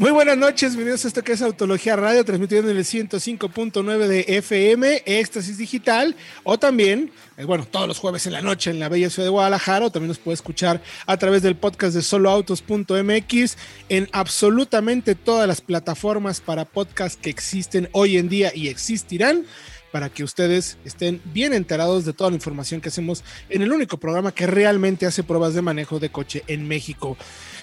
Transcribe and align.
Muy 0.00 0.12
buenas 0.12 0.38
noches, 0.38 0.76
bienvenidos 0.76 1.04
a 1.04 1.08
esto 1.08 1.24
que 1.24 1.32
es 1.32 1.42
Autología 1.42 1.96
Radio, 1.96 2.24
transmitiendo 2.24 2.70
en 2.70 2.76
el 2.76 2.84
105.9 2.84 4.06
de 4.06 4.26
FM, 4.28 5.02
Éxtasis 5.04 5.58
Digital, 5.58 6.14
o 6.44 6.56
también, 6.56 7.10
eh, 7.36 7.44
bueno, 7.44 7.66
todos 7.68 7.88
los 7.88 7.98
jueves 7.98 8.24
en 8.24 8.34
la 8.34 8.40
noche 8.40 8.70
en 8.70 8.78
la 8.78 8.88
bella 8.88 9.10
ciudad 9.10 9.26
de 9.26 9.30
Guadalajara, 9.30 9.86
o 9.86 9.90
también 9.90 10.06
nos 10.06 10.20
puede 10.20 10.34
escuchar 10.34 10.80
a 11.04 11.16
través 11.16 11.42
del 11.42 11.56
podcast 11.56 11.96
de 11.96 12.02
soloautos.mx 12.02 13.56
en 13.88 14.08
absolutamente 14.12 15.16
todas 15.16 15.48
las 15.48 15.60
plataformas 15.60 16.40
para 16.40 16.64
podcast 16.64 17.20
que 17.20 17.30
existen 17.30 17.88
hoy 17.90 18.18
en 18.18 18.28
día 18.28 18.52
y 18.54 18.68
existirán 18.68 19.46
para 19.90 20.10
que 20.10 20.24
ustedes 20.24 20.78
estén 20.84 21.20
bien 21.24 21.52
enterados 21.54 22.04
de 22.04 22.12
toda 22.12 22.30
la 22.30 22.36
información 22.36 22.80
que 22.80 22.88
hacemos 22.88 23.24
en 23.48 23.62
el 23.62 23.72
único 23.72 23.96
programa 23.96 24.32
que 24.32 24.46
realmente 24.46 25.06
hace 25.06 25.22
pruebas 25.22 25.54
de 25.54 25.62
manejo 25.62 25.98
de 25.98 26.10
coche 26.10 26.44
en 26.46 26.68
México. 26.68 27.16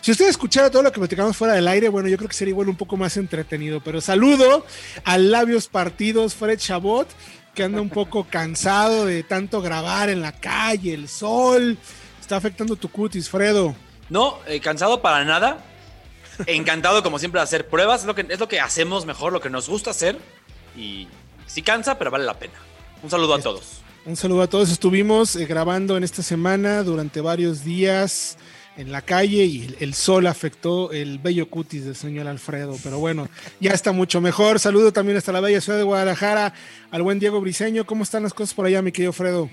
Si 0.05 0.11
usted 0.11 0.27
escuchara 0.27 0.69
todo 0.69 0.83
lo 0.83 0.91
que 0.91 0.99
platicamos 0.99 1.35
fuera 1.35 1.55
del 1.55 1.67
aire, 1.67 1.89
bueno, 1.89 2.07
yo 2.07 2.15
creo 2.17 2.29
que 2.29 2.35
sería 2.35 2.51
igual 2.51 2.69
un 2.69 2.75
poco 2.75 2.95
más 2.95 3.17
entretenido, 3.17 3.81
pero 3.81 4.01
saludo 4.01 4.63
al 5.03 5.31
labios 5.31 5.67
partidos 5.67 6.35
Fred 6.35 6.59
Chabot, 6.59 7.07
que 7.55 7.63
anda 7.63 7.81
un 7.81 7.89
poco 7.89 8.23
cansado 8.29 9.07
de 9.07 9.23
tanto 9.23 9.63
grabar 9.63 10.09
en 10.09 10.21
la 10.21 10.31
calle, 10.31 10.93
el 10.93 11.09
sol, 11.09 11.79
está 12.21 12.37
afectando 12.37 12.75
tu 12.75 12.87
cutis, 12.91 13.31
Fredo. 13.31 13.75
No, 14.07 14.37
eh, 14.45 14.59
cansado 14.59 15.01
para 15.01 15.25
nada. 15.25 15.65
Encantado, 16.45 17.01
como 17.01 17.17
siempre, 17.17 17.39
de 17.39 17.45
hacer 17.45 17.67
pruebas. 17.67 18.01
Es 18.01 18.05
lo, 18.05 18.13
que, 18.13 18.27
es 18.29 18.39
lo 18.39 18.47
que 18.47 18.59
hacemos 18.59 19.07
mejor, 19.07 19.33
lo 19.33 19.41
que 19.41 19.49
nos 19.49 19.67
gusta 19.67 19.89
hacer. 19.89 20.19
Y 20.77 21.07
Sí 21.47 21.63
cansa, 21.63 21.97
pero 21.97 22.11
vale 22.11 22.25
la 22.25 22.37
pena. 22.37 22.53
Un 23.01 23.09
saludo 23.09 23.33
a 23.33 23.39
todos. 23.39 23.81
Un 24.05 24.15
saludo 24.15 24.43
a 24.43 24.47
todos. 24.47 24.69
Estuvimos 24.69 25.35
eh, 25.35 25.47
grabando 25.47 25.97
en 25.97 26.03
esta 26.03 26.21
semana 26.21 26.83
durante 26.83 27.21
varios 27.21 27.63
días 27.63 28.37
en 28.77 28.91
la 28.91 29.01
calle 29.01 29.45
y 29.45 29.75
el, 29.79 29.93
sol 29.93 30.27
afectó 30.27 30.91
el 30.91 31.19
bello 31.19 31.49
cutis 31.49 31.85
del 31.85 31.95
señor 31.95 32.27
Alfredo, 32.27 32.77
pero 32.83 32.99
bueno, 32.99 33.29
ya 33.59 33.71
está 33.71 33.91
mucho 33.91 34.21
mejor. 34.21 34.59
Saludo 34.59 34.91
también 34.91 35.17
hasta 35.17 35.31
la 35.31 35.39
bella 35.39 35.61
ciudad 35.61 35.77
de 35.77 35.83
Guadalajara 35.83 36.53
al 36.91 37.01
buen 37.01 37.19
Diego 37.19 37.39
Briseño. 37.41 37.85
¿Cómo 37.85 38.03
están 38.03 38.23
las 38.23 38.33
cosas 38.33 38.53
por 38.53 38.65
allá, 38.65 38.81
mi 38.81 38.91
querido 38.91 39.13
Fredo? 39.13 39.49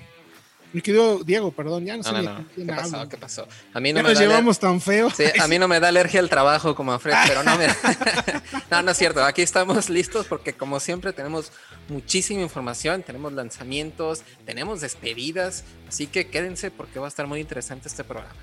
Mi 0.73 0.81
querido 0.81 1.23
Diego, 1.23 1.51
perdón, 1.51 1.85
ya 1.85 1.95
no, 1.95 2.03
sé 2.03 2.09
¿Qué 2.55 2.65
pasó? 2.65 3.07
¿Qué 3.07 3.15
pasó? 3.15 3.47
A 3.75 3.79
mí 3.79 3.93
no 3.93 4.01
me 4.01 4.09
nos 4.09 4.19
llevamos 4.19 4.57
tan 4.57 4.81
feo. 4.81 5.11
Sí, 5.11 5.25
a 5.39 5.47
mí 5.47 5.59
no 5.59 5.67
me 5.67 5.79
da 5.79 5.89
alergia 5.89 6.19
al 6.19 6.29
trabajo 6.29 6.73
como 6.73 6.91
a 6.93 6.99
Fred, 6.99 7.13
pero 7.27 7.43
no 7.43 7.55
me 7.57 7.67
No, 8.71 8.81
no 8.81 8.91
es 8.91 8.97
cierto. 8.97 9.23
Aquí 9.23 9.43
estamos 9.43 9.91
listos 9.91 10.25
porque 10.25 10.53
como 10.53 10.79
siempre 10.79 11.13
tenemos 11.13 11.51
muchísima 11.89 12.41
información, 12.41 13.03
tenemos 13.03 13.33
lanzamientos, 13.33 14.23
tenemos 14.47 14.81
despedidas, 14.81 15.63
así 15.87 16.07
que 16.07 16.27
quédense 16.27 16.71
porque 16.71 16.97
va 16.97 17.05
a 17.05 17.09
estar 17.09 17.27
muy 17.27 17.39
interesante 17.39 17.87
este 17.87 18.03
programa. 18.03 18.33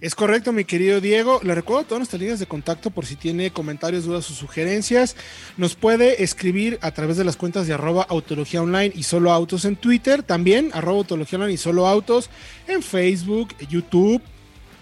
Es 0.00 0.14
correcto, 0.14 0.52
mi 0.52 0.64
querido 0.64 1.00
Diego. 1.00 1.40
Le 1.42 1.56
recuerdo 1.56 1.82
todas 1.82 1.98
nuestras 1.98 2.20
líneas 2.20 2.38
de 2.38 2.46
contacto 2.46 2.90
por 2.90 3.04
si 3.04 3.16
tiene 3.16 3.50
comentarios, 3.50 4.04
dudas 4.04 4.30
o 4.30 4.34
sugerencias. 4.34 5.16
Nos 5.56 5.74
puede 5.74 6.22
escribir 6.22 6.78
a 6.82 6.92
través 6.92 7.16
de 7.16 7.24
las 7.24 7.36
cuentas 7.36 7.66
de 7.66 7.74
arroba 7.74 8.06
autología 8.08 8.62
online 8.62 8.92
y 8.94 9.02
solo 9.02 9.32
autos 9.32 9.64
en 9.64 9.74
Twitter. 9.74 10.22
También 10.22 10.70
arroba 10.72 10.98
autología 10.98 11.38
online 11.38 11.54
y 11.54 11.56
solo 11.56 11.88
autos 11.88 12.30
en 12.68 12.80
Facebook, 12.84 13.56
YouTube. 13.68 14.22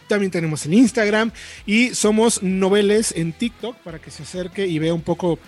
También 0.07 0.31
tenemos 0.31 0.67
en 0.67 0.75
Instagram 0.75 1.33
y 1.65 1.95
somos 1.95 2.43
noveles 2.43 3.13
en 3.17 3.33
TikTok 3.33 3.77
para 3.79 3.99
que 3.99 4.11
se 4.11 4.23
acerque 4.23 4.67
y 4.67 4.79
vea 4.79 4.93
un 4.93 5.01
poco 5.01 5.39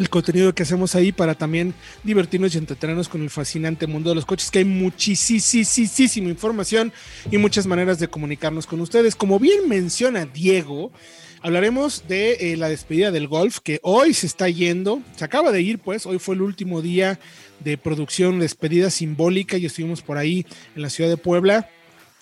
el 0.00 0.08
contenido 0.08 0.54
que 0.54 0.62
hacemos 0.62 0.94
ahí 0.94 1.12
para 1.12 1.34
también 1.34 1.74
divertirnos 2.02 2.54
y 2.54 2.58
entretenernos 2.58 3.10
con 3.10 3.22
el 3.22 3.28
fascinante 3.28 3.86
mundo 3.86 4.08
de 4.08 4.14
los 4.14 4.24
coches, 4.24 4.50
que 4.50 4.60
hay 4.60 4.64
muchísima 4.64 6.28
información 6.30 6.90
y 7.30 7.36
muchas 7.36 7.66
maneras 7.66 7.98
de 7.98 8.08
comunicarnos 8.08 8.66
con 8.66 8.80
ustedes. 8.80 9.14
Como 9.14 9.38
bien 9.38 9.68
menciona 9.68 10.24
Diego, 10.24 10.90
hablaremos 11.42 12.04
de 12.08 12.32
eh, 12.32 12.56
la 12.56 12.70
despedida 12.70 13.10
del 13.10 13.28
golf, 13.28 13.58
que 13.58 13.78
hoy 13.82 14.14
se 14.14 14.26
está 14.26 14.48
yendo, 14.48 15.02
se 15.16 15.24
acaba 15.26 15.52
de 15.52 15.60
ir, 15.60 15.78
pues, 15.78 16.06
hoy 16.06 16.18
fue 16.18 16.34
el 16.34 16.40
último 16.40 16.80
día 16.80 17.20
de 17.62 17.76
producción, 17.76 18.40
despedida 18.40 18.88
simbólica 18.88 19.58
y 19.58 19.66
estuvimos 19.66 20.00
por 20.00 20.16
ahí 20.16 20.46
en 20.74 20.80
la 20.80 20.88
ciudad 20.88 21.10
de 21.10 21.18
Puebla 21.18 21.68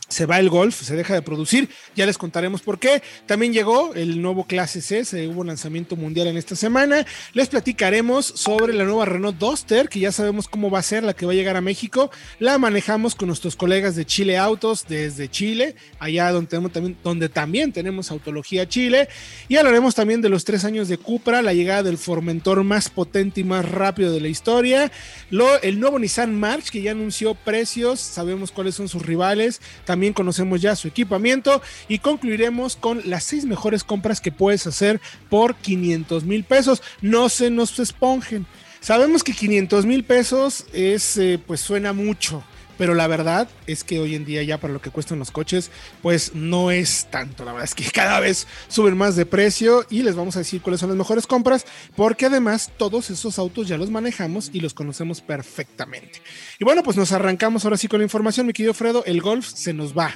se 0.08 0.26
va 0.26 0.38
el 0.38 0.48
golf, 0.48 0.80
se 0.82 0.96
deja 0.96 1.14
de 1.14 1.22
producir, 1.22 1.68
ya 1.94 2.06
les 2.06 2.16
contaremos 2.16 2.62
por 2.62 2.78
qué. 2.78 3.02
También 3.26 3.52
llegó 3.52 3.94
el 3.94 4.22
nuevo 4.22 4.44
clase 4.44 4.80
C, 4.80 5.04
se 5.04 5.28
hubo 5.28 5.44
lanzamiento 5.44 5.96
mundial 5.96 6.28
en 6.28 6.38
esta 6.38 6.56
semana. 6.56 7.06
Les 7.34 7.48
platicaremos 7.48 8.24
sobre 8.24 8.72
la 8.72 8.84
nueva 8.84 9.04
Renault 9.04 9.38
Duster, 9.38 9.88
que 9.88 10.00
ya 10.00 10.10
sabemos 10.10 10.48
cómo 10.48 10.70
va 10.70 10.78
a 10.78 10.82
ser 10.82 11.04
la 11.04 11.12
que 11.12 11.26
va 11.26 11.32
a 11.32 11.34
llegar 11.34 11.56
a 11.56 11.60
México. 11.60 12.10
La 12.38 12.58
manejamos 12.58 13.14
con 13.14 13.28
nuestros 13.28 13.54
colegas 13.54 13.96
de 13.96 14.06
Chile 14.06 14.38
Autos 14.38 14.86
desde 14.88 15.28
Chile, 15.28 15.76
allá 15.98 16.32
donde, 16.32 16.48
tenemos 16.48 16.72
también, 16.72 16.96
donde 17.04 17.28
también 17.28 17.72
tenemos 17.72 18.10
Autología 18.10 18.66
Chile. 18.66 19.08
Y 19.48 19.56
hablaremos 19.56 19.94
también 19.94 20.22
de 20.22 20.30
los 20.30 20.44
tres 20.44 20.64
años 20.64 20.88
de 20.88 20.96
Cupra, 20.96 21.42
la 21.42 21.52
llegada 21.52 21.82
del 21.82 21.98
Formentor 21.98 22.64
más 22.64 22.88
potente 22.88 23.42
y 23.42 23.44
más 23.44 23.68
rápido 23.68 24.12
de 24.12 24.20
la 24.20 24.28
historia. 24.28 24.90
Lo, 25.30 25.60
el 25.60 25.78
nuevo 25.80 25.98
Nissan 25.98 26.38
March, 26.38 26.70
que 26.70 26.80
ya 26.80 26.92
anunció 26.92 27.34
precios, 27.34 28.00
sabemos 28.00 28.52
cuáles 28.52 28.74
son 28.74 28.88
sus 28.88 29.04
rivales. 29.04 29.60
También 29.84 29.97
también 29.98 30.12
conocemos 30.12 30.62
ya 30.62 30.76
su 30.76 30.86
equipamiento 30.86 31.60
y 31.88 31.98
concluiremos 31.98 32.76
con 32.76 33.02
las 33.04 33.24
seis 33.24 33.44
mejores 33.44 33.82
compras 33.82 34.20
que 34.20 34.30
puedes 34.30 34.64
hacer 34.68 35.00
por 35.28 35.56
500 35.56 36.22
mil 36.22 36.44
pesos. 36.44 36.82
No 37.02 37.28
se 37.28 37.50
nos 37.50 37.76
esponjen. 37.80 38.46
Sabemos 38.78 39.24
que 39.24 39.32
500 39.32 39.86
mil 39.86 40.04
pesos 40.04 40.66
es, 40.72 41.16
eh, 41.16 41.40
pues 41.44 41.58
suena 41.58 41.92
mucho, 41.92 42.44
pero 42.78 42.94
la 42.94 43.06
verdad 43.08 43.48
es 43.66 43.84
que 43.84 43.98
hoy 43.98 44.14
en 44.14 44.24
día 44.24 44.42
ya 44.42 44.58
para 44.58 44.72
lo 44.72 44.80
que 44.80 44.90
cuestan 44.90 45.18
los 45.18 45.30
coches, 45.30 45.70
pues 46.00 46.34
no 46.34 46.70
es 46.70 47.08
tanto. 47.10 47.44
La 47.44 47.52
verdad 47.52 47.64
es 47.64 47.74
que 47.74 47.90
cada 47.92 48.20
vez 48.20 48.46
suben 48.68 48.96
más 48.96 49.16
de 49.16 49.26
precio 49.26 49.84
y 49.90 50.02
les 50.02 50.14
vamos 50.14 50.36
a 50.36 50.38
decir 50.38 50.62
cuáles 50.62 50.80
son 50.80 50.88
las 50.88 50.96
mejores 50.96 51.26
compras, 51.26 51.66
porque 51.96 52.26
además 52.26 52.70
todos 52.78 53.10
esos 53.10 53.38
autos 53.38 53.68
ya 53.68 53.76
los 53.76 53.90
manejamos 53.90 54.50
y 54.52 54.60
los 54.60 54.72
conocemos 54.72 55.20
perfectamente. 55.20 56.22
Y 56.58 56.64
bueno, 56.64 56.82
pues 56.82 56.96
nos 56.96 57.12
arrancamos 57.12 57.64
ahora 57.64 57.76
sí 57.76 57.88
con 57.88 57.98
la 57.98 58.04
información, 58.04 58.46
mi 58.46 58.52
querido 58.52 58.72
Fredo, 58.72 59.04
el 59.04 59.20
Golf 59.20 59.46
se 59.46 59.74
nos 59.74 59.96
va. 59.96 60.14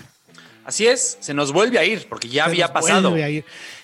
Así 0.64 0.86
es, 0.86 1.18
se 1.20 1.34
nos 1.34 1.52
vuelve 1.52 1.80
a 1.80 1.84
ir, 1.84 2.06
porque 2.08 2.28
ya 2.28 2.44
había 2.44 2.72
pasado. 2.72 3.12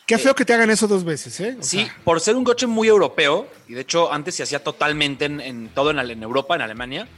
Qué 0.07 0.17
feo 0.17 0.35
que 0.35 0.45
te 0.45 0.55
hagan 0.55 0.71
eso 0.71 0.87
dos 0.87 1.05
veces, 1.05 1.39
¿eh? 1.41 1.57
sí, 1.61 1.87
por 2.05 2.21
ser 2.21 2.37
un 2.37 2.45
coche 2.45 2.67
muy 2.67 2.89
europeo, 2.89 3.49
y 3.69 3.75
de 3.75 3.81
hecho 3.81 4.13
antes 4.13 4.37
se 4.37 4.45
hacía 4.45 4.63
totalmente 4.63 5.25
en, 5.25 5.69
todo 5.75 5.91
en, 5.91 5.99
en 5.99 6.23
Europa, 6.23 6.55
en 6.55 6.63
Alemania, 6.63 7.09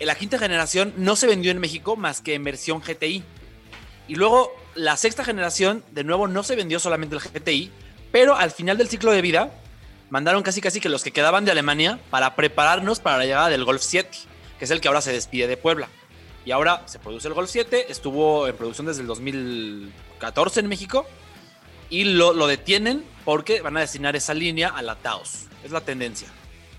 la 0.00 0.14
quinta 0.14 0.38
generación 0.38 0.92
no 0.96 1.16
se 1.16 1.26
vendió 1.26 1.50
en 1.50 1.58
México 1.58 1.96
más 1.96 2.20
que 2.20 2.34
en 2.34 2.44
versión 2.44 2.80
GTI. 2.80 3.22
Y 4.08 4.14
luego 4.14 4.52
la 4.74 4.96
sexta 4.96 5.24
generación, 5.24 5.84
de 5.90 6.04
nuevo, 6.04 6.28
no 6.28 6.42
se 6.42 6.56
vendió 6.56 6.78
solamente 6.78 7.16
el 7.16 7.22
GTI, 7.22 7.70
pero 8.12 8.36
al 8.36 8.50
final 8.50 8.78
del 8.78 8.88
ciclo 8.88 9.10
de 9.12 9.22
vida 9.22 9.50
mandaron 10.10 10.42
casi 10.42 10.60
casi 10.60 10.80
que 10.80 10.88
los 10.88 11.02
que 11.02 11.10
quedaban 11.10 11.44
de 11.44 11.50
Alemania 11.50 11.98
para 12.10 12.36
prepararnos 12.36 13.00
para 13.00 13.18
la 13.18 13.24
llegada 13.24 13.48
del 13.48 13.64
Golf 13.64 13.82
7, 13.82 14.10
que 14.58 14.64
es 14.64 14.70
el 14.70 14.80
que 14.80 14.88
ahora 14.88 15.00
se 15.00 15.12
despide 15.12 15.46
de 15.46 15.56
Puebla. 15.56 15.88
Y 16.44 16.52
ahora 16.52 16.82
se 16.86 17.00
produce 17.00 17.26
el 17.26 17.34
Golf 17.34 17.50
7, 17.50 17.86
estuvo 17.90 18.46
en 18.46 18.56
producción 18.56 18.86
desde 18.86 19.00
el 19.00 19.08
2014 19.08 20.60
en 20.60 20.68
México 20.68 21.06
y 21.90 22.04
lo, 22.04 22.32
lo 22.32 22.46
detienen 22.46 23.04
porque 23.24 23.60
van 23.62 23.76
a 23.76 23.80
destinar 23.80 24.14
esa 24.14 24.32
línea 24.32 24.68
a 24.68 24.82
la 24.82 24.94
Taos. 24.94 25.46
Es 25.64 25.72
la 25.72 25.80
tendencia. 25.80 26.28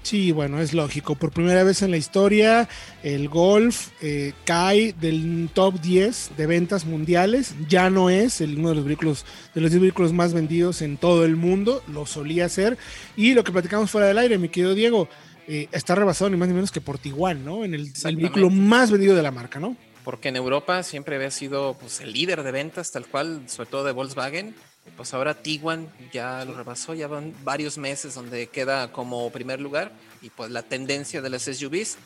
Sí, 0.08 0.32
bueno, 0.32 0.62
es 0.62 0.74
lógico. 0.74 1.16
Por 1.16 1.32
primera 1.32 1.66
vez 1.66 1.82
en 1.82 1.92
la 1.92 1.98
historia, 1.98 2.70
el 3.04 3.28
Golf 3.28 3.90
eh, 4.02 4.32
cae 4.46 4.94
del 4.94 5.50
top 5.54 5.82
10 5.82 6.32
de 6.38 6.46
ventas 6.48 6.86
mundiales. 6.86 7.56
Ya 7.68 7.90
no 7.90 8.10
es 8.10 8.40
el, 8.40 8.58
uno 8.58 8.70
de 8.70 8.76
los 8.76 8.86
vehículos, 8.86 9.26
de 9.54 9.60
los 9.60 9.70
10 9.70 9.82
vehículos 9.82 10.14
más 10.14 10.34
vendidos 10.34 10.82
en 10.82 10.96
todo 10.96 11.26
el 11.26 11.36
mundo. 11.36 11.84
Lo 11.92 12.06
solía 12.06 12.48
ser. 12.48 12.78
Y 13.18 13.34
lo 13.34 13.44
que 13.44 13.52
platicamos 13.52 13.92
fuera 13.92 14.08
del 14.08 14.18
aire, 14.18 14.38
mi 14.38 14.48
querido 14.48 14.76
Diego, 14.76 15.10
eh, 15.46 15.68
está 15.74 15.94
rebasado 15.94 16.30
ni 16.30 16.38
más 16.38 16.48
ni 16.48 16.54
menos 16.54 16.72
que 16.72 16.80
por 16.80 16.98
Tiguan, 16.98 17.44
¿no? 17.44 17.66
En 17.66 17.74
el, 17.74 17.92
el, 18.02 18.16
vehículo 18.16 18.50
más 18.50 18.92
vendido 18.92 19.14
de 19.14 19.24
la 19.24 19.32
marca, 19.32 19.60
¿no? 19.60 19.76
Porque 20.06 20.30
en 20.30 20.38
Europa 20.38 20.84
siempre 20.84 21.18
había 21.18 21.32
sido 21.32 21.74
pues, 21.78 22.00
el 22.00 22.14
líder 22.14 22.44
de 22.44 22.54
ventas, 22.54 22.94
tal 22.94 23.08
cual, 23.08 23.42
sobre 23.48 23.70
todo 23.70 23.84
de 23.84 23.92
Volkswagen 23.92 24.56
pues 24.96 25.14
ahora 25.14 25.36
Tiguan 25.36 25.92
ya 26.12 26.44
lo 26.46 26.54
rebasó, 26.54 26.94
ya 26.94 27.08
van 27.08 27.34
varios 27.44 27.78
meses 27.78 28.16
donde 28.16 28.48
queda 28.48 28.92
como 28.92 29.30
primer 29.32 29.60
lugar 29.60 29.92
y 30.22 30.30
pues 30.30 30.52
la 30.52 30.64
tendencia 30.64 31.22
de 31.22 31.30
las 31.30 31.44
SUVs 31.44 31.98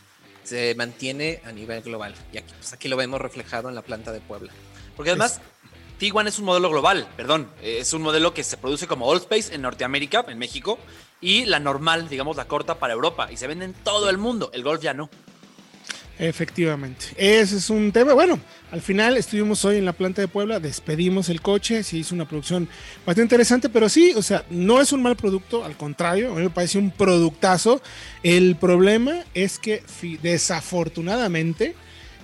se 0.44 0.76
mantiene 0.76 1.42
a 1.46 1.52
nivel 1.52 1.82
global. 1.82 2.16
Y 2.34 2.38
aquí, 2.38 2.54
pues 2.58 2.74
aquí 2.74 2.88
lo 2.88 2.98
vemos 2.98 3.22
reflejado 3.22 3.70
en 3.70 3.76
la 3.76 3.82
planta 3.82 4.12
de 4.12 4.22
Puebla. 4.22 4.52
Porque 4.96 5.12
además, 5.12 5.42
Tiguan 5.98 6.28
es 6.28 6.40
un 6.40 6.46
modelo 6.46 6.70
global, 6.70 7.08
perdón, 7.16 7.48
es 7.62 7.94
un 7.94 8.02
modelo 8.02 8.34
que 8.34 8.44
se 8.44 8.58
produce 8.58 8.88
como 8.88 9.06
All 9.06 9.18
Space 9.18 9.54
en 9.54 9.62
Norteamérica, 9.62 10.26
en 10.28 10.40
México, 10.40 10.80
y 11.22 11.46
la 11.46 11.60
normal, 11.60 12.10
digamos 12.10 12.38
la 12.38 12.46
corta 12.46 12.80
para 12.80 12.94
Europa, 12.94 13.32
y 13.32 13.38
se 13.38 13.48
vende 13.48 13.66
en 13.66 13.74
todo 13.74 14.10
el 14.10 14.18
mundo. 14.18 14.50
El 14.54 14.64
Golf 14.64 14.82
ya 14.82 14.94
no. 14.94 15.10
Efectivamente. 16.20 17.08
Ese 17.18 17.58
es 17.58 17.70
un 17.70 17.92
tema. 17.92 18.14
Bueno, 18.14 18.40
al 18.72 18.82
final 18.82 19.18
estuvimos 19.18 19.66
hoy 19.66 19.78
en 19.78 19.86
la 19.86 19.94
planta 19.94 20.22
de 20.22 20.28
Puebla, 20.28 20.60
despedimos 20.60 21.30
el 21.30 21.42
coche, 21.42 21.84
se 21.84 21.98
hizo 21.98 22.14
una 22.14 22.28
producción 22.28 22.70
bastante 23.06 23.24
interesante, 23.24 23.70
pero 23.70 23.90
sí, 23.90 24.14
o 24.16 24.22
sea, 24.22 24.46
no 24.50 24.80
es 24.80 24.92
un 24.92 25.02
mal 25.02 25.16
producto, 25.16 25.66
al 25.66 25.76
contrario, 25.76 26.32
a 26.32 26.36
mí 26.36 26.44
me 26.44 26.50
parece 26.50 26.78
un 26.78 26.92
productazo. 26.92 27.82
El 28.22 28.56
problema 28.56 29.24
es 29.34 29.58
que 29.58 29.84
desafortunadamente, 30.22 31.76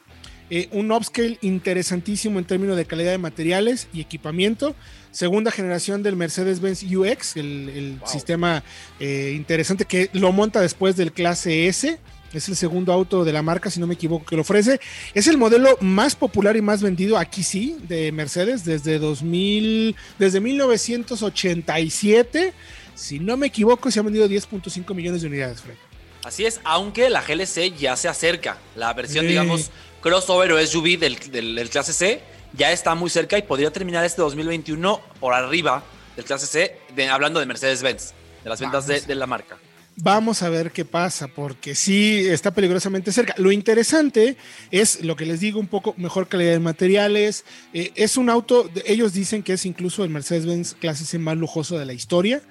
eh, 0.49 0.67
un 0.73 0.91
upscale 0.91 1.37
interesantísimo 1.41 2.37
en 2.37 2.43
términos 2.43 2.75
de 2.75 2.83
calidad 2.83 3.11
de 3.11 3.17
materiales 3.17 3.87
y 3.93 4.01
equipamiento. 4.01 4.75
Segunda 5.11 5.49
generación 5.49 6.03
del 6.03 6.17
Mercedes-Benz 6.17 6.83
UX, 6.83 7.37
el, 7.37 7.97
sistema 8.05 8.61
eh, 8.99 9.33
interesante 9.37 9.85
que 9.85 10.09
lo 10.11 10.33
monta 10.33 10.59
después 10.59 10.97
del 10.97 11.13
clase 11.13 11.67
S 11.67 11.97
es 12.33 12.49
el 12.49 12.55
segundo 12.55 12.91
auto 12.93 13.25
de 13.25 13.33
la 13.33 13.41
marca, 13.41 13.71
si 13.71 13.79
no 13.79 13.87
me 13.87 13.95
equivoco, 13.95 14.25
que 14.25 14.35
lo 14.35 14.43
ofrece. 14.43 14.79
Es 15.13 15.27
el 15.27 15.37
modelo 15.37 15.77
más 15.81 16.15
popular 16.15 16.55
y 16.55 16.61
más 16.61 16.81
vendido 16.81 17.17
aquí 17.17 17.43
sí, 17.43 17.77
de 17.87 18.11
Mercedes, 18.11 18.65
desde 18.65 18.99
2000, 18.99 19.95
desde 20.17 20.39
1987. 20.39 22.53
Si 22.95 23.19
no 23.19 23.37
me 23.37 23.47
equivoco, 23.47 23.89
se 23.89 23.99
han 23.99 24.05
vendido 24.05 24.27
10.5 24.27 24.93
millones 24.93 25.21
de 25.21 25.27
unidades, 25.27 25.61
Fred. 25.61 25.75
Así 26.23 26.45
es, 26.45 26.59
aunque 26.63 27.09
la 27.09 27.21
GLC 27.21 27.75
ya 27.77 27.95
se 27.95 28.09
acerca. 28.09 28.57
La 28.75 28.93
versión, 28.93 29.25
digamos, 29.25 29.71
crossover 30.01 30.51
o 30.51 30.65
SUV 30.65 30.99
del, 30.99 31.17
del, 31.31 31.69
clase 31.69 31.93
C 31.93 32.21
ya 32.53 32.71
está 32.71 32.95
muy 32.95 33.09
cerca 33.09 33.37
y 33.37 33.43
podría 33.43 33.71
terminar 33.71 34.03
este 34.03 34.21
2021 34.21 35.01
por 35.19 35.33
arriba 35.33 35.83
del 36.15 36.25
clase 36.25 36.45
C, 36.45 36.77
hablando 37.09 37.39
de 37.39 37.45
Mercedes-Benz, 37.45 38.13
de 38.43 38.49
las 38.49 38.59
ventas 38.59 38.85
de 38.85 39.15
la 39.15 39.27
marca. 39.27 39.57
Vamos 40.01 40.43
a 40.43 40.49
ver 40.49 40.71
qué 40.71 40.85
pasa, 40.85 41.27
porque 41.27 41.75
sí 41.75 42.25
está 42.25 42.51
peligrosamente 42.51 43.11
cerca. 43.11 43.33
Lo 43.37 43.51
interesante 43.51 44.37
es 44.71 45.03
lo 45.03 45.17
que 45.17 45.25
les 45.25 45.41
digo, 45.41 45.59
un 45.59 45.67
poco 45.67 45.93
mejor 45.97 46.29
calidad 46.29 46.51
de 46.51 46.59
materiales. 46.59 47.43
Eh, 47.73 47.91
es 47.95 48.15
un 48.15 48.29
auto, 48.29 48.69
ellos 48.85 49.11
dicen 49.11 49.43
que 49.43 49.53
es 49.53 49.65
incluso 49.65 50.05
el 50.05 50.09
Mercedes-Benz 50.09 50.75
clase 50.75 51.03
C 51.03 51.19
más 51.19 51.35
lujoso 51.35 51.77
de 51.77 51.85
la 51.85 51.91
historia, 51.91 52.41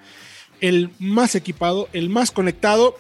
el 0.61 0.91
más 0.99 1.35
equipado, 1.35 1.89
el 1.95 2.11
más 2.11 2.33
conectado. 2.33 2.99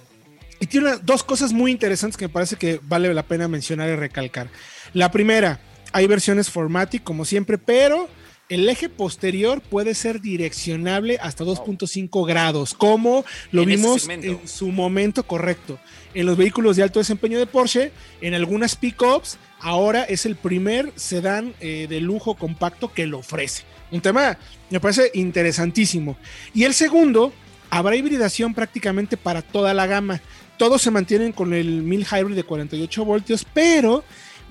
Y 0.61 0.67
tiene 0.67 0.93
dos 1.03 1.25
cosas 1.25 1.53
muy 1.53 1.71
interesantes 1.71 2.17
que 2.17 2.27
me 2.27 2.33
parece 2.33 2.57
que 2.57 2.81
vale 2.83 3.13
la 3.13 3.25
pena 3.25 3.49
mencionar 3.49 3.91
y 3.91 3.97
recalcar. 3.97 4.49
La 4.95 5.11
primera, 5.11 5.61
hay 5.93 6.07
versiones 6.07 6.49
Formatic 6.49 7.03
como 7.03 7.27
siempre, 7.27 7.59
pero 7.59 8.09
el 8.49 8.69
eje 8.69 8.89
posterior 8.89 9.61
puede 9.61 9.95
ser 9.95 10.21
direccionable 10.21 11.19
hasta 11.21 11.45
2.5 11.45 12.27
grados, 12.27 12.75
como 12.75 13.25
lo 13.53 13.65
vimos 13.65 14.09
en 14.09 14.47
su 14.49 14.69
momento 14.69 15.23
correcto. 15.23 15.79
En 16.15 16.27
los 16.27 16.37
vehículos 16.37 16.77
de 16.77 16.83
alto 16.83 16.99
desempeño 16.99 17.39
de 17.39 17.47
Porsche, 17.47 17.93
en 18.21 18.35
algunas 18.35 18.77
pickups, 18.77 19.39
ahora 19.61 20.05
es 20.05 20.25
el 20.25 20.37
primer 20.37 20.93
sedán 20.97 21.55
eh, 21.61 21.87
de 21.89 22.01
lujo 22.01 22.35
compacto 22.35 22.93
que 22.93 23.07
lo 23.07 23.19
ofrece. 23.19 23.65
Un 23.91 24.01
tema 24.01 24.39
me 24.71 24.81
parece 24.81 25.11
interesantísimo. 25.15 26.17
Y 26.55 26.65
el 26.65 26.73
segundo, 26.73 27.33
habrá 27.71 27.97
hibridación 27.97 28.55
prácticamente 28.55 29.17
para 29.17 29.43
toda 29.43 29.75
la 29.75 29.87
gama. 29.87 30.23
Todos 30.57 30.83
se 30.83 30.91
mantienen 30.91 31.33
con 31.33 31.53
el 31.53 31.83
1000 31.83 32.07
hybrid 32.07 32.37
de 32.37 32.45
48 32.45 33.05
voltios, 33.05 33.47
pero 33.53 34.05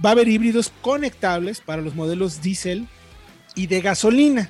va 0.03 0.09
a 0.09 0.13
haber 0.13 0.27
híbridos 0.27 0.71
conectables 0.81 1.59
para 1.59 1.81
los 1.81 1.95
modelos 1.95 2.41
diésel 2.41 2.87
y 3.57 3.67
de 3.67 3.81
gasolina. 3.81 4.49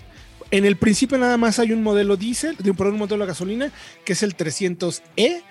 En 0.51 0.65
el 0.65 0.77
principio 0.77 1.17
nada 1.17 1.37
más 1.37 1.57
hay 1.57 1.71
un 1.71 1.81
modelo 1.81 2.15
diésel, 2.15 2.55
de 2.57 2.71
un, 2.71 2.79
un 2.79 2.97
modelo 2.97 3.23
de 3.23 3.27
gasolina, 3.27 3.71
que 4.05 4.13
es 4.13 4.21
el 4.21 4.37
300E, 4.37 5.41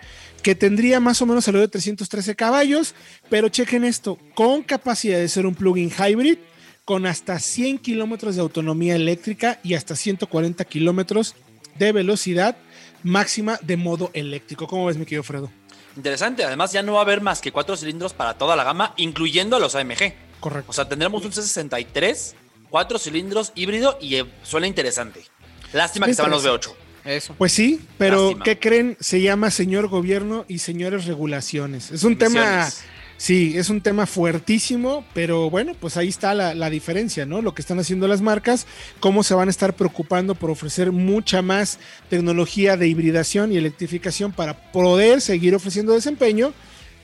que 0.42 0.54
tendría 0.54 1.00
más 1.00 1.20
o 1.20 1.26
menos 1.26 1.48
alrededor 1.48 1.68
de 1.68 1.72
313 1.72 2.36
caballos, 2.36 2.94
pero 3.28 3.48
chequen 3.48 3.84
esto, 3.84 4.18
con 4.34 4.62
capacidad 4.62 5.18
de 5.18 5.28
ser 5.28 5.44
un 5.46 5.54
plug-in 5.54 5.90
hybrid, 5.90 6.38
con 6.84 7.04
hasta 7.04 7.40
100 7.40 7.78
kilómetros 7.78 8.36
de 8.36 8.42
autonomía 8.42 8.94
eléctrica 8.94 9.58
y 9.64 9.74
hasta 9.74 9.96
140 9.96 10.64
kilómetros 10.66 11.34
de 11.78 11.90
velocidad 11.92 12.56
máxima 13.02 13.58
de 13.62 13.76
modo 13.76 14.10
eléctrico. 14.14 14.66
¿Cómo 14.66 14.86
ves, 14.86 14.96
mi 14.96 15.04
querido 15.04 15.24
Fredo? 15.24 15.50
Interesante, 15.96 16.44
además 16.44 16.72
ya 16.72 16.82
no 16.82 16.92
va 16.92 17.00
a 17.00 17.02
haber 17.02 17.22
más 17.22 17.40
que 17.40 17.50
cuatro 17.50 17.76
cilindros 17.76 18.12
para 18.14 18.34
toda 18.34 18.54
la 18.54 18.64
gama, 18.64 18.94
incluyendo 18.96 19.56
a 19.56 19.60
los 19.60 19.74
AMG. 19.74 20.14
Correcto. 20.40 20.70
O 20.70 20.72
sea, 20.72 20.88
tendremos 20.88 21.24
un 21.24 21.32
C63 21.32 22.34
cuatro 22.70 22.98
cilindros 22.98 23.52
híbrido 23.54 23.98
y 24.00 24.16
eh, 24.16 24.24
suena 24.42 24.66
interesante. 24.66 25.24
Lástima 25.72 26.06
que 26.06 26.12
estaban 26.12 26.30
los 26.30 26.44
V8. 26.44 26.74
Eso. 27.04 27.34
Pues 27.38 27.52
sí, 27.52 27.80
pero 27.98 28.36
¿qué 28.42 28.58
creen? 28.58 28.96
Se 28.98 29.20
llama 29.20 29.52
señor 29.52 29.86
gobierno 29.86 30.44
y 30.48 30.58
señores 30.58 31.06
regulaciones. 31.06 31.92
Es 31.92 32.02
un 32.02 32.18
tema, 32.18 32.68
sí, 33.16 33.56
es 33.56 33.70
un 33.70 33.80
tema 33.80 34.06
fuertísimo, 34.06 35.04
pero 35.14 35.48
bueno, 35.48 35.74
pues 35.78 35.96
ahí 35.96 36.08
está 36.08 36.34
la, 36.34 36.52
la, 36.52 36.68
diferencia, 36.68 37.24
¿no? 37.24 37.42
Lo 37.42 37.54
que 37.54 37.62
están 37.62 37.78
haciendo 37.78 38.08
las 38.08 38.22
marcas, 38.22 38.66
cómo 38.98 39.22
se 39.22 39.34
van 39.34 39.46
a 39.46 39.52
estar 39.52 39.76
preocupando 39.76 40.34
por 40.34 40.50
ofrecer 40.50 40.90
mucha 40.90 41.42
más 41.42 41.78
tecnología 42.10 42.76
de 42.76 42.88
hibridación 42.88 43.52
y 43.52 43.56
electrificación 43.56 44.32
para 44.32 44.72
poder 44.72 45.20
seguir 45.20 45.54
ofreciendo 45.54 45.92
desempeño 45.92 46.54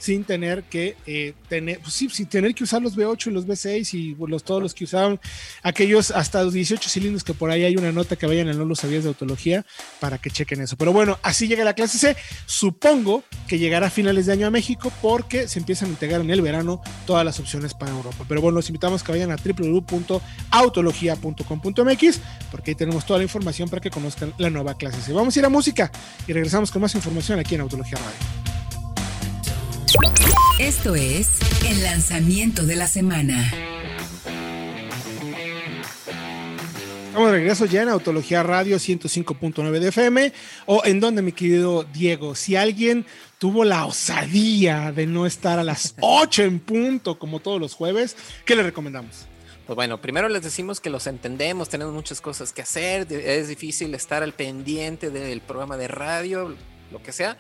sin 0.03 0.25
tener 0.25 0.65
que 0.65 0.97
eh, 1.07 1.33
tener, 1.49 1.79
pues 1.79 1.95
sí, 1.95 2.11
sin 2.11 2.27
tener 2.27 2.57
que 2.57 2.65
usar 2.65 2.83
los 2.83 2.97
V8 2.97 3.29
y 3.29 3.31
los 3.31 3.47
V6 3.47 3.95
y 3.95 4.17
los, 4.27 4.43
todos 4.43 4.61
los 4.61 4.75
que 4.75 4.83
usaban 4.83 5.21
aquellos 5.63 6.11
hasta 6.11 6.43
los 6.43 6.53
18 6.53 6.91
cilindros 6.91 7.23
que 7.23 7.35
por 7.35 7.53
ahí 7.53 7.63
hay 7.63 7.77
una 7.77 7.93
nota 7.93 8.17
que 8.17 8.27
vayan 8.27 8.49
a 8.49 8.53
no 8.53 8.65
lo 8.65 8.75
sabías 8.75 9.05
de 9.05 9.11
autología 9.11 9.65
para 10.01 10.19
que 10.19 10.29
chequen 10.29 10.61
eso. 10.61 10.77
Pero 10.77 10.93
bueno, 10.93 11.21
así 11.23 11.47
llega 11.47 11.63
la 11.63 11.75
clase 11.75 11.99
C. 11.99 12.17
Supongo 12.47 13.23
que 13.47 13.61
llegará 13.61 13.87
a 13.87 13.91
finales 13.91 14.27
de 14.27 14.33
año 14.33 14.49
a 14.49 14.51
México 14.51 14.93
porque 15.01 15.47
se 15.47 15.61
empiezan 15.61 15.91
a 15.91 15.93
integrar 15.93 16.21
en 16.21 16.33
el 16.33 16.43
verano 16.43 16.83
todas 17.07 17.25
las 17.25 17.39
opciones 17.39 17.73
para 17.73 17.93
Europa. 17.93 18.25
Pero 18.27 18.41
bueno, 18.41 18.57
los 18.57 18.69
invitamos 18.71 19.05
que 19.05 19.13
vayan 19.13 19.31
a 19.31 19.37
www.autologia.com.mx 19.37 22.21
porque 22.51 22.73
ahí 22.73 22.75
tenemos 22.75 23.07
toda 23.07 23.19
la 23.19 23.25
información 23.25 23.69
para 23.69 23.81
que 23.81 23.91
conozcan 23.91 24.35
la 24.39 24.51
nueva 24.51 24.77
clase 24.77 25.01
C. 25.01 25.13
Vamos 25.13 25.37
a 25.37 25.39
ir 25.39 25.45
a 25.45 25.49
música 25.49 25.93
y 26.27 26.33
regresamos 26.33 26.73
con 26.73 26.83
más 26.83 26.93
información 26.97 27.39
aquí 27.39 27.55
en 27.55 27.61
Autología 27.61 27.99
Radio. 27.99 28.42
Esto 30.59 30.95
es 30.95 31.39
el 31.67 31.83
lanzamiento 31.83 32.65
de 32.65 32.77
la 32.77 32.87
semana. 32.87 33.53
Estamos 37.09 37.31
de 37.31 37.39
regreso 37.39 37.67
ya 37.67 37.83
en 37.83 37.91
Autología 37.91 38.43
Radio 38.43 38.77
105.9 38.77 39.71
de 39.81 39.89
FM. 39.89 40.33
O 40.67 40.83
en 40.85 40.99
donde, 40.99 41.21
mi 41.21 41.33
querido 41.33 41.85
Diego, 41.85 42.35
si 42.35 42.57
alguien 42.57 43.05
tuvo 43.39 43.65
la 43.65 43.85
osadía 43.85 44.93
de 44.93 45.07
no 45.07 45.27
estar 45.27 45.59
a 45.59 45.65
las 45.65 45.95
8 46.01 46.43
en 46.45 46.61
punto 46.61 47.19
como 47.19 47.41
todos 47.41 47.61
los 47.61 47.75
jueves, 47.75 48.17
¿qué 48.47 48.57
le 48.57 48.63
recomendamos? 48.63 49.27
Pues 49.67 49.77
bueno, 49.77 50.01
primero 50.01 50.29
les 50.29 50.43
decimos 50.43 50.81
que 50.81 50.91
los 50.91 51.07
entendemos, 51.07 51.69
tenemos 51.69 51.93
muchas 51.93 52.21
cosas 52.21 52.53
que 52.53 52.63
hacer, 52.63 53.13
es 53.13 53.49
difícil 53.49 53.95
estar 53.95 54.23
al 54.23 54.33
pendiente 54.33 55.11
del 55.11 55.41
programa 55.41 55.77
de 55.77 55.89
radio, 55.89 56.57
lo 56.91 57.03
que 57.03 57.13
sea. 57.13 57.37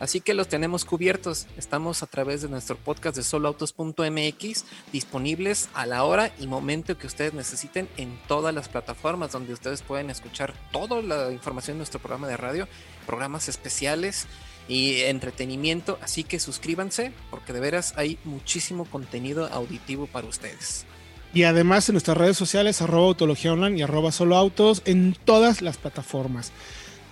Así 0.00 0.20
que 0.20 0.34
los 0.34 0.48
tenemos 0.48 0.84
cubiertos. 0.84 1.46
Estamos 1.56 2.02
a 2.02 2.06
través 2.06 2.42
de 2.42 2.48
nuestro 2.48 2.76
podcast 2.76 3.16
de 3.16 3.22
soloautos.mx 3.22 4.64
disponibles 4.92 5.68
a 5.74 5.86
la 5.86 6.04
hora 6.04 6.32
y 6.38 6.46
momento 6.46 6.98
que 6.98 7.06
ustedes 7.06 7.32
necesiten 7.32 7.88
en 7.96 8.18
todas 8.26 8.54
las 8.54 8.68
plataformas 8.68 9.32
donde 9.32 9.52
ustedes 9.52 9.82
pueden 9.82 10.10
escuchar 10.10 10.52
toda 10.72 11.00
la 11.00 11.32
información 11.32 11.76
de 11.76 11.78
nuestro 11.78 12.00
programa 12.00 12.28
de 12.28 12.36
radio, 12.36 12.68
programas 13.06 13.48
especiales 13.48 14.26
y 14.68 15.02
entretenimiento. 15.02 15.98
Así 16.02 16.24
que 16.24 16.40
suscríbanse 16.40 17.12
porque 17.30 17.52
de 17.52 17.60
veras 17.60 17.94
hay 17.96 18.18
muchísimo 18.24 18.84
contenido 18.84 19.46
auditivo 19.46 20.06
para 20.06 20.26
ustedes. 20.26 20.86
Y 21.32 21.42
además 21.42 21.88
en 21.88 21.94
nuestras 21.94 22.16
redes 22.16 22.36
sociales, 22.36 22.80
arroba 22.80 23.08
autología 23.08 23.52
online 23.52 23.78
y 23.78 23.82
arroba 23.82 24.12
soloautos 24.12 24.82
en 24.84 25.16
todas 25.24 25.62
las 25.62 25.76
plataformas. 25.76 26.52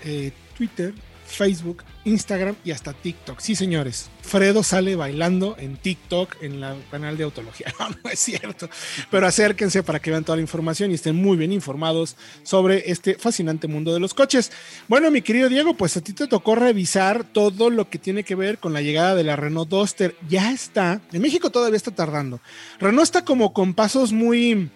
Eh, 0.05 0.33
Twitter, 0.57 0.95
Facebook, 1.27 1.83
Instagram 2.05 2.57
y 2.65 2.71
hasta 2.71 2.93
TikTok. 2.93 3.41
Sí, 3.41 3.55
señores, 3.55 4.11
Fredo 4.23 4.63
sale 4.63 4.97
bailando 4.97 5.57
en 5.59 5.77
TikTok 5.77 6.43
en 6.43 6.63
el 6.63 6.83
canal 6.91 7.17
de 7.17 7.25
Autología. 7.25 7.73
No, 7.83 7.89
no 8.05 8.11
es 8.11 8.21
cierto. 8.21 8.69
Pero 9.11 9.27
acérquense 9.27 9.83
para 9.83 9.99
que 9.99 10.11
vean 10.11 10.25
toda 10.25 10.37
la 10.37 10.43
información 10.43 10.91
y 10.91 10.95
estén 10.95 11.17
muy 11.17 11.37
bien 11.37 11.53
informados 11.53 12.17
sobre 12.45 12.91
este 12.91 13.15
fascinante 13.15 13.67
mundo 13.67 13.93
de 13.93 13.99
los 13.99 14.15
coches. 14.15 14.53
Bueno, 14.87 15.11
mi 15.11 15.23
querido 15.23 15.49
Diego, 15.49 15.75
pues 15.75 15.97
a 15.97 16.01
ti 16.01 16.13
te 16.13 16.29
tocó 16.29 16.55
revisar 16.55 17.25
todo 17.25 17.71
lo 17.71 17.91
que 17.91 17.99
tiene 17.99 18.23
que 18.23 18.37
ver 18.37 18.59
con 18.59 18.73
la 18.73 18.83
llegada 18.83 19.17
de 19.17 19.25
la 19.25 19.35
Renault 19.35 19.69
Duster. 19.69 20.17
Ya 20.29 20.53
está. 20.53 21.01
En 21.13 21.23
México 21.23 21.51
todavía 21.51 21.77
está 21.77 21.91
tardando. 21.91 22.41
Renault 22.79 23.03
está 23.03 23.25
como 23.25 23.53
con 23.53 23.75
pasos 23.75 24.13
muy 24.13 24.71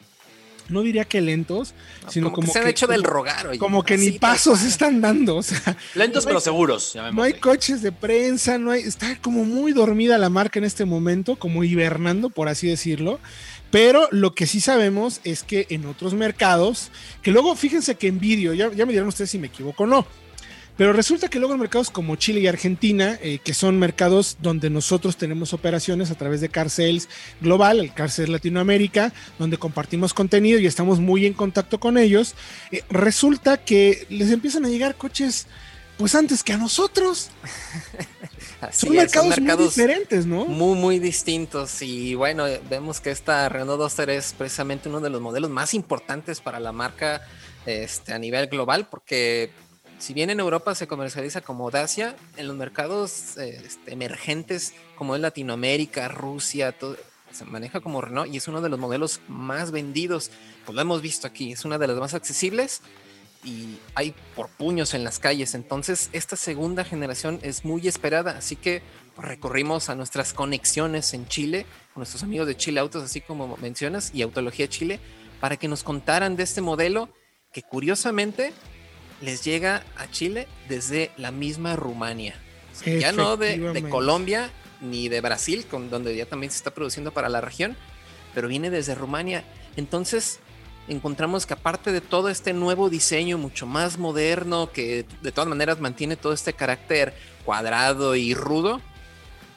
no 0.68 0.82
diría 0.82 1.04
que 1.04 1.20
lentos, 1.20 1.74
sino 2.08 2.32
como, 2.32 2.46
que 2.46 2.52
se 2.52 2.58
han 2.58 2.68
hecho 2.68 2.86
del 2.86 3.04
rogar. 3.04 3.56
como 3.58 3.84
que 3.84 3.96
ni 3.96 4.12
pasos 4.12 4.62
están 4.62 5.00
dando. 5.00 5.36
O 5.36 5.42
sea, 5.42 5.76
lentos 5.94 6.26
pero 6.26 6.40
seguros. 6.40 6.96
No 7.12 7.22
hay 7.22 7.34
coches 7.34 7.82
de 7.82 7.92
prensa, 7.92 8.58
no 8.58 8.70
hay, 8.70 8.82
está 8.82 9.16
como 9.20 9.44
muy 9.44 9.72
dormida 9.72 10.18
la 10.18 10.30
marca 10.30 10.58
en 10.58 10.64
este 10.64 10.84
momento, 10.84 11.36
como 11.36 11.64
hibernando, 11.64 12.30
por 12.30 12.48
así 12.48 12.68
decirlo. 12.68 13.20
Pero 13.70 14.08
lo 14.12 14.34
que 14.34 14.46
sí 14.46 14.60
sabemos 14.60 15.20
es 15.24 15.42
que 15.42 15.66
en 15.70 15.86
otros 15.86 16.14
mercados, 16.14 16.90
que 17.22 17.30
luego 17.30 17.54
fíjense 17.56 17.96
que 17.96 18.08
en 18.08 18.20
vídeo, 18.20 18.54
ya, 18.54 18.72
ya 18.72 18.86
me 18.86 18.92
dirán 18.92 19.08
ustedes 19.08 19.30
si 19.30 19.38
me 19.38 19.48
equivoco 19.48 19.84
o 19.84 19.86
no, 19.86 20.06
pero 20.76 20.92
resulta 20.92 21.28
que 21.28 21.38
luego 21.38 21.54
en 21.54 21.60
mercados 21.60 21.90
como 21.90 22.16
Chile 22.16 22.40
y 22.40 22.46
Argentina, 22.46 23.18
eh, 23.22 23.38
que 23.42 23.54
son 23.54 23.78
mercados 23.78 24.36
donde 24.40 24.70
nosotros 24.70 25.16
tenemos 25.16 25.52
operaciones 25.52 26.10
a 26.10 26.16
través 26.16 26.40
de 26.40 26.48
Carcels 26.48 27.08
Global, 27.40 27.80
el 27.80 27.94
Carcels 27.94 28.28
Latinoamérica, 28.28 29.12
donde 29.38 29.58
compartimos 29.58 30.12
contenido 30.14 30.58
y 30.58 30.66
estamos 30.66 31.00
muy 31.00 31.26
en 31.26 31.32
contacto 31.32 31.80
con 31.80 31.98
ellos, 31.98 32.34
eh, 32.70 32.82
resulta 32.90 33.56
que 33.56 34.06
les 34.10 34.30
empiezan 34.30 34.64
a 34.64 34.68
llegar 34.68 34.96
coches 34.96 35.46
pues 35.96 36.14
antes 36.14 36.44
que 36.44 36.52
a 36.52 36.58
nosotros. 36.58 37.30
son, 38.72 38.94
mercados 38.94 39.40
muy 39.40 39.56
diferentes, 39.56 40.26
¿no? 40.26 40.44
Muy, 40.44 40.76
muy 40.78 40.98
distintos. 40.98 41.80
Y 41.82 42.14
bueno, 42.14 42.44
vemos 42.68 43.00
que 43.00 43.10
esta 43.10 43.48
Renault 43.48 43.80
Duster 43.80 44.10
es 44.10 44.34
precisamente 44.36 44.88
uno 44.88 45.00
de 45.00 45.10
los 45.10 45.20
modelos 45.20 45.50
más 45.50 45.74
importantes 45.74 46.40
para 46.40 46.60
la 46.60 46.72
marca 46.72 47.22
este, 47.64 48.12
a 48.12 48.18
nivel 48.18 48.48
global, 48.48 48.88
porque 48.90 49.50
si 49.98 50.14
bien 50.14 50.30
en 50.30 50.40
Europa 50.40 50.74
se 50.74 50.86
comercializa 50.86 51.40
como 51.40 51.70
Dacia, 51.70 52.16
en 52.36 52.46
los 52.46 52.56
mercados 52.56 53.36
eh, 53.38 53.60
este, 53.64 53.92
emergentes 53.92 54.74
como 54.96 55.16
en 55.16 55.22
Latinoamérica, 55.22 56.08
Rusia, 56.08 56.72
todo, 56.72 56.96
se 57.32 57.44
maneja 57.44 57.80
como 57.80 58.00
Renault 58.00 58.32
y 58.32 58.36
es 58.36 58.48
uno 58.48 58.60
de 58.60 58.68
los 58.68 58.78
modelos 58.78 59.20
más 59.28 59.70
vendidos. 59.70 60.30
Pues 60.64 60.74
lo 60.74 60.82
hemos 60.82 61.02
visto 61.02 61.26
aquí, 61.26 61.52
es 61.52 61.64
una 61.64 61.78
de 61.78 61.86
las 61.86 61.96
más 61.96 62.14
accesibles 62.14 62.82
y 63.44 63.78
hay 63.94 64.14
por 64.34 64.48
puños 64.48 64.94
en 64.94 65.04
las 65.04 65.18
calles. 65.18 65.54
Entonces, 65.54 66.10
esta 66.12 66.36
segunda 66.36 66.84
generación 66.84 67.38
es 67.42 67.64
muy 67.64 67.86
esperada, 67.88 68.32
así 68.32 68.56
que 68.56 68.82
recurrimos 69.16 69.88
a 69.88 69.94
nuestras 69.94 70.32
conexiones 70.32 71.14
en 71.14 71.26
Chile, 71.28 71.64
con 71.94 72.00
nuestros 72.00 72.22
amigos 72.22 72.46
de 72.46 72.56
Chile 72.56 72.80
Autos, 72.80 73.04
así 73.04 73.20
como 73.20 73.56
mencionas, 73.58 74.10
y 74.14 74.22
Autología 74.22 74.68
Chile, 74.68 75.00
para 75.40 75.56
que 75.56 75.68
nos 75.68 75.84
contaran 75.84 76.36
de 76.36 76.42
este 76.42 76.60
modelo 76.60 77.08
que 77.52 77.62
curiosamente 77.62 78.52
les 79.20 79.44
llega 79.44 79.84
a 79.96 80.10
Chile 80.10 80.46
desde 80.68 81.10
la 81.16 81.30
misma 81.30 81.76
Rumania. 81.76 82.34
Ya 82.84 83.12
no 83.12 83.36
de, 83.36 83.86
Colombia 83.88 84.50
ni 84.80 85.08
de 85.08 85.20
Brasil, 85.20 85.66
con, 85.66 85.88
donde 85.88 86.14
ya 86.14 86.26
también 86.26 86.50
se 86.50 86.58
está 86.58 86.72
produciendo 86.72 87.10
para 87.12 87.28
la 87.28 87.40
región, 87.40 87.76
pero 88.34 88.48
viene 88.48 88.70
desde 88.70 88.94
Rumania. 88.94 89.44
Entonces 89.76 90.40
encontramos 90.88 91.46
que 91.46 91.54
aparte 91.54 91.90
de 91.90 92.00
todo 92.00 92.28
este 92.28 92.52
nuevo 92.52 92.90
diseño 92.90 93.38
mucho 93.38 93.66
más 93.66 93.98
moderno, 93.98 94.70
que 94.72 95.06
de 95.22 95.32
todas 95.32 95.48
maneras 95.48 95.80
mantiene 95.80 96.16
todo 96.16 96.32
este 96.32 96.52
carácter 96.52 97.14
cuadrado 97.44 98.14
y 98.14 98.34
rudo, 98.34 98.80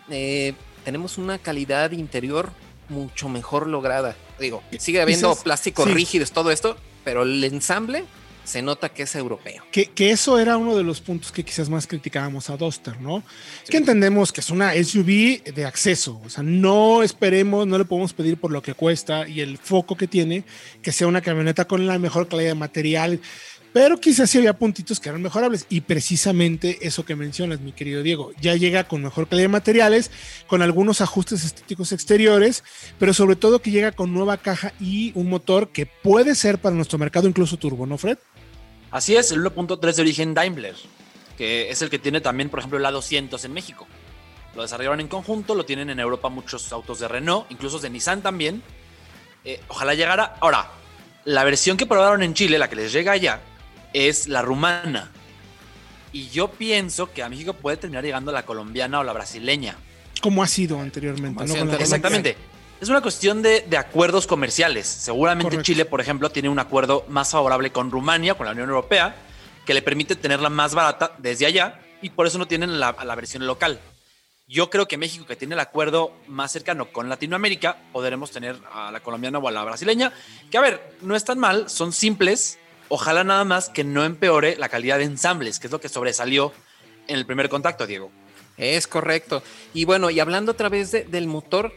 eh, 0.09 0.53
tenemos 0.85 1.17
una 1.17 1.37
calidad 1.37 1.91
interior 1.91 2.51
mucho 2.87 3.29
mejor 3.29 3.67
lograda. 3.67 4.15
Digo, 4.39 4.63
sigue 4.79 5.01
habiendo 5.01 5.35
plásticos 5.35 5.91
rígidos, 5.91 6.31
todo 6.31 6.49
esto, 6.49 6.77
pero 7.03 7.23
el 7.23 7.43
ensamble 7.43 8.05
se 8.49 8.63
nota 8.63 8.89
que 8.89 9.03
es 9.03 9.15
europeo. 9.15 9.63
Que, 9.71 9.91
eso 10.09 10.39
era 10.39 10.57
uno 10.57 10.75
de 10.75 10.83
los 10.83 11.01
puntos 11.01 11.31
que 11.31 11.45
quizás 11.45 11.69
más 11.69 11.85
criticábamos 11.85 12.49
a 12.49 12.57
Duster, 12.57 12.99
¿no? 12.99 13.23
Que 13.69 13.77
entendemos 13.77 14.33
que 14.33 14.41
es 14.41 14.49
una 14.49 14.73
SUV 14.73 15.43
de 15.53 15.65
acceso, 15.65 16.19
o 16.25 16.29
sea, 16.29 16.43
no 16.43 17.03
esperemos, 17.03 17.67
no 17.67 17.77
le 17.77 17.85
podemos 17.85 18.11
pedir 18.11 18.37
por 18.37 18.51
lo 18.51 18.63
que 18.63 18.73
cuesta 18.73 19.27
y 19.27 19.41
el 19.41 19.59
foco 19.59 19.95
que 19.95 20.07
tiene, 20.07 20.45
que 20.81 20.91
sea 20.91 21.05
una 21.05 21.21
camioneta 21.21 21.65
con 21.65 21.85
la 21.85 21.99
mejor 21.99 22.27
calidad 22.27 22.49
de 22.49 22.55
material, 22.55 23.19
pero 23.73 23.99
quizás 23.99 24.29
sí 24.29 24.38
había 24.38 24.53
puntitos 24.53 24.99
que 24.99 25.09
eran 25.09 25.21
mejorables 25.21 25.65
y 25.69 25.81
precisamente 25.81 26.79
eso 26.81 27.05
que 27.05 27.15
mencionas, 27.15 27.59
mi 27.59 27.71
querido 27.71 28.01
Diego, 28.01 28.31
ya 28.41 28.55
llega 28.55 28.85
con 28.85 29.03
mejor 29.03 29.27
calidad 29.27 29.45
de 29.45 29.49
materiales, 29.49 30.11
con 30.47 30.61
algunos 30.61 31.01
ajustes 31.01 31.43
estéticos 31.43 31.91
exteriores, 31.91 32.63
pero 32.97 33.13
sobre 33.13 33.35
todo 33.35 33.61
que 33.61 33.71
llega 33.71 33.91
con 33.91 34.13
nueva 34.13 34.38
caja 34.38 34.73
y 34.79 35.11
un 35.15 35.29
motor 35.29 35.69
que 35.69 35.85
puede 35.85 36.35
ser 36.35 36.57
para 36.57 36.75
nuestro 36.75 36.97
mercado 36.97 37.27
incluso 37.27 37.57
turbo, 37.57 37.85
¿no, 37.85 37.97
Fred? 37.97 38.17
Así 38.91 39.15
es, 39.15 39.31
el 39.31 39.43
1.3 39.43 39.93
de 39.93 40.01
origen 40.01 40.33
Daimler, 40.33 40.75
que 41.38 41.69
es 41.69 41.81
el 41.81 41.91
que 41.91 41.99
tiene 41.99 42.21
también, 42.21 42.49
por 42.49 42.59
ejemplo, 42.59 42.79
el 42.79 42.85
A200 42.85 43.43
en 43.45 43.53
México. 43.53 43.88
Lo 44.55 44.63
desarrollaron 44.63 44.99
en 44.99 45.07
conjunto, 45.07 45.53
lo 45.53 45.63
tienen 45.63 45.91
en 45.91 45.99
Europa 45.99 46.29
muchos 46.29 46.73
autos 46.73 46.99
de 46.99 47.07
Renault, 47.07 47.51
incluso 47.51 47.77
de 47.77 47.91
Nissan 47.91 48.23
también. 48.23 48.63
Eh, 49.45 49.61
ojalá 49.67 49.93
llegara. 49.93 50.35
Ahora, 50.41 50.71
la 51.23 51.43
versión 51.43 51.77
que 51.77 51.85
probaron 51.85 52.23
en 52.23 52.33
Chile, 52.33 52.57
la 52.57 52.67
que 52.67 52.75
les 52.75 52.91
llega 52.91 53.11
allá, 53.11 53.41
es 53.93 54.27
la 54.27 54.41
rumana. 54.41 55.12
Y 56.12 56.29
yo 56.29 56.50
pienso 56.50 57.12
que 57.12 57.24
a 57.24 57.29
México 57.29 57.53
puede 57.53 57.77
terminar 57.77 58.03
llegando 58.03 58.31
la 58.31 58.46
colombiana 58.46 59.00
o 59.00 59.03
la 59.03 59.13
brasileña. 59.13 59.75
Como 60.22 60.43
ha 60.43 60.48
sido 60.48 60.79
anteriormente. 60.79 61.43
Exactamente. 61.79 62.36
Es 62.81 62.88
una 62.88 63.01
cuestión 63.01 63.41
de, 63.41 63.65
acuerdos 63.77 64.25
comerciales. 64.25 64.88
Seguramente 64.88 65.62
Chile, 65.62 65.86
por 65.86 66.00
ejemplo, 66.00 66.31
tiene 66.31 66.50
un 66.50 66.60
acuerdo 66.60 67.05
más 67.10 67.31
favorable 67.31 67.72
con 67.72 67.91
Rumania, 67.91 68.36
con 68.36 68.46
la 68.46 68.53
Unión 68.53 68.69
Europea, 68.69 69.15
que 69.65 69.74
le 69.74 69.81
permite 69.81 70.15
tenerla 70.15 70.50
más 70.50 70.74
barata 70.74 71.13
desde 71.17 71.46
allá 71.46 71.81
y 72.01 72.10
por 72.10 72.25
eso 72.25 72.38
no 72.38 72.48
tienen 72.48 72.79
la, 72.79 72.96
la 73.03 73.15
versión 73.15 73.46
local. 73.46 73.79
Yo 74.48 74.69
creo 74.69 74.88
que 74.88 74.98
México, 74.98 75.25
que 75.25 75.36
tiene 75.36 75.55
el 75.55 75.60
acuerdo 75.60 76.13
más 76.27 76.51
cercano 76.51 76.91
con 76.91 77.10
Latinoamérica, 77.10 77.77
podremos 77.91 78.31
tener 78.31 78.55
a 78.72 78.91
la 78.91 79.01
colombiana 79.01 79.39
o 79.39 79.48
a 79.48 79.51
la 79.51 79.63
brasileña, 79.63 80.13
que 80.50 80.58
a 80.58 80.62
ver, 80.62 80.98
no 81.01 81.15
es 81.15 81.24
tan 81.24 81.38
mal, 81.38 81.69
son 81.69 81.91
simples. 81.91 82.58
Ojalá 82.89 83.24
nada 83.24 83.46
más 83.46 83.69
que 83.69 83.84
no 83.84 84.03
empeore 84.03 84.55
la 84.58 84.67
calidad 84.67 84.98
de 84.98 85.05
ensambles, 85.05 85.60
que 85.60 85.67
es 85.67 85.72
lo 85.72 85.79
que 85.79 85.89
sobresalió 85.89 86.51
en 87.08 87.17
el 87.17 87.25
primer 87.25 87.48
contacto, 87.48 87.86
Diego. 87.86 88.12
Es 88.58 88.88
correcto. 88.88 89.43
Y 89.74 89.86
bueno, 89.86 90.10
y 90.10 90.19
hablando 90.19 90.51
otra 90.51 90.69
vez 90.69 90.91
del 90.91 91.27
motor, 91.27 91.72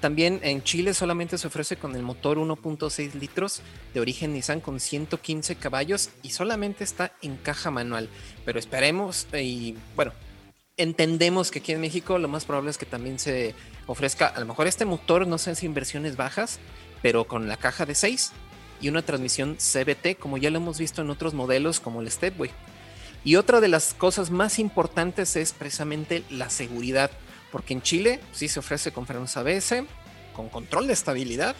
también 0.00 0.40
en 0.42 0.64
Chile 0.64 0.94
solamente 0.94 1.38
se 1.38 1.46
ofrece 1.46 1.76
con 1.76 1.94
el 1.94 2.02
motor 2.02 2.38
1.6 2.38 3.14
litros 3.14 3.62
de 3.94 4.00
origen 4.00 4.32
Nissan 4.32 4.60
con 4.60 4.80
115 4.80 5.54
caballos 5.54 6.10
y 6.22 6.30
solamente 6.30 6.82
está 6.82 7.12
en 7.22 7.36
caja 7.36 7.70
manual. 7.70 8.08
Pero 8.44 8.58
esperemos 8.58 9.28
y 9.32 9.76
bueno, 9.94 10.12
entendemos 10.76 11.52
que 11.52 11.60
aquí 11.60 11.70
en 11.70 11.80
México 11.80 12.18
lo 12.18 12.26
más 12.26 12.44
probable 12.44 12.70
es 12.72 12.78
que 12.78 12.86
también 12.86 13.20
se 13.20 13.54
ofrezca 13.86 14.26
a 14.26 14.40
lo 14.40 14.46
mejor 14.46 14.66
este 14.66 14.84
motor, 14.84 15.26
no 15.28 15.38
sé 15.38 15.54
si 15.54 15.66
en 15.66 15.74
versiones 15.74 16.16
bajas, 16.16 16.58
pero 17.00 17.28
con 17.28 17.46
la 17.46 17.56
caja 17.56 17.86
de 17.86 17.94
6 17.94 18.32
y 18.82 18.88
una 18.88 19.00
transmisión 19.00 19.56
CBT 19.56 20.18
como 20.18 20.36
ya 20.36 20.50
lo 20.50 20.58
hemos 20.58 20.78
visto 20.78 21.00
en 21.00 21.08
otros 21.08 21.32
modelos 21.32 21.80
como 21.80 22.02
el 22.02 22.10
Stepway. 22.10 22.50
Y 23.24 23.36
otra 23.36 23.60
de 23.60 23.68
las 23.68 23.94
cosas 23.94 24.30
más 24.30 24.58
importantes 24.58 25.36
es 25.36 25.52
precisamente 25.52 26.24
la 26.28 26.50
seguridad 26.50 27.10
porque 27.52 27.74
en 27.74 27.82
Chile 27.82 28.20
sí 28.32 28.48
se 28.48 28.58
ofrece 28.58 28.92
con 28.92 29.06
frenos 29.06 29.36
ABS, 29.36 29.84
con 30.34 30.48
control 30.48 30.88
de 30.88 30.94
estabilidad, 30.94 31.54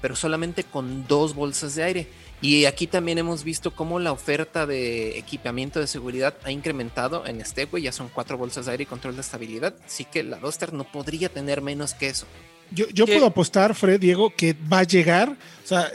pero 0.00 0.16
solamente 0.16 0.64
con 0.64 1.06
dos 1.06 1.34
bolsas 1.34 1.74
de 1.74 1.84
aire. 1.84 2.08
Y 2.40 2.64
aquí 2.64 2.86
también 2.86 3.18
hemos 3.18 3.44
visto 3.44 3.74
cómo 3.74 3.98
la 3.98 4.12
oferta 4.12 4.66
de 4.66 5.18
equipamiento 5.18 5.80
de 5.80 5.86
seguridad 5.86 6.34
ha 6.44 6.50
incrementado 6.50 7.26
en 7.26 7.42
güey, 7.70 7.82
ya 7.82 7.92
son 7.92 8.08
cuatro 8.08 8.38
bolsas 8.38 8.66
de 8.66 8.72
aire 8.72 8.82
y 8.84 8.86
control 8.86 9.16
de 9.16 9.22
estabilidad, 9.22 9.74
así 9.84 10.04
que 10.04 10.22
la 10.22 10.38
Duster 10.38 10.72
no 10.72 10.84
podría 10.84 11.28
tener 11.28 11.62
menos 11.62 11.94
que 11.94 12.08
eso. 12.08 12.26
Yo, 12.70 12.86
yo 12.90 13.06
puedo 13.06 13.26
apostar, 13.26 13.74
Fred, 13.74 13.98
Diego, 13.98 14.32
que 14.34 14.54
va 14.72 14.80
a 14.80 14.84
llegar, 14.84 15.30
o 15.30 15.66
sea, 15.66 15.90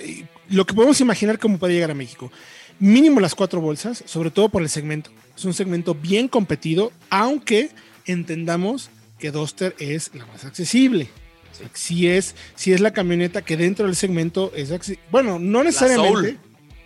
lo 0.49 0.65
que 0.65 0.73
podemos 0.73 0.99
imaginar 1.01 1.39
cómo 1.39 1.57
puede 1.57 1.73
llegar 1.73 1.91
a 1.91 1.95
México. 1.95 2.31
Mínimo 2.79 3.19
las 3.19 3.35
cuatro 3.35 3.61
bolsas, 3.61 4.03
sobre 4.05 4.31
todo 4.31 4.49
por 4.49 4.61
el 4.61 4.69
segmento. 4.69 5.11
Es 5.35 5.45
un 5.45 5.53
segmento 5.53 5.95
bien 5.95 6.27
competido, 6.27 6.91
aunque 7.09 7.69
entendamos 8.05 8.89
que 9.19 9.31
Duster 9.31 9.75
es 9.79 10.11
la 10.13 10.25
más 10.25 10.43
accesible. 10.45 11.09
Si 11.73 12.07
es, 12.07 12.35
si 12.55 12.73
es 12.73 12.81
la 12.81 12.91
camioneta 12.91 13.43
que 13.43 13.57
dentro 13.57 13.85
del 13.85 13.95
segmento 13.95 14.51
es 14.55 14.73
Bueno, 15.11 15.39
no 15.39 15.63
necesariamente. 15.63 16.37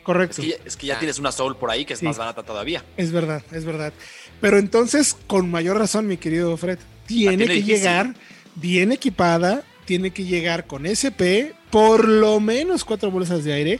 Correcto. 0.03 0.41
Es 0.63 0.77
que, 0.77 0.87
ya, 0.87 0.99
tienes 0.99 1.19
una 1.19 1.33
Soul 1.33 1.57
por 1.57 1.69
ahí 1.69 1.83
que 1.83 1.93
es 1.93 2.01
más 2.01 2.17
barata 2.17 2.43
todavía. 2.43 2.83
Es 2.95 3.11
verdad, 3.11 3.43
es 3.51 3.65
verdad. 3.65 3.91
Pero 4.39 4.57
entonces, 4.57 5.17
con 5.27 5.51
mayor 5.51 5.77
razón, 5.77 6.07
mi 6.07 6.15
querido 6.15 6.55
Fred, 6.55 6.79
tiene 7.05 7.45
que 7.45 7.63
llegar 7.63 8.15
bien 8.55 8.93
equipada, 8.93 9.63
tiene 9.85 10.11
que 10.11 10.23
llegar 10.23 10.65
con 10.65 10.85
SP, 10.85 11.56
por 11.69 12.07
lo 12.07 12.39
menos 12.39 12.85
cuatro 12.85 13.11
bolsas 13.11 13.43
de 13.43 13.53
aire. 13.53 13.79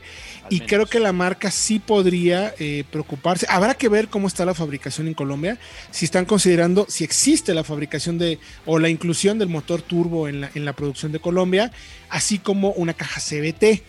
y 0.49 0.61
creo 0.61 0.85
que 0.85 1.01
la 1.01 1.11
marca 1.11 1.51
sí 1.51 1.77
podría 1.77 2.53
eh, 2.57 2.85
preocuparse. 2.89 3.45
Habrá 3.49 3.73
que 3.73 3.89
ver 3.89 4.07
cómo 4.07 4.27
está 4.27 4.45
la 4.45 4.53
fabricación 4.53 5.07
en 5.07 5.13
Colombia, 5.13 5.57
si 5.91 6.05
están 6.05 6.23
considerando 6.23 6.85
si 6.87 7.03
existe 7.03 7.53
la 7.53 7.65
fabricación 7.65 8.17
de 8.17 8.39
o 8.65 8.79
la 8.79 8.87
inclusión 8.87 9.39
del 9.39 9.49
motor 9.49 9.81
turbo 9.81 10.29
en 10.29 10.41
la, 10.41 10.51
en 10.55 10.63
la 10.63 10.71
producción 10.71 11.11
de 11.11 11.19
Colombia, 11.19 11.71
así 12.09 12.39
como 12.39 12.71
una 12.71 12.93
caja 12.93 13.19
CBT. 13.19 13.83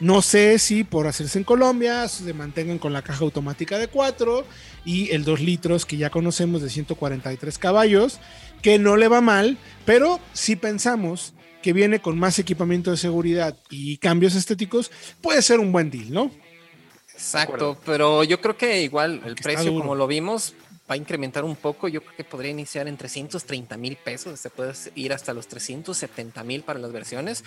No 0.00 0.22
sé 0.22 0.58
si 0.58 0.82
por 0.82 1.06
hacerse 1.06 1.38
en 1.38 1.44
Colombia 1.44 2.08
se 2.08 2.32
mantengan 2.32 2.78
con 2.78 2.94
la 2.94 3.02
caja 3.02 3.22
automática 3.22 3.78
de 3.78 3.86
4 3.86 4.46
y 4.84 5.10
el 5.10 5.24
2 5.24 5.40
litros 5.40 5.84
que 5.84 5.98
ya 5.98 6.08
conocemos 6.08 6.62
de 6.62 6.70
143 6.70 7.58
caballos, 7.58 8.18
que 8.62 8.78
no 8.78 8.96
le 8.96 9.08
va 9.08 9.20
mal, 9.20 9.58
pero 9.84 10.18
si 10.32 10.56
pensamos 10.56 11.34
que 11.62 11.72
viene 11.72 12.00
con 12.00 12.18
más 12.18 12.38
equipamiento 12.38 12.90
de 12.90 12.96
seguridad 12.96 13.56
y 13.68 13.98
cambios 13.98 14.34
estéticos, 14.34 14.90
puede 15.20 15.42
ser 15.42 15.60
un 15.60 15.72
buen 15.72 15.90
deal, 15.90 16.12
¿no? 16.12 16.30
Exacto, 17.12 17.78
pero 17.84 18.24
yo 18.24 18.40
creo 18.40 18.56
que 18.56 18.82
igual 18.82 19.20
el 19.26 19.34
precio, 19.34 19.74
como 19.74 19.94
lo 19.94 20.06
vimos, 20.06 20.54
va 20.90 20.94
a 20.94 20.96
incrementar 20.96 21.44
un 21.44 21.54
poco. 21.54 21.86
Yo 21.88 22.00
creo 22.02 22.16
que 22.16 22.24
podría 22.24 22.50
iniciar 22.50 22.88
en 22.88 22.96
330 22.96 23.76
mil 23.76 23.96
pesos, 23.96 24.40
se 24.40 24.48
puede 24.48 24.72
ir 24.94 25.12
hasta 25.12 25.34
los 25.34 25.46
370 25.46 26.42
mil 26.44 26.62
para 26.62 26.78
las 26.78 26.92
versiones. 26.92 27.44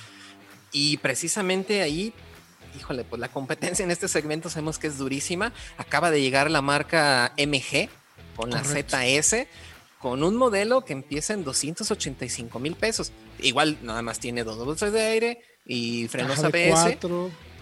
Y 0.71 0.97
precisamente 0.97 1.81
ahí, 1.81 2.13
híjole, 2.77 3.03
pues 3.03 3.19
la 3.19 3.29
competencia 3.29 3.83
en 3.83 3.91
este 3.91 4.07
segmento 4.07 4.49
sabemos 4.49 4.77
que 4.77 4.87
es 4.87 4.97
durísima. 4.97 5.53
Acaba 5.77 6.11
de 6.11 6.21
llegar 6.21 6.51
la 6.51 6.61
marca 6.61 7.33
MG 7.37 7.89
con 8.35 8.51
la 8.51 8.63
ZS 8.63 9.47
con 10.03 10.21
un 10.21 10.35
modelo 10.35 10.83
que 10.83 10.91
empieza 10.91 11.33
en 11.33 11.45
285 11.45 12.59
mil 12.59 12.75
pesos. 12.75 13.13
Igual 13.39 13.77
nada 13.83 14.01
más 14.01 14.19
tiene 14.19 14.43
dos 14.43 14.57
bolsas 14.57 14.91
de 14.91 15.01
aire 15.01 15.41
y 15.65 16.09
frenos 16.09 16.43
ABS. 16.43 16.97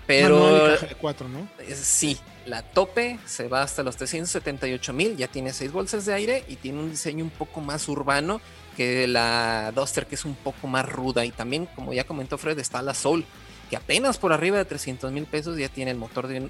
pero 0.07 0.75
cuatro, 0.99 1.29
¿no? 1.29 1.47
sí, 1.75 2.17
la 2.47 2.63
tope 2.63 3.19
se 3.27 3.47
va 3.47 3.61
hasta 3.61 3.83
los 3.83 3.95
378 3.95 4.91
mil, 4.91 5.17
ya 5.17 5.27
tiene 5.27 5.53
seis 5.53 5.71
bolsas 5.71 6.07
de 6.07 6.15
aire 6.15 6.43
y 6.47 6.55
tiene 6.55 6.79
un 6.79 6.89
diseño 6.89 7.23
un 7.23 7.29
poco 7.29 7.61
más 7.61 7.87
urbano 7.87 8.41
que 8.75 9.07
la 9.07 9.71
Duster 9.75 10.07
que 10.07 10.15
es 10.15 10.25
un 10.25 10.33
poco 10.33 10.65
más 10.65 10.89
ruda 10.89 11.23
y 11.23 11.29
también 11.29 11.67
como 11.67 11.93
ya 11.93 12.05
comentó 12.05 12.39
Fred 12.39 12.57
está 12.57 12.81
la 12.81 12.95
Soul 12.95 13.23
que 13.69 13.75
apenas 13.75 14.17
por 14.17 14.33
arriba 14.33 14.57
de 14.57 14.65
300 14.65 15.11
mil 15.11 15.25
pesos 15.25 15.57
ya 15.57 15.69
tiene 15.69 15.91
el 15.91 15.97
motor 15.97 16.27
de 16.27 16.41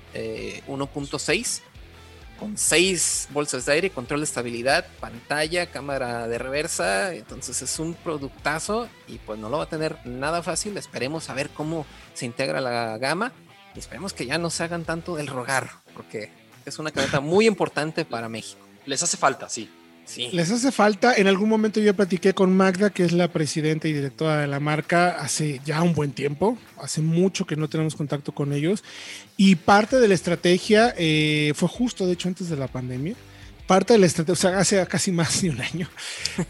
1.6 0.68 1.60
eh, 1.60 1.62
con 2.42 2.58
seis 2.58 3.28
bolsas 3.30 3.68
de 3.68 3.74
aire, 3.74 3.92
control 3.92 4.22
de 4.22 4.24
estabilidad, 4.24 4.88
pantalla, 5.00 5.68
cámara 5.68 6.28
de 6.28 6.40
reversa. 6.40 7.14
Entonces 7.14 7.62
es 7.62 7.78
un 7.78 7.94
productazo 7.94 8.90
y 9.08 9.20
pues 9.20 9.38
no 9.38 9.48
lo 9.48 9.60
va 9.60 9.66
a 9.66 9.70
tener 9.70 9.96
nada 10.06 10.42
fácil. 10.42 10.76
Esperemos 10.76 11.30
a 11.30 11.36
ver 11.36 11.52
cómo 11.52 11.86
se 12.16 12.26
integra 12.26 12.60
la 12.60 12.98
gama 12.98 13.32
y 13.76 13.80
esperemos 13.80 14.14
que 14.14 14.26
ya 14.26 14.40
no 14.40 14.50
se 14.50 14.64
hagan 14.64 14.86
tanto 14.86 15.16
del 15.16 15.28
rogar, 15.28 15.70
porque 15.94 16.32
es 16.66 16.80
una 16.80 16.90
camioneta 16.90 17.20
muy 17.20 17.46
importante 17.46 18.06
para 18.06 18.28
México. 18.28 18.60
Les 18.88 19.04
hace 19.04 19.18
falta, 19.18 19.48
sí. 19.48 19.70
Les 20.18 20.52
hace 20.52 20.72
falta. 20.72 21.14
En 21.16 21.28
algún 21.28 21.50
momento 21.50 21.80
yo 21.80 21.96
platiqué 21.96 22.34
con 22.34 22.56
Magda, 22.56 22.90
que 22.90 23.04
es 23.04 23.12
la 23.12 23.28
presidenta 23.28 23.88
y 23.88 23.94
directora 23.94 24.42
de 24.42 24.48
la 24.48 24.60
marca, 24.60 25.10
hace 25.20 25.62
ya 25.66 25.82
un 25.82 25.94
buen 25.94 26.12
tiempo. 26.12 26.58
Hace 26.78 27.02
mucho 27.02 27.46
que 27.46 27.56
no 27.56 27.70
tenemos 27.70 27.96
contacto 27.96 28.32
con 28.34 28.54
ellos. 28.54 28.84
Y 29.38 29.56
parte 29.56 30.00
de 30.00 30.08
la 30.08 30.14
estrategia 30.14 30.94
eh, 30.98 31.54
fue 31.56 31.70
justo, 31.70 32.06
de 32.06 32.14
hecho, 32.14 32.28
antes 32.28 32.50
de 32.50 32.58
la 32.58 32.68
pandemia 32.68 33.16
parte 33.72 33.94
de 33.94 34.00
la 34.00 34.06
estrategia, 34.06 34.34
o 34.34 34.36
sea, 34.36 34.60
hace 34.60 34.86
casi 34.86 35.14
más 35.14 35.42
de 35.42 35.50
un 35.50 35.62
año, 35.62 35.88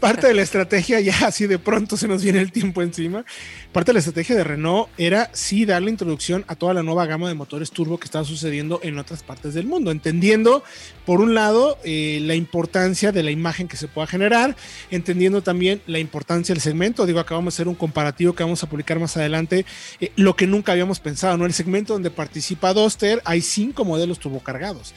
parte 0.00 0.26
de 0.26 0.34
la 0.34 0.42
estrategia, 0.42 0.98
ya 0.98 1.16
así 1.24 1.46
de 1.46 1.60
pronto 1.60 1.96
se 1.96 2.08
nos 2.08 2.20
viene 2.20 2.40
el 2.40 2.50
tiempo 2.50 2.82
encima, 2.82 3.24
parte 3.70 3.90
de 3.90 3.92
la 3.92 3.98
estrategia 4.00 4.34
de 4.34 4.42
Renault 4.42 4.88
era 4.98 5.30
sí 5.32 5.64
darle 5.64 5.90
introducción 5.90 6.44
a 6.48 6.56
toda 6.56 6.74
la 6.74 6.82
nueva 6.82 7.06
gama 7.06 7.28
de 7.28 7.34
motores 7.34 7.70
turbo 7.70 7.96
que 7.96 8.06
estaba 8.06 8.24
sucediendo 8.24 8.80
en 8.82 8.98
otras 8.98 9.22
partes 9.22 9.54
del 9.54 9.66
mundo, 9.66 9.92
entendiendo, 9.92 10.64
por 11.06 11.20
un 11.20 11.32
lado, 11.32 11.78
eh, 11.84 12.18
la 12.22 12.34
importancia 12.34 13.12
de 13.12 13.22
la 13.22 13.30
imagen 13.30 13.68
que 13.68 13.76
se 13.76 13.86
pueda 13.86 14.08
generar, 14.08 14.56
entendiendo 14.90 15.42
también 15.42 15.80
la 15.86 16.00
importancia 16.00 16.52
del 16.52 16.60
segmento, 16.60 17.06
digo, 17.06 17.20
acabamos 17.20 17.54
de 17.54 17.56
hacer 17.58 17.68
un 17.68 17.76
comparativo 17.76 18.32
que 18.32 18.42
vamos 18.42 18.64
a 18.64 18.68
publicar 18.68 18.98
más 18.98 19.16
adelante, 19.16 19.64
eh, 20.00 20.10
lo 20.16 20.34
que 20.34 20.48
nunca 20.48 20.72
habíamos 20.72 20.98
pensado, 20.98 21.36
¿no? 21.36 21.46
El 21.46 21.52
segmento 21.52 21.92
donde 21.92 22.10
participa 22.10 22.74
Duster, 22.74 23.22
hay 23.24 23.42
cinco 23.42 23.84
modelos 23.84 24.18
turbocargados 24.18 24.92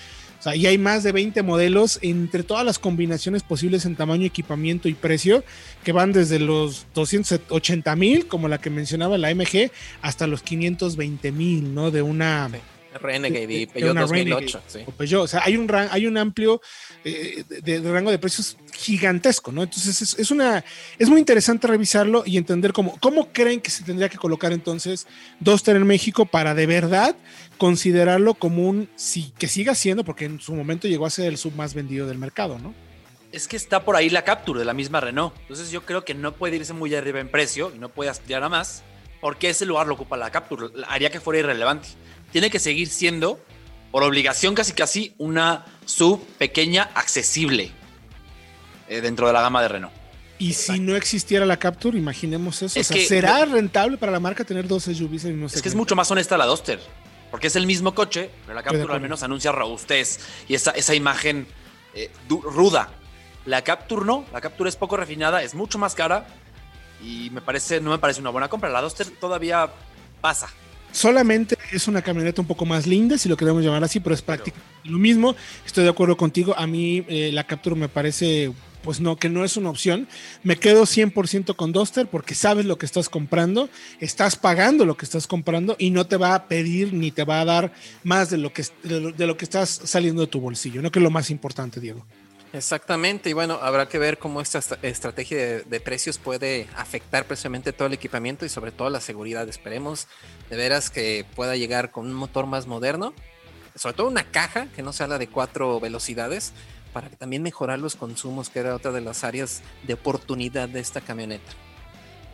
y 0.53 0.67
hay 0.67 0.77
más 0.77 1.03
de 1.03 1.11
20 1.11 1.41
modelos 1.41 1.97
entre 2.01 2.43
todas 2.43 2.65
las 2.65 2.77
combinaciones 2.77 3.41
posibles 3.41 3.85
en 3.85 3.95
tamaño, 3.95 4.25
equipamiento 4.25 4.87
y 4.89 4.93
precio, 4.93 5.43
que 5.83 5.91
van 5.91 6.11
desde 6.11 6.39
los 6.39 6.85
280 6.93 7.95
mil, 7.95 8.27
como 8.27 8.47
la 8.47 8.59
que 8.59 8.69
mencionaba 8.69 9.17
la 9.17 9.33
MG, 9.33 9.71
hasta 10.01 10.27
los 10.27 10.43
520 10.43 11.31
mil, 11.31 11.73
¿no? 11.73 11.89
De 11.89 12.01
una... 12.01 12.49
Renegade 12.97 13.53
y 13.53 13.65
Peugeot 13.65 13.95
2008. 13.95 14.61
O, 14.87 15.21
o 15.21 15.27
sea, 15.27 15.41
hay 15.43 15.57
un, 15.57 15.73
hay 15.73 16.07
un 16.07 16.17
amplio 16.17 16.61
eh, 17.03 17.43
de, 17.47 17.79
rango 17.79 18.11
de 18.11 18.19
precios 18.19 18.57
gigantesco, 18.73 19.51
¿no? 19.51 19.63
Entonces 19.63 20.15
es, 20.17 20.31
una, 20.31 20.63
es 20.97 21.09
muy 21.09 21.19
interesante 21.19 21.67
revisarlo 21.67 22.23
y 22.25 22.37
entender 22.37 22.73
cómo, 22.73 22.97
cómo 22.99 23.31
creen 23.31 23.61
que 23.61 23.71
se 23.71 23.83
tendría 23.83 24.09
que 24.09 24.17
colocar 24.17 24.51
entonces 24.53 25.07
Duster 25.39 25.75
en 25.75 25.85
México 25.85 26.25
para 26.25 26.55
de 26.55 26.65
verdad 26.65 27.15
considerarlo 27.57 28.33
como 28.33 28.67
un, 28.67 28.89
sí, 28.95 29.33
que 29.37 29.47
siga 29.47 29.75
siendo, 29.75 30.03
porque 30.03 30.25
en 30.25 30.39
su 30.39 30.53
momento 30.53 30.87
llegó 30.87 31.05
a 31.05 31.09
ser 31.09 31.27
el 31.27 31.37
sub 31.37 31.55
más 31.55 31.73
vendido 31.73 32.07
del 32.07 32.17
mercado, 32.17 32.59
¿no? 32.59 32.73
Es 33.31 33.47
que 33.47 33.57
está 33.57 33.83
por 33.83 33.95
ahí 33.95 34.09
la 34.09 34.23
Capture 34.23 34.59
de 34.59 34.65
la 34.65 34.73
misma 34.73 35.01
Renault. 35.01 35.35
Entonces 35.41 35.69
yo 35.69 35.85
creo 35.85 36.05
que 36.05 36.13
no 36.13 36.33
puede 36.33 36.55
irse 36.55 36.73
muy 36.73 36.95
arriba 36.95 37.19
en 37.19 37.27
precio 37.27 37.71
y 37.75 37.79
no 37.79 37.89
puede 37.89 38.09
aspirar 38.09 38.43
a 38.43 38.49
más, 38.49 38.83
porque 39.19 39.49
ese 39.49 39.65
lugar 39.65 39.87
lo 39.87 39.95
ocupa 39.95 40.15
la 40.15 40.31
Capture. 40.31 40.67
Haría 40.87 41.09
que 41.09 41.19
fuera 41.19 41.39
irrelevante. 41.39 41.89
Tiene 42.35 42.49
que 42.49 42.59
seguir 42.59 42.89
siendo, 42.89 43.39
por 43.91 44.03
obligación 44.03 44.55
casi 44.55 44.73
casi, 44.73 45.15
una 45.17 45.63
sub 45.85 46.21
pequeña 46.37 46.89
accesible 46.93 47.71
eh, 48.89 48.99
dentro 48.99 49.27
de 49.27 49.31
la 49.31 49.39
gama 49.39 49.61
de 49.61 49.69
Renault. 49.69 49.93
Y 50.37 50.51
si 50.51 50.81
no 50.81 50.97
existiera 50.97 51.45
la 51.45 51.55
Capture, 51.55 51.97
imaginemos 51.97 52.61
eso. 52.61 52.77
o 52.77 52.83
sea, 52.83 53.07
¿será 53.07 53.45
rentable 53.45 53.95
para 53.95 54.11
la 54.11 54.19
marca 54.19 54.43
tener 54.43 54.67
dos 54.67 54.83
SUVs 54.83 55.23
en 55.23 55.29
el 55.29 55.37
mismo 55.37 55.47
Es 55.47 55.61
que 55.61 55.69
es 55.69 55.75
mucho 55.75 55.95
más 55.95 56.11
honesta 56.11 56.37
la 56.37 56.45
Duster. 56.45 56.81
Porque 57.31 57.47
es 57.47 57.55
el 57.55 57.65
mismo 57.65 57.95
coche, 57.95 58.29
pero 58.45 58.53
la 58.53 58.63
Capture 58.63 58.93
al 58.93 58.99
menos 58.99 59.23
anuncia 59.23 59.53
robustez 59.53 60.19
y 60.49 60.55
esa, 60.55 60.71
esa 60.71 60.93
imagen 60.93 61.47
eh, 61.93 62.11
ruda. 62.27 62.89
La 63.45 63.63
Capture 63.63 64.05
no, 64.05 64.25
la 64.33 64.41
Capture 64.41 64.67
es 64.67 64.75
poco 64.75 64.97
refinada, 64.97 65.41
es 65.41 65.55
mucho 65.55 65.77
más 65.77 65.95
cara 65.95 66.27
y 67.01 67.29
me 67.29 67.39
parece, 67.39 67.79
no 67.79 67.91
me 67.91 67.97
parece 67.97 68.19
una 68.19 68.31
buena 68.31 68.49
compra. 68.49 68.69
La 68.69 68.81
Duster 68.81 69.07
todavía 69.21 69.69
pasa. 70.19 70.49
Solamente 70.95 71.57
es 71.73 71.89
una 71.89 72.01
camioneta 72.01 72.39
un 72.39 72.47
poco 72.47 72.65
más 72.65 72.87
linda, 72.87 73.17
si 73.17 73.27
lo 73.27 73.35
queremos 73.35 73.61
llamar 73.61 73.83
así, 73.83 73.99
pero 73.99 74.15
es 74.15 74.21
prácticamente 74.21 74.65
lo 74.85 74.97
mismo. 74.97 75.35
Estoy 75.65 75.83
de 75.83 75.89
acuerdo 75.89 76.15
contigo. 76.15 76.57
A 76.57 76.65
mí 76.67 77.03
eh, 77.09 77.31
la 77.33 77.43
Capture 77.43 77.75
me 77.75 77.89
parece 77.89 78.53
pues 78.81 79.01
no, 79.01 79.17
que 79.17 79.27
no 79.27 79.43
es 79.43 79.57
una 79.57 79.71
opción. 79.71 80.07
Me 80.41 80.55
quedo 80.55 80.83
100% 80.83 81.53
con 81.57 81.73
Duster 81.73 82.07
porque 82.07 82.33
sabes 82.33 82.65
lo 82.65 82.77
que 82.77 82.85
estás 82.85 83.09
comprando, 83.09 83.67
estás 83.99 84.37
pagando 84.37 84.85
lo 84.85 84.95
que 84.95 85.03
estás 85.03 85.27
comprando 85.27 85.75
y 85.77 85.89
no 85.89 86.07
te 86.07 86.15
va 86.15 86.33
a 86.33 86.47
pedir 86.47 86.93
ni 86.93 87.11
te 87.11 87.25
va 87.25 87.41
a 87.41 87.45
dar 87.45 87.73
más 88.05 88.29
de 88.29 88.37
lo 88.37 88.53
que, 88.53 88.63
de 88.83 89.27
lo, 89.27 89.35
que 89.35 89.43
estás 89.43 89.69
saliendo 89.83 90.21
de 90.21 90.27
tu 90.27 90.39
bolsillo, 90.39 90.81
¿no? 90.81 90.91
Que 90.91 90.99
es 90.99 91.03
lo 91.03 91.11
más 91.11 91.29
importante, 91.29 91.81
Diego. 91.81 92.05
Exactamente, 92.55 93.29
y 93.29 93.33
bueno, 93.33 93.59
habrá 93.61 93.89
que 93.89 93.99
ver 93.99 94.17
cómo 94.17 94.39
esta 94.39 94.59
estrategia 94.81 95.59
de, 95.59 95.79
precios 95.81 96.17
puede 96.17 96.69
afectar 96.77 97.25
precisamente 97.25 97.73
todo 97.73 97.89
el 97.89 97.93
equipamiento 97.93 98.45
y 98.45 98.49
sobre 98.49 98.71
todo 98.71 98.89
la 98.89 99.01
seguridad. 99.01 99.49
Esperemos 99.49 100.07
de 100.49 100.55
veras 100.55 100.89
que 100.89 101.25
pueda 101.35 101.57
llegar 101.57 101.91
con 101.91 102.05
un 102.05 102.13
motor 102.13 102.45
más 102.45 102.65
moderno, 102.65 103.13
sobre 103.75 103.97
todo 103.97 104.07
una 104.07 104.31
caja 104.31 104.67
que 104.73 104.83
no 104.83 104.93
sea 104.93 105.07
la 105.07 105.17
de 105.17 105.27
cuatro 105.27 105.81
velocidades, 105.81 106.53
para 106.93 107.09
también 107.09 107.43
mejorar 107.43 107.79
los 107.79 107.97
consumos, 107.97 108.49
que 108.49 108.59
era 108.59 108.73
otra 108.73 108.93
de 108.93 109.01
las 109.01 109.25
áreas 109.25 109.61
de 109.83 109.95
oportunidad 109.95 110.69
de 110.69 110.79
esta 110.79 111.01
camioneta. 111.01 111.51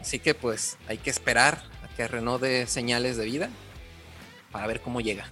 Así 0.01 0.19
que 0.19 0.35
pues 0.35 0.77
hay 0.87 0.99
que 0.99 1.09
esperar 1.09 1.63
a 1.83 1.87
que 1.95 2.07
Renault 2.07 2.43
dé 2.43 2.67
señales 2.67 3.17
de 3.17 3.25
vida 3.25 3.49
para 4.51 4.67
ver 4.67 4.81
cómo 4.81 5.01
llega. 5.01 5.31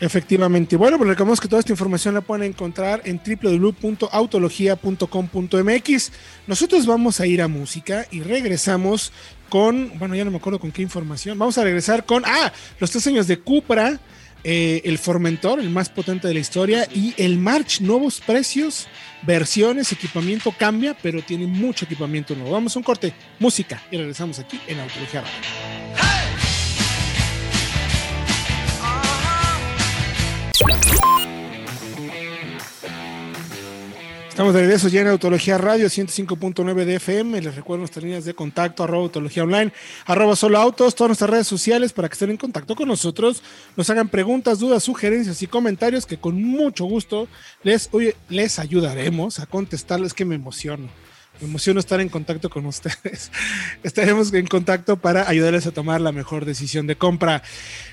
Efectivamente. 0.00 0.76
Bueno, 0.76 0.96
pues 0.96 1.10
recordamos 1.10 1.40
que 1.40 1.48
toda 1.48 1.60
esta 1.60 1.72
información 1.72 2.14
la 2.14 2.22
pueden 2.22 2.44
encontrar 2.44 3.02
en 3.04 3.20
www.autologia.com.mx. 3.22 6.12
Nosotros 6.46 6.86
vamos 6.86 7.20
a 7.20 7.26
ir 7.26 7.42
a 7.42 7.48
música 7.48 8.06
y 8.10 8.22
regresamos 8.22 9.12
con, 9.50 9.92
bueno, 9.98 10.14
ya 10.14 10.24
no 10.24 10.30
me 10.30 10.38
acuerdo 10.38 10.58
con 10.58 10.72
qué 10.72 10.80
información. 10.80 11.38
Vamos 11.38 11.58
a 11.58 11.64
regresar 11.64 12.06
con, 12.06 12.22
ah, 12.24 12.50
los 12.78 12.90
tres 12.90 13.06
años 13.08 13.26
de 13.26 13.40
Cupra, 13.40 14.00
eh, 14.42 14.80
el 14.84 14.96
Formentor, 14.96 15.60
el 15.60 15.68
más 15.68 15.90
potente 15.90 16.28
de 16.28 16.34
la 16.34 16.40
historia, 16.40 16.88
y 16.94 17.12
el 17.18 17.36
March, 17.36 17.82
nuevos 17.82 18.22
precios, 18.22 18.88
versiones, 19.20 19.92
equipamiento 19.92 20.50
cambia, 20.58 20.96
pero 21.02 21.20
tiene 21.20 21.46
mucho 21.46 21.84
equipamiento 21.84 22.34
nuevo. 22.34 22.52
Vamos 22.52 22.74
a 22.74 22.78
un 22.78 22.84
corte, 22.84 23.12
música, 23.38 23.82
y 23.90 23.98
regresamos 23.98 24.38
aquí 24.38 24.58
en 24.66 24.80
Autología 24.80 25.22
Estamos 34.40 34.54
de 34.54 34.60
regreso 34.62 34.88
ya 34.88 35.02
en 35.02 35.08
Autología 35.08 35.58
Radio 35.58 35.84
105.9 35.88 36.86
de 36.86 36.94
FM. 36.94 37.42
Les 37.42 37.54
recuerdo 37.54 37.80
nuestras 37.80 38.02
líneas 38.02 38.24
de 38.24 38.32
contacto, 38.32 38.82
arroba 38.82 39.02
Autología 39.02 39.42
Online, 39.42 39.70
arroba 40.06 40.34
Solo 40.34 40.56
Autos, 40.56 40.94
todas 40.94 41.10
nuestras 41.10 41.28
redes 41.28 41.46
sociales 41.46 41.92
para 41.92 42.08
que 42.08 42.14
estén 42.14 42.30
en 42.30 42.38
contacto 42.38 42.74
con 42.74 42.88
nosotros, 42.88 43.42
nos 43.76 43.90
hagan 43.90 44.08
preguntas, 44.08 44.58
dudas, 44.58 44.82
sugerencias 44.82 45.42
y 45.42 45.46
comentarios 45.46 46.06
que 46.06 46.16
con 46.16 46.42
mucho 46.42 46.86
gusto 46.86 47.28
les, 47.62 47.90
les 48.30 48.58
ayudaremos 48.58 49.40
a 49.40 49.44
contestarles 49.44 50.14
que 50.14 50.24
me 50.24 50.36
emociono. 50.36 50.88
Me 51.40 51.48
emociono 51.48 51.80
estar 51.80 52.00
en 52.02 52.10
contacto 52.10 52.50
con 52.50 52.66
ustedes. 52.66 53.32
Estaremos 53.82 54.32
en 54.34 54.46
contacto 54.46 54.98
para 54.98 55.26
ayudarles 55.26 55.66
a 55.66 55.72
tomar 55.72 56.02
la 56.02 56.12
mejor 56.12 56.44
decisión 56.44 56.86
de 56.86 56.96
compra. 56.96 57.42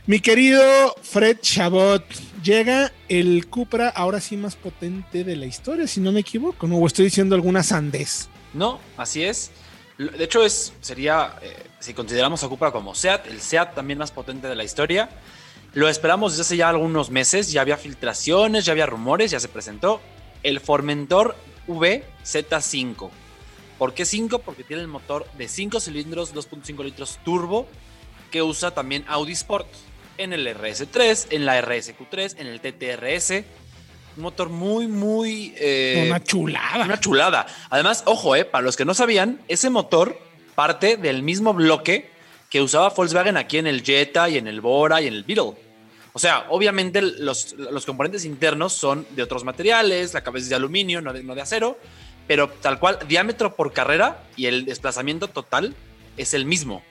Mi 0.05 0.19
querido 0.19 0.61
Fred 1.01 1.37
Chabot, 1.39 2.03
llega 2.43 2.91
el 3.07 3.47
Cupra 3.47 3.87
ahora 3.87 4.19
sí 4.19 4.35
más 4.35 4.57
potente 4.57 5.23
de 5.23 5.37
la 5.37 5.45
historia, 5.45 5.87
si 5.87 6.01
no 6.01 6.11
me 6.11 6.19
equivoco, 6.19 6.67
¿no? 6.67 6.77
O 6.77 6.87
estoy 6.87 7.05
diciendo 7.05 7.35
alguna 7.35 7.63
sandez. 7.63 8.27
No, 8.53 8.81
así 8.97 9.23
es. 9.23 9.51
De 9.97 10.25
hecho, 10.25 10.43
es, 10.43 10.73
sería, 10.81 11.35
eh, 11.41 11.55
si 11.79 11.93
consideramos 11.93 12.43
a 12.43 12.49
Cupra 12.49 12.71
como 12.71 12.95
SEAT, 12.95 13.27
el 13.27 13.39
SEAT 13.39 13.75
también 13.75 13.97
más 13.97 14.11
potente 14.11 14.47
de 14.47 14.55
la 14.55 14.65
historia. 14.65 15.09
Lo 15.73 15.87
esperamos 15.87 16.33
desde 16.33 16.41
hace 16.41 16.57
ya 16.57 16.67
algunos 16.67 17.11
meses, 17.11 17.49
ya 17.49 17.61
había 17.61 17.77
filtraciones, 17.77 18.65
ya 18.65 18.73
había 18.73 18.87
rumores, 18.87 19.31
ya 19.31 19.39
se 19.39 19.47
presentó 19.47 20.01
el 20.43 20.59
Formentor 20.59 21.37
VZ5 21.67 23.09
¿Por 23.77 23.93
qué 23.93 24.05
5? 24.05 24.39
Porque 24.39 24.63
tiene 24.63 24.81
el 24.81 24.87
motor 24.87 25.25
de 25.37 25.47
5 25.47 25.79
cilindros, 25.79 26.33
2.5 26.33 26.83
litros 26.83 27.19
turbo, 27.23 27.67
que 28.31 28.41
usa 28.41 28.71
también 28.71 29.05
Audi 29.07 29.33
Sport 29.33 29.67
en 30.17 30.33
el 30.33 30.47
RS3, 30.47 31.27
en 31.31 31.45
la 31.45 31.61
RSQ3, 31.61 32.35
en 32.39 32.47
el 32.47 32.59
TTRS. 32.59 33.45
Un 34.17 34.23
motor 34.23 34.49
muy, 34.49 34.87
muy... 34.87 35.53
Eh, 35.57 36.05
una 36.07 36.23
chulada. 36.23 36.85
Una 36.85 36.99
chulada. 36.99 37.45
Además, 37.69 38.03
ojo, 38.05 38.35
eh, 38.35 38.45
para 38.45 38.63
los 38.63 38.75
que 38.75 38.85
no 38.85 38.95
sabían, 38.95 39.39
ese 39.47 39.69
motor 39.69 40.19
parte 40.55 40.97
del 40.97 41.21
mismo 41.21 41.53
bloque 41.53 42.09
que 42.49 42.61
usaba 42.61 42.89
Volkswagen 42.89 43.37
aquí 43.37 43.59
en 43.59 43.67
el 43.67 43.83
Jetta 43.83 44.27
y 44.27 44.37
en 44.37 44.47
el 44.47 44.61
Bora 44.61 45.01
y 45.01 45.07
en 45.07 45.13
el 45.13 45.23
Beetle. 45.23 45.53
O 46.13 46.19
sea, 46.19 46.47
obviamente 46.49 46.99
los, 47.01 47.53
los 47.53 47.85
componentes 47.85 48.25
internos 48.25 48.73
son 48.73 49.05
de 49.11 49.21
otros 49.21 49.43
materiales, 49.43 50.15
la 50.15 50.23
cabeza 50.23 50.45
es 50.45 50.49
de 50.49 50.55
aluminio, 50.55 50.99
no 50.99 51.13
de, 51.13 51.21
no 51.21 51.35
de 51.35 51.41
acero, 51.41 51.77
pero 52.27 52.49
tal 52.49 52.79
cual, 52.79 52.99
diámetro 53.07 53.55
por 53.55 53.73
carrera 53.73 54.23
y 54.35 54.45
el 54.47 54.65
desplazamiento 54.65 55.27
total 55.27 55.75
es 56.17 56.33
el 56.33 56.45
mismo. 56.45 56.83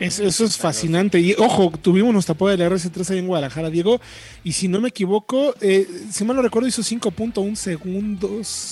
Eso, 0.00 0.44
es 0.44 0.56
fascinante. 0.56 1.18
Y 1.18 1.34
ojo, 1.38 1.72
tuvimos 1.82 2.12
nuestra 2.12 2.34
prueba 2.34 2.56
del 2.56 2.70
RS3 2.70 3.10
ahí 3.10 3.18
en 3.18 3.26
Guadalajara, 3.26 3.68
Diego. 3.68 4.00
Y 4.44 4.52
si 4.52 4.68
no 4.68 4.80
me 4.80 4.90
equivoco, 4.90 5.54
eh, 5.60 5.88
si 6.10 6.24
mal 6.24 6.36
no 6.36 6.42
recuerdo, 6.42 6.68
hizo 6.68 6.82
5.1 6.82 7.56
segundos, 7.56 8.30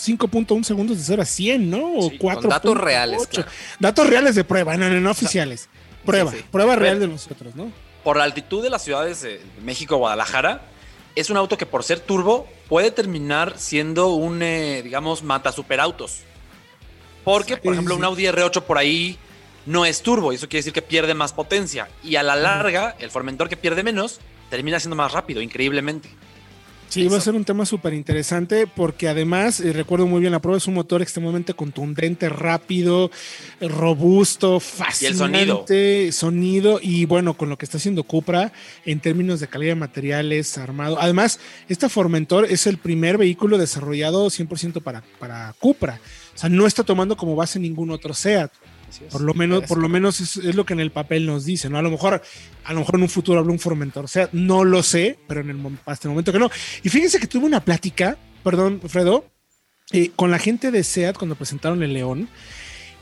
5.1 0.08 0.62
segundos 0.62 0.96
de 0.98 1.02
0 1.02 1.22
a 1.22 1.24
100, 1.24 1.70
¿no? 1.70 1.94
O 1.94 2.12
4. 2.16 2.48
datos 2.48 2.76
reales. 2.76 3.28
Datos 3.80 4.06
reales 4.08 4.36
de 4.36 4.44
prueba, 4.44 4.76
no, 4.76 4.88
no, 4.88 5.10
oficiales. 5.10 5.68
Prueba, 6.04 6.32
prueba 6.52 6.76
real 6.76 7.00
de 7.00 7.08
nosotros, 7.08 7.56
¿no? 7.56 7.72
Por 8.04 8.18
la 8.18 8.24
altitud 8.24 8.62
de 8.62 8.70
las 8.70 8.84
ciudades 8.84 9.22
de 9.22 9.40
México, 9.64 9.96
Guadalajara, 9.96 10.62
es 11.16 11.28
un 11.30 11.36
auto 11.36 11.58
que 11.58 11.66
por 11.66 11.82
ser 11.82 11.98
turbo 11.98 12.46
puede 12.68 12.90
terminar 12.90 13.54
siendo 13.58 14.08
un, 14.08 14.42
eh, 14.42 14.82
digamos, 14.82 15.22
mata 15.22 15.52
superautos. 15.52 16.20
Porque, 17.24 17.56
por 17.56 17.72
ejemplo, 17.72 17.96
un 17.96 18.04
Audi 18.04 18.24
R8 18.24 18.62
por 18.62 18.78
ahí 18.78 19.18
no 19.66 19.84
es 19.84 20.02
turbo 20.02 20.32
y 20.32 20.36
eso 20.36 20.48
quiere 20.48 20.60
decir 20.60 20.72
que 20.72 20.82
pierde 20.82 21.14
más 21.14 21.32
potencia. 21.32 21.88
Y 22.04 22.16
a 22.16 22.22
la 22.22 22.36
larga, 22.36 22.94
el 23.00 23.10
Formentor 23.10 23.48
que 23.48 23.56
pierde 23.56 23.82
menos 23.82 24.20
termina 24.48 24.78
siendo 24.78 24.96
más 24.96 25.12
rápido, 25.12 25.42
increíblemente. 25.42 26.08
Sí, 26.88 27.06
va 27.08 27.18
a 27.18 27.20
ser 27.20 27.34
un 27.34 27.44
tema 27.44 27.66
súper 27.66 27.94
interesante 27.94 28.66
porque 28.66 29.08
además, 29.08 29.60
eh, 29.60 29.72
recuerdo 29.72 30.06
muy 30.06 30.20
bien, 30.20 30.32
la 30.32 30.40
prueba 30.40 30.58
es 30.58 30.66
un 30.66 30.74
motor 30.74 31.02
extremadamente 31.02 31.54
contundente, 31.54 32.28
rápido, 32.28 33.10
robusto, 33.60 34.60
fácil. 34.60 35.14
Sonido. 35.14 35.64
Sonido 36.12 36.78
y 36.82 37.04
bueno, 37.04 37.34
con 37.34 37.48
lo 37.48 37.58
que 37.58 37.64
está 37.64 37.78
haciendo 37.78 38.04
Cupra 38.04 38.52
en 38.84 39.00
términos 39.00 39.40
de 39.40 39.48
calidad 39.48 39.72
de 39.72 39.80
materiales, 39.80 40.56
armado. 40.58 40.98
Además, 41.00 41.40
esta 41.68 41.88
Formentor 41.88 42.46
es 42.46 42.66
el 42.66 42.78
primer 42.78 43.18
vehículo 43.18 43.58
desarrollado 43.58 44.26
100% 44.26 44.82
para, 44.82 45.02
para 45.18 45.54
Cupra. 45.58 46.00
O 46.34 46.38
sea, 46.38 46.48
no 46.48 46.66
está 46.66 46.84
tomando 46.84 47.16
como 47.16 47.34
base 47.34 47.58
ningún 47.58 47.90
otro 47.90 48.14
SEAT. 48.14 48.50
Por 49.10 49.20
lo 49.20 49.34
menos, 49.34 49.64
por 49.64 49.78
lo 49.78 49.88
menos 49.88 50.20
es, 50.20 50.54
lo 50.54 50.64
que 50.66 50.74
en 50.74 50.80
el 50.80 50.90
papel 50.90 51.26
nos 51.26 51.44
dice, 51.44 51.68
¿no? 51.68 51.78
A 51.78 51.82
lo 51.82 51.90
mejor, 51.90 52.22
a 52.64 52.72
lo 52.72 52.80
mejor 52.80 52.96
en 52.96 53.02
un 53.02 53.08
futuro 53.08 53.40
habrá 53.40 53.52
un 53.52 53.58
Formentor. 53.58 54.04
O 54.04 54.08
sea, 54.08 54.28
no 54.32 54.64
lo 54.64 54.82
sé, 54.82 55.18
pero 55.28 55.40
en 55.40 55.50
el, 55.50 55.78
hasta 55.84 56.08
el 56.08 56.10
momento 56.10 56.32
que 56.32 56.38
no. 56.38 56.50
Y 56.82 56.88
fíjense 56.88 57.18
que 57.18 57.26
tuve 57.26 57.46
una 57.46 57.60
plática, 57.60 58.16
perdón, 58.42 58.80
Fredo, 58.86 59.26
eh, 59.92 60.10
con 60.16 60.30
la 60.30 60.38
gente 60.38 60.70
de 60.70 60.82
SEAT 60.82 61.16
cuando 61.16 61.36
presentaron 61.36 61.82
el 61.82 61.92
León. 61.92 62.28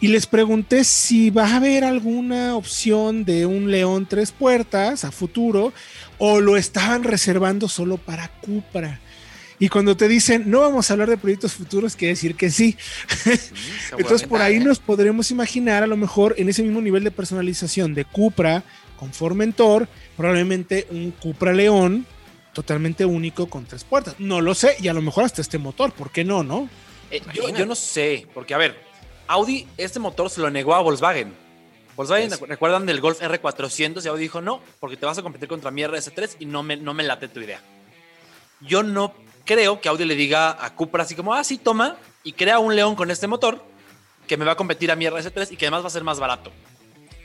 Y 0.01 0.09
les 0.09 0.27
pregunté 0.27 0.85
si 0.85 1.31
va 1.31 1.47
a 1.47 1.57
haber 1.57 1.85
alguna 1.85 2.57
opción 2.57 3.25
de 3.25 3.47
un 3.47 3.71
León 3.71 4.07
tres 4.09 4.33
puertas 4.33 5.05
a 5.05 5.13
futuro 5.13 5.73
o 6.19 6.41
lo 6.41 6.57
estaban 6.57 7.05
reservando 7.05 7.69
solo 7.69 7.97
para 7.97 8.29
Cupra. 8.41 9.01
Y 9.59 9.69
cuando 9.69 9.97
te 9.97 10.09
dicen, 10.09 10.51
no 10.51 10.61
vamos 10.61 10.91
a 10.91 10.95
hablar 10.95 11.09
de 11.09 11.17
proyectos 11.17 11.53
futuros, 11.53 11.95
quiere 11.97 12.15
decir 12.15 12.35
que 12.35 12.51
sí. 12.51 12.77
Entonces 13.99 14.27
por 14.27 14.43
ahí 14.43 14.59
nos 14.59 14.79
podremos 14.79 15.31
imaginar 15.31 15.83
a 15.83 15.87
lo 15.87 15.97
mejor 15.97 16.35
en 16.39 16.49
ese 16.49 16.63
mismo 16.63 16.81
nivel 16.81 17.05
de 17.05 17.11
personalización 17.11 17.95
de 17.95 18.05
Cupra 18.05 18.65
con 18.99 19.13
Formentor, 19.13 19.89
probablemente 20.17 20.87
un 20.91 21.13
Cupra 21.13 21.53
León 21.53 22.07
totalmente 22.53 23.05
único 23.05 23.49
con 23.49 23.67
tres 23.67 23.85
puertas. 23.85 24.17
No 24.19 24.41
lo 24.41 24.55
sé, 24.55 24.77
y 24.81 24.89
a 24.89 24.95
lo 24.95 25.03
mejor 25.03 25.25
hasta 25.25 25.43
este 25.43 25.59
motor, 25.59 25.93
¿por 25.93 26.11
qué 26.11 26.25
no, 26.25 26.43
no? 26.43 26.69
Eh, 27.11 27.21
yo, 27.35 27.67
no 27.67 27.75
sé, 27.75 28.27
porque 28.33 28.55
a 28.55 28.59
ver, 28.59 28.77
Audi 29.27 29.67
este 29.77 29.99
motor 30.01 30.31
se 30.31 30.41
lo 30.41 30.51
negó 30.51 30.75
a 30.75 30.81
Volkswagen. 30.81 31.35
Volkswagen, 31.97 32.31
recuerdan 32.49 32.87
del 32.87 33.01
Golf 33.01 33.21
R400 33.21 34.05
y 34.05 34.09
Audi 34.09 34.23
dijo, 34.23 34.41
no, 34.41 34.61
porque 34.81 34.97
te 34.97 35.07
vas 35.07 35.19
a 35.19 35.23
competir 35.23 35.49
contra 35.49 35.71
mi 35.71 35.83
RS3 35.83 36.37
y 36.41 36.47
no 36.47 36.63
me, 36.63 36.77
no 36.77 36.95
me 36.95 37.03
late 37.03 37.29
tu 37.29 37.41
idea. 37.41 37.61
Yo 38.61 38.83
no 38.83 39.15
creo 39.45 39.81
que 39.81 39.89
Audi 39.89 40.05
le 40.05 40.15
diga 40.15 40.65
a 40.65 40.75
Cupra 40.75 41.03
así 41.03 41.15
como, 41.15 41.35
ah, 41.35 41.45
sí, 41.45 41.59
toma, 41.59 41.97
y 42.23 42.33
crea 42.33 42.59
un 42.59 42.75
León 42.75 42.95
con 42.97 43.11
este 43.11 43.27
motor 43.27 43.65
que 44.27 44.37
me 44.37 44.45
va 44.45 44.53
a 44.53 44.57
competir 44.57 44.91
a 44.91 44.97
mi 44.97 45.05
RS3 45.05 45.53
y 45.53 45.57
que 45.57 45.67
además 45.67 45.83
va 45.83 45.89
a 45.89 45.91
ser 45.91 46.05
más 46.05 46.19
barato. 46.19 46.51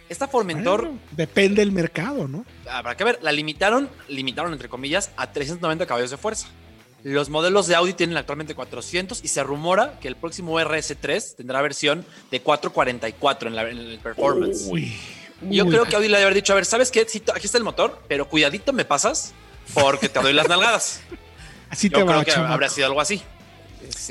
Esta 0.10 0.28
Formentor... 0.28 0.92
depende 1.12 1.62
del 1.62 1.72
mercado, 1.72 2.28
¿no? 2.28 2.44
Habrá 2.70 2.98
que 2.98 3.04
ver, 3.04 3.20
la 3.22 3.32
limitaron, 3.32 3.90
limitaron 4.08 4.52
entre 4.52 4.68
comillas, 4.68 5.12
a 5.16 5.32
390 5.32 5.86
caballos 5.86 6.10
de 6.10 6.18
fuerza. 6.18 6.48
Los 7.04 7.30
modelos 7.30 7.68
de 7.68 7.76
Audi 7.76 7.94
tienen 7.94 8.18
actualmente 8.18 8.56
400 8.56 9.24
y 9.24 9.28
se 9.30 9.44
rumora 9.44 10.00
que 10.02 10.08
el 10.08 10.16
próximo 10.16 10.60
RS3 10.60 11.36
tendrá 11.38 11.62
versión 11.62 12.06
de 12.32 12.42
444 12.42 13.50
en, 13.50 13.56
la, 13.56 13.70
en 13.70 13.78
el 13.78 14.00
performance. 14.00 14.68
Uy, 14.70 14.94
Yo 15.50 15.66
creo 15.68 15.86
que 15.86 15.96
Audi 15.96 16.08
le 16.08 16.18
debe 16.18 16.24
haber 16.24 16.36
dicho, 16.36 16.52
a 16.54 16.56
ver, 16.56 16.66
¿sabes 16.66 16.92
qué? 16.92 17.02
aquí 17.02 17.46
está 17.46 17.58
el 17.58 17.64
motor, 17.64 18.02
pero 18.10 18.28
cuidadito 18.28 18.74
me 18.74 18.84
pasas 18.84 19.34
porque 19.74 20.10
te 20.10 20.20
doy 20.20 20.34
las 20.34 20.50
nalgadas. 20.50 21.02
Así 21.70 21.90
te 21.90 22.00
Yo 22.00 22.06
creo 22.06 22.24
que 22.24 22.32
habría 22.32 22.70
sido 22.70 22.88
algo 22.88 23.02
así. 23.02 23.22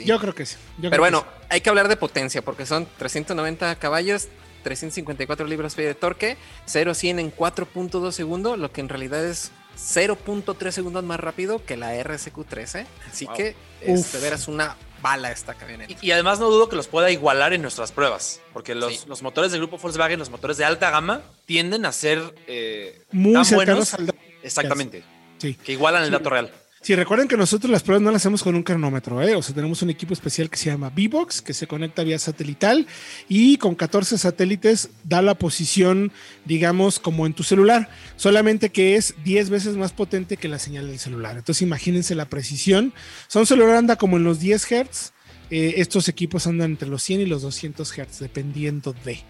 Yo 0.04 0.18
creo 0.18 0.34
que 0.34 0.46
sí. 0.46 0.56
Pero 0.80 0.98
bueno, 0.98 1.24
hay 1.48 1.60
que 1.60 1.68
hablar 1.68 1.88
de 1.88 1.96
potencia 1.96 2.42
porque 2.42 2.66
son 2.66 2.86
390 2.98 3.76
caballos, 3.76 4.28
354 4.62 5.46
libras 5.46 5.76
de 5.76 5.94
torque, 5.94 6.36
0 6.66 6.94
100 6.94 7.18
en 7.18 7.34
4.2 7.34 8.12
segundos, 8.12 8.58
lo 8.58 8.72
que 8.72 8.80
en 8.80 8.88
realidad 8.88 9.24
es 9.24 9.52
0.3 9.78 10.70
segundos 10.70 11.04
más 11.04 11.20
rápido 11.20 11.64
que 11.64 11.76
la 11.76 11.94
RSQ13. 11.94 12.86
Así 13.10 13.26
que 13.36 13.54
es 13.80 14.12
de 14.12 14.20
veras 14.20 14.48
una 14.48 14.76
bala 15.00 15.30
esta 15.30 15.54
camioneta. 15.54 15.94
Y, 16.00 16.10
además 16.10 16.40
no 16.40 16.50
dudo 16.50 16.68
que 16.68 16.76
los 16.76 16.88
pueda 16.88 17.10
igualar 17.10 17.52
en 17.52 17.62
nuestras 17.62 17.92
pruebas, 17.92 18.40
porque 18.52 18.74
los, 18.74 19.06
los, 19.06 19.22
motores 19.22 19.52
del 19.52 19.60
grupo 19.60 19.78
Volkswagen, 19.78 20.18
los 20.18 20.30
motores 20.30 20.56
de 20.56 20.64
alta 20.64 20.90
gama, 20.90 21.22
tienden 21.46 21.86
a 21.86 21.92
ser 21.92 22.34
eh, 22.46 23.02
muy 23.12 23.40
buenos. 23.52 23.96
Exactamente. 24.42 25.04
Sí. 25.38 25.54
Que 25.54 25.72
igualan 25.72 26.02
el 26.02 26.10
dato 26.10 26.30
real. 26.30 26.52
Sí, 26.80 26.94
recuerden 26.94 27.26
que 27.26 27.36
nosotros 27.36 27.70
las 27.72 27.82
pruebas 27.82 28.02
no 28.02 28.12
las 28.12 28.22
hacemos 28.22 28.42
con 28.42 28.54
un 28.54 28.62
cronómetro, 28.62 29.20
¿eh? 29.20 29.34
O 29.34 29.42
sea, 29.42 29.54
tenemos 29.54 29.82
un 29.82 29.90
equipo 29.90 30.14
especial 30.14 30.48
que 30.48 30.56
se 30.56 30.70
llama 30.70 30.92
V-Box, 30.96 31.42
que 31.42 31.52
se 31.52 31.66
conecta 31.66 32.04
vía 32.04 32.18
satelital 32.20 32.86
y 33.28 33.56
con 33.56 33.74
14 33.74 34.16
satélites 34.16 34.90
da 35.02 35.20
la 35.20 35.34
posición, 35.34 36.12
digamos, 36.44 37.00
como 37.00 37.26
en 37.26 37.34
tu 37.34 37.42
celular, 37.42 37.90
solamente 38.16 38.70
que 38.70 38.94
es 38.94 39.14
10 39.24 39.50
veces 39.50 39.76
más 39.76 39.92
potente 39.92 40.36
que 40.36 40.46
la 40.46 40.60
señal 40.60 40.86
del 40.86 41.00
celular. 41.00 41.36
Entonces, 41.36 41.62
imagínense 41.62 42.14
la 42.14 42.28
precisión. 42.28 42.94
O 43.26 43.30
sea, 43.30 43.40
un 43.40 43.46
celular 43.46 43.74
anda 43.74 43.96
como 43.96 44.16
en 44.16 44.24
los 44.24 44.38
10 44.38 44.64
Hz, 44.64 45.12
eh, 45.50 45.74
estos 45.78 46.08
equipos 46.08 46.46
andan 46.46 46.72
entre 46.72 46.88
los 46.88 47.02
100 47.02 47.22
y 47.22 47.26
los 47.26 47.42
200 47.42 47.90
Hz, 47.90 48.20
dependiendo 48.20 48.94
de. 49.04 49.24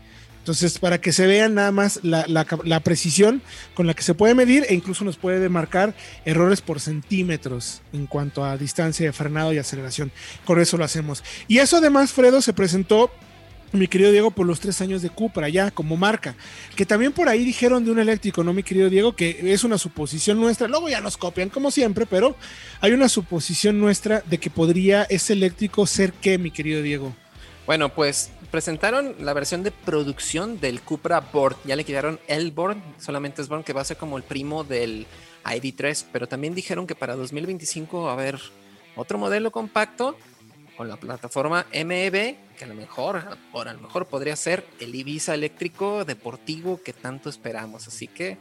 Entonces, 0.48 0.78
para 0.78 0.98
que 0.98 1.12
se 1.12 1.26
vean 1.26 1.52
nada 1.52 1.70
más 1.72 2.00
la, 2.02 2.80
precisión 2.82 3.42
con 3.74 3.86
la 3.86 3.92
que 3.92 4.02
se 4.02 4.14
puede 4.14 4.34
medir 4.34 4.64
e 4.66 4.74
incluso 4.74 5.04
nos 5.04 5.18
puede 5.18 5.46
marcar 5.50 5.94
errores 6.24 6.62
por 6.62 6.80
centímetros 6.80 7.82
en 7.92 8.06
cuanto 8.06 8.42
a 8.46 8.56
distancia 8.56 9.04
de 9.04 9.12
frenado 9.12 9.52
y 9.52 9.58
aceleración. 9.58 10.10
Con 10.46 10.58
eso 10.58 10.78
lo 10.78 10.84
hacemos. 10.84 11.22
Y 11.48 11.58
eso 11.58 11.76
además, 11.76 12.12
Fredo, 12.12 12.40
se 12.40 12.54
presentó 12.54 13.10
mi 13.72 13.88
querido 13.88 14.10
Diego, 14.10 14.30
por 14.30 14.46
los 14.46 14.58
tres 14.58 14.80
años 14.80 15.02
de 15.02 15.10
Cupra 15.10 15.50
ya 15.50 15.70
como 15.70 15.98
marca. 15.98 16.34
Que 16.76 16.86
también 16.86 17.12
por 17.12 17.28
ahí 17.28 17.44
dijeron 17.44 17.84
de 17.84 17.90
un 17.90 17.98
eléctrico, 17.98 18.42
¿no, 18.42 18.54
mi 18.54 18.62
querido 18.62 18.88
Diego? 18.88 19.14
Que 19.14 19.52
es 19.52 19.64
una 19.64 19.76
suposición 19.76 20.40
nuestra. 20.40 20.66
Luego 20.66 20.88
ya 20.88 21.02
nos 21.02 21.18
copian, 21.18 21.50
como 21.50 21.70
siempre, 21.70 22.06
pero 22.06 22.36
hay 22.80 22.92
una 22.92 23.10
suposición 23.10 23.78
nuestra 23.78 24.22
de 24.24 24.38
que 24.38 24.48
podría 24.48 25.02
ese 25.10 25.34
eléctrico 25.34 25.86
ser 25.86 26.14
qué, 26.14 26.38
mi 26.38 26.50
querido 26.50 26.80
Diego. 26.80 27.14
Bueno, 27.66 27.90
pues 27.90 28.30
presentaron 28.50 29.14
la 29.20 29.32
versión 29.32 29.62
de 29.62 29.70
producción 29.70 30.60
del 30.60 30.80
Cupra 30.80 31.20
Board. 31.20 31.56
Ya 31.64 31.76
le 31.76 31.84
quitaron 31.84 32.18
el 32.26 32.50
Board, 32.50 32.78
solamente 32.98 33.42
es 33.42 33.48
Board 33.48 33.64
que 33.64 33.72
va 33.72 33.82
a 33.82 33.84
ser 33.84 33.96
como 33.96 34.16
el 34.16 34.22
primo 34.22 34.64
del 34.64 35.06
ID3, 35.44 36.06
pero 36.12 36.26
también 36.26 36.54
dijeron 36.54 36.86
que 36.86 36.94
para 36.94 37.16
2025 37.16 38.04
va 38.04 38.10
a 38.10 38.14
haber 38.14 38.38
otro 38.96 39.18
modelo 39.18 39.50
compacto 39.50 40.16
con 40.76 40.88
la 40.88 40.96
plataforma 40.96 41.66
MEB, 41.72 42.36
que 42.56 42.64
a 42.64 42.66
lo 42.68 42.74
mejor, 42.74 43.36
por 43.52 43.68
a 43.68 43.72
lo 43.72 43.80
mejor 43.80 44.06
podría 44.06 44.36
ser 44.36 44.64
el 44.78 44.94
Ibiza 44.94 45.34
eléctrico 45.34 46.04
deportivo 46.04 46.80
que 46.82 46.92
tanto 46.92 47.28
esperamos. 47.28 47.88
Así 47.88 48.06
que 48.06 48.38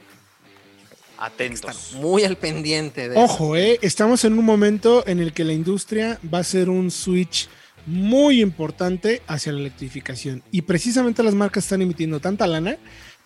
atentos. 1.17 1.93
muy 1.93 2.23
al 2.23 2.37
pendiente 2.37 3.09
de 3.09 3.17
Ojo, 3.17 3.55
eh, 3.55 3.79
estamos 3.81 4.23
en 4.23 4.37
un 4.37 4.45
momento 4.45 5.03
en 5.07 5.19
el 5.19 5.33
que 5.33 5.43
la 5.43 5.53
industria 5.53 6.19
va 6.31 6.39
a 6.39 6.41
hacer 6.41 6.69
un 6.69 6.91
switch 6.91 7.49
muy 7.87 8.41
importante 8.41 9.23
hacia 9.27 9.53
la 9.53 9.61
electrificación. 9.61 10.43
Y 10.51 10.63
precisamente 10.63 11.23
las 11.23 11.33
marcas 11.33 11.63
están 11.63 11.81
emitiendo 11.81 12.19
tanta 12.19 12.45
lana 12.45 12.77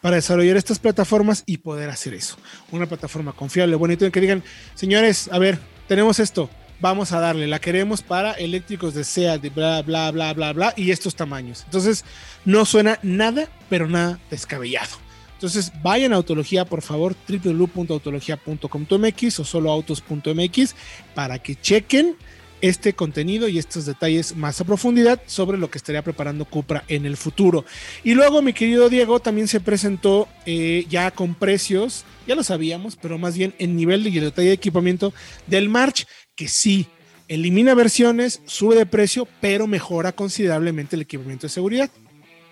para 0.01 0.15
desarrollar 0.15 0.55
estas 0.55 0.79
plataformas 0.79 1.43
y 1.45 1.57
poder 1.57 1.89
hacer 1.89 2.13
eso. 2.13 2.37
Una 2.71 2.85
plataforma 2.85 3.33
confiable, 3.33 3.75
bonito, 3.75 4.05
en 4.05 4.11
que 4.11 4.21
digan, 4.21 4.43
señores, 4.75 5.29
a 5.31 5.39
ver, 5.39 5.59
tenemos 5.87 6.19
esto, 6.19 6.49
vamos 6.79 7.11
a 7.11 7.19
darle, 7.19 7.47
la 7.47 7.59
queremos 7.59 8.01
para 8.01 8.31
eléctricos 8.33 8.93
de 8.93 9.03
SEAT, 9.03 9.41
de 9.41 9.49
bla, 9.49 9.81
bla, 9.81 10.11
bla, 10.11 10.33
bla, 10.33 10.53
bla, 10.53 10.73
y 10.77 10.91
estos 10.91 11.15
tamaños. 11.15 11.63
Entonces, 11.65 12.05
no 12.45 12.65
suena 12.65 12.99
nada, 13.03 13.49
pero 13.69 13.87
nada 13.87 14.19
descabellado. 14.29 14.97
Entonces, 15.33 15.71
vayan 15.81 16.13
a 16.13 16.17
Autología, 16.17 16.65
por 16.65 16.83
favor, 16.83 17.15
www.autología.com.mx 17.27 19.39
o 19.39 19.43
soloautos.mx 19.43 20.75
para 21.15 21.39
que 21.39 21.55
chequen 21.55 22.15
este 22.61 22.93
contenido 22.93 23.47
y 23.47 23.57
estos 23.57 23.85
detalles 23.85 24.35
más 24.35 24.61
a 24.61 24.63
profundidad 24.63 25.21
sobre 25.25 25.57
lo 25.57 25.69
que 25.69 25.77
estaría 25.77 26.03
preparando 26.03 26.45
Cupra 26.45 26.83
en 26.87 27.05
el 27.05 27.17
futuro. 27.17 27.65
Y 28.03 28.13
luego, 28.13 28.41
mi 28.41 28.53
querido 28.53 28.89
Diego, 28.89 29.19
también 29.19 29.47
se 29.47 29.59
presentó 29.59 30.27
eh, 30.45 30.85
ya 30.89 31.11
con 31.11 31.35
precios, 31.35 32.05
ya 32.27 32.35
lo 32.35 32.43
sabíamos, 32.43 32.95
pero 32.95 33.17
más 33.17 33.37
bien 33.37 33.53
en 33.57 33.75
nivel 33.75 34.03
de 34.03 34.11
detalle 34.11 34.49
de 34.49 34.53
equipamiento 34.53 35.13
del 35.47 35.69
March, 35.69 36.07
que 36.35 36.47
sí, 36.47 36.87
elimina 37.27 37.73
versiones, 37.73 38.41
sube 38.45 38.75
de 38.75 38.85
precio, 38.85 39.27
pero 39.39 39.67
mejora 39.67 40.11
considerablemente 40.11 40.95
el 40.95 41.03
equipamiento 41.03 41.47
de 41.47 41.49
seguridad. 41.49 41.89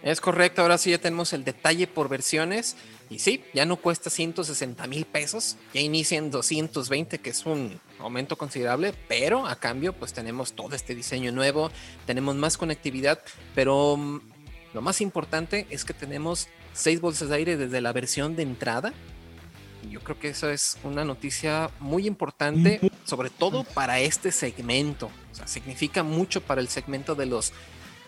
Es 0.01 0.21
correcto, 0.21 0.61
ahora 0.61 0.77
sí 0.77 0.91
ya 0.91 0.97
tenemos 0.97 1.33
el 1.33 1.43
detalle 1.43 1.85
por 1.85 2.07
versiones 2.07 2.77
y 3.09 3.19
sí, 3.19 3.43
ya 3.53 3.65
no 3.65 3.75
cuesta 3.75 4.09
160 4.09 4.87
mil 4.87 5.05
pesos, 5.05 5.57
ya 5.73 5.81
inicia 5.81 6.17
en 6.17 6.31
220, 6.31 7.17
que 7.19 7.29
es 7.31 7.45
un 7.45 7.79
aumento 7.99 8.37
considerable, 8.37 8.93
pero 9.07 9.47
a 9.47 9.55
cambio 9.55 9.93
pues 9.93 10.13
tenemos 10.13 10.53
todo 10.53 10.75
este 10.75 10.95
diseño 10.95 11.31
nuevo, 11.31 11.71
tenemos 12.05 12.35
más 12.35 12.57
conectividad, 12.57 13.19
pero 13.55 13.97
mm, 13.97 14.21
lo 14.73 14.81
más 14.81 15.01
importante 15.01 15.67
es 15.69 15.85
que 15.85 15.93
tenemos 15.93 16.47
6 16.73 17.01
bolsas 17.01 17.29
de 17.29 17.35
aire 17.35 17.57
desde 17.57 17.81
la 17.81 17.93
versión 17.93 18.35
de 18.35 18.43
entrada. 18.43 18.93
Y 19.83 19.91
yo 19.91 20.01
creo 20.01 20.19
que 20.19 20.29
eso 20.29 20.49
es 20.49 20.77
una 20.83 21.05
noticia 21.05 21.71
muy 21.79 22.05
importante, 22.05 22.81
sobre 23.05 23.29
todo 23.29 23.63
para 23.63 23.99
este 23.99 24.31
segmento. 24.31 25.09
O 25.31 25.35
sea, 25.35 25.47
significa 25.47 26.03
mucho 26.03 26.41
para 26.41 26.59
el 26.61 26.67
segmento 26.67 27.15
de 27.15 27.25
los 27.25 27.53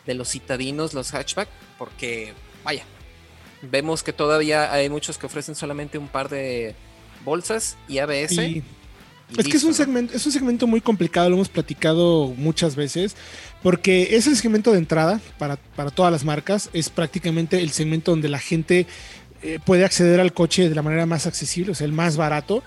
de 0.06 0.16
los 0.16 0.30
citadinos, 0.30 0.94
los 0.94 1.12
hatchback, 1.12 1.48
porque 1.78 2.34
vaya, 2.64 2.84
vemos 3.62 4.04
que 4.04 4.14
todavía 4.14 4.74
hay 4.74 4.90
muchos 4.90 5.18
que 5.18 5.28
ofrecen 5.28 5.56
solamente 5.56 5.98
un 5.98 6.08
par 6.08 6.28
de 6.30 6.76
bolsas 7.24 7.78
y 7.88 8.00
ABS. 8.00 8.64
Es 9.38 9.48
que 9.48 9.58
es 9.58 9.63
un, 9.63 9.74
segmento, 9.74 10.15
es 10.15 10.26
un 10.26 10.32
segmento 10.32 10.67
muy 10.67 10.82
complicado, 10.82 11.30
lo 11.30 11.36
hemos 11.36 11.50
platicado 11.50 12.34
muchas 12.38 12.76
veces, 12.76 13.15
porque 13.63 14.15
es 14.15 14.28
el 14.28 14.36
segmento 14.36 14.72
de 14.72 14.80
entrada 14.80 15.22
para, 15.38 15.58
todas 15.94 16.12
las 16.12 16.26
marcas, 16.26 16.70
es 16.74 16.89
prácticamente 16.89 17.62
el 17.62 17.72
segmento 17.72 18.12
donde 18.12 18.30
la 18.30 18.39
gente 18.39 18.88
eh, 19.41 19.60
puede 19.65 19.86
acceder 19.86 20.20
al 20.20 20.34
coche 20.34 20.70
de 20.70 20.76
la 20.76 20.82
manera 20.82 21.06
más 21.06 21.28
accesible, 21.28 21.72
o 21.72 21.76
sea, 21.76 21.86
el 21.86 21.94
más 21.94 22.17
barato, 22.17 22.63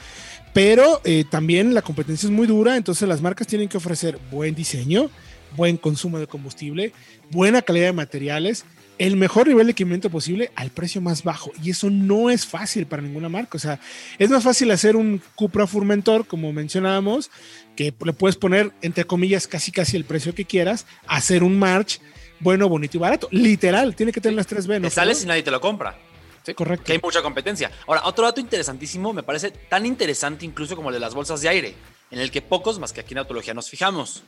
pero 0.52 1.00
eh, 1.04 1.24
también 1.30 1.74
la 1.74 1.82
competencia 1.82 2.26
es 2.26 2.32
muy 2.32 2.46
dura, 2.46 2.76
entonces 2.76 3.08
las 3.08 3.20
marcas 3.20 3.46
tienen 3.46 3.68
que 3.68 3.76
ofrecer 3.76 4.18
buen 4.30 4.54
diseño, 4.54 5.10
buen 5.56 5.76
consumo 5.76 6.18
de 6.18 6.26
combustible, 6.26 6.92
buena 7.30 7.62
calidad 7.62 7.86
de 7.86 7.92
materiales, 7.92 8.64
el 8.98 9.16
mejor 9.16 9.48
nivel 9.48 9.66
de 9.66 9.72
equipamiento 9.72 10.10
posible 10.10 10.50
al 10.56 10.70
precio 10.70 11.00
más 11.00 11.24
bajo. 11.24 11.52
Y 11.62 11.70
eso 11.70 11.90
no 11.90 12.30
es 12.30 12.46
fácil 12.46 12.86
para 12.86 13.02
ninguna 13.02 13.28
marca. 13.28 13.56
O 13.56 13.60
sea, 13.60 13.80
es 14.18 14.30
más 14.30 14.42
fácil 14.44 14.70
hacer 14.70 14.96
un 14.96 15.20
Cupra 15.34 15.66
Furmentor, 15.66 16.26
como 16.26 16.52
mencionábamos, 16.52 17.30
que 17.76 17.92
le 18.04 18.12
puedes 18.12 18.36
poner, 18.36 18.72
entre 18.82 19.04
comillas, 19.04 19.46
casi 19.46 19.72
casi 19.72 19.96
el 19.96 20.04
precio 20.04 20.34
que 20.34 20.44
quieras, 20.44 20.86
hacer 21.06 21.42
un 21.42 21.58
March 21.58 22.00
bueno, 22.40 22.68
bonito 22.68 22.96
y 22.96 23.00
barato. 23.00 23.28
Literal, 23.30 23.96
tiene 23.96 24.12
que 24.12 24.20
tener 24.20 24.36
las 24.36 24.46
tres 24.46 24.66
B. 24.66 24.78
¿no? 24.80 24.90
sales 24.90 25.22
y 25.22 25.26
nadie 25.26 25.42
te 25.42 25.50
lo 25.50 25.60
compra. 25.60 25.98
Sí, 26.44 26.52
correcto. 26.52 26.84
Que 26.84 26.92
hay 26.92 27.00
mucha 27.02 27.22
competencia. 27.22 27.70
Ahora, 27.86 28.02
otro 28.04 28.24
dato 28.24 28.40
interesantísimo, 28.40 29.12
me 29.12 29.22
parece 29.22 29.50
tan 29.50 29.86
interesante 29.86 30.44
incluso 30.44 30.76
como 30.76 30.90
el 30.90 30.94
de 30.94 31.00
las 31.00 31.14
bolsas 31.14 31.40
de 31.40 31.48
aire, 31.48 31.74
en 32.10 32.20
el 32.20 32.30
que 32.30 32.42
pocos, 32.42 32.78
más 32.78 32.92
que 32.92 33.00
aquí 33.00 33.14
en 33.14 33.18
Autología, 33.18 33.54
nos 33.54 33.70
fijamos. 33.70 34.24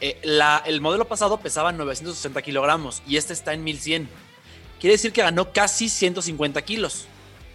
Eh, 0.00 0.20
el 0.66 0.80
modelo 0.80 1.06
pasado 1.06 1.40
pesaba 1.40 1.72
960 1.72 2.40
kilogramos 2.42 3.02
y 3.06 3.16
este 3.16 3.32
está 3.32 3.52
en 3.52 3.64
1100. 3.64 4.08
Quiere 4.80 4.94
decir 4.94 5.12
que 5.12 5.22
ganó 5.22 5.52
casi 5.52 5.88
150 5.88 6.62
kilos. 6.62 7.06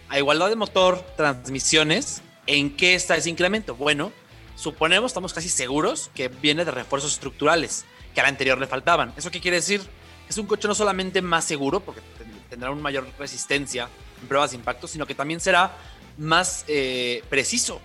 A 0.08 0.18
igualdad 0.18 0.50
de 0.50 0.56
motor, 0.56 1.00
transmisiones, 1.16 2.22
¿en 2.46 2.76
qué 2.76 2.94
está 2.94 3.16
ese 3.16 3.30
incremento? 3.30 3.74
Bueno, 3.74 4.12
suponemos, 4.56 5.10
estamos 5.10 5.32
casi 5.32 5.48
seguros 5.48 6.10
que 6.14 6.28
viene 6.28 6.64
de 6.64 6.70
refuerzos 6.70 7.12
estructurales 7.12 7.86
que 8.14 8.20
al 8.20 8.26
anterior 8.26 8.58
le 8.58 8.66
faltaban. 8.66 9.12
¿Eso 9.16 9.30
qué 9.30 9.40
quiere 9.40 9.56
decir? 9.56 9.80
Es 10.28 10.36
un 10.36 10.46
coche 10.46 10.68
no 10.68 10.74
solamente 10.74 11.22
más 11.22 11.44
seguro, 11.44 11.80
porque 11.80 12.02
tendrá 12.50 12.70
una 12.70 12.82
mayor 12.82 13.06
resistencia 13.18 13.88
en 14.20 14.28
pruebas 14.28 14.50
de 14.50 14.56
impacto, 14.56 14.86
sino 14.86 15.06
que 15.06 15.14
también 15.14 15.40
será 15.40 15.76
más 16.18 16.64
eh, 16.68 17.24
preciso. 17.30 17.80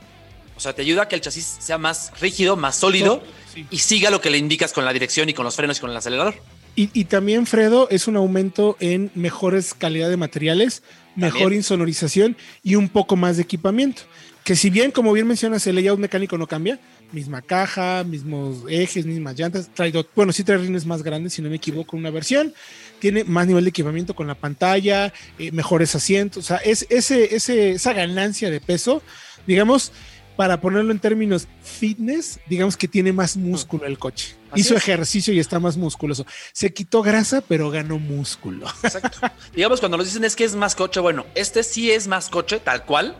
O 0.55 0.59
sea, 0.59 0.73
te 0.73 0.81
ayuda 0.81 1.03
a 1.03 1.07
que 1.07 1.15
el 1.15 1.21
chasis 1.21 1.57
sea 1.59 1.77
más 1.77 2.11
rígido, 2.19 2.57
más 2.57 2.75
sólido 2.75 3.23
y 3.69 3.77
siga 3.79 4.09
lo 4.09 4.21
que 4.21 4.29
le 4.29 4.37
indicas 4.37 4.73
con 4.73 4.85
la 4.85 4.93
dirección 4.93 5.29
y 5.29 5.33
con 5.33 5.45
los 5.45 5.55
frenos 5.55 5.77
y 5.77 5.81
con 5.81 5.91
el 5.91 5.97
acelerador. 5.97 6.35
Y, 6.75 7.05
también, 7.05 7.45
Fredo, 7.45 7.89
es 7.89 8.07
un 8.07 8.15
aumento 8.15 8.77
en 8.79 9.11
mejores 9.13 9.73
calidad 9.73 10.09
de 10.09 10.15
materiales, 10.15 10.81
mejor 11.13 11.51
insonorización 11.51 12.37
y 12.63 12.75
un 12.75 12.87
poco 12.87 13.17
más 13.17 13.35
de 13.35 13.43
equipamiento. 13.43 14.03
Que 14.45 14.55
si 14.55 14.69
bien, 14.69 14.91
como 14.91 15.11
bien 15.11 15.27
mencionas, 15.27 15.67
el 15.67 15.75
layout 15.75 15.99
mecánico 15.99 16.37
no 16.37 16.47
cambia, 16.47 16.79
misma 17.11 17.41
caja, 17.41 18.05
mismos 18.05 18.63
ejes, 18.69 19.05
mismas 19.05 19.37
llantas, 19.37 19.69
trae, 19.73 19.91
bueno, 20.15 20.31
sí 20.31 20.45
trae 20.45 20.57
rines 20.57 20.85
más 20.85 21.03
grandes, 21.03 21.33
si 21.33 21.41
no 21.41 21.49
me 21.49 21.57
equivoco, 21.57 21.97
una 21.97 22.11
versión, 22.11 22.53
tiene 22.99 23.25
más 23.25 23.45
nivel 23.45 23.65
de 23.65 23.71
equipamiento 23.71 24.15
con 24.15 24.27
la 24.27 24.35
pantalla, 24.35 25.11
eh, 25.37 25.51
mejores 25.51 25.93
asientos, 25.95 26.45
o 26.45 26.47
sea, 26.47 26.57
es 26.57 26.87
ese, 26.89 27.35
ese, 27.35 27.71
esa 27.71 27.91
ganancia 27.91 28.49
de 28.49 28.61
peso, 28.61 29.03
digamos, 29.45 29.91
para 30.39 30.61
ponerlo 30.61 30.93
en 30.93 30.99
términos 30.99 31.49
fitness, 31.61 32.39
digamos 32.47 32.77
que 32.77 32.87
tiene 32.87 33.11
más 33.11 33.35
músculo 33.35 33.85
el 33.85 33.99
coche. 33.99 34.37
Hizo 34.55 34.73
ejercicio 34.73 35.33
y 35.33 35.39
está 35.39 35.59
más 35.59 35.75
musculoso. 35.75 36.25
Se 36.53 36.73
quitó 36.73 37.01
grasa, 37.01 37.41
pero 37.45 37.69
ganó 37.69 37.99
músculo. 37.99 38.65
Exacto. 38.83 39.19
digamos, 39.53 39.81
cuando 39.81 39.97
nos 39.97 40.05
dicen 40.05 40.23
es 40.23 40.37
que 40.37 40.45
es 40.45 40.55
más 40.55 40.75
coche, 40.75 41.01
bueno, 41.01 41.25
este 41.35 41.61
sí 41.61 41.91
es 41.91 42.07
más 42.07 42.29
coche, 42.29 42.61
tal 42.61 42.85
cual, 42.85 43.17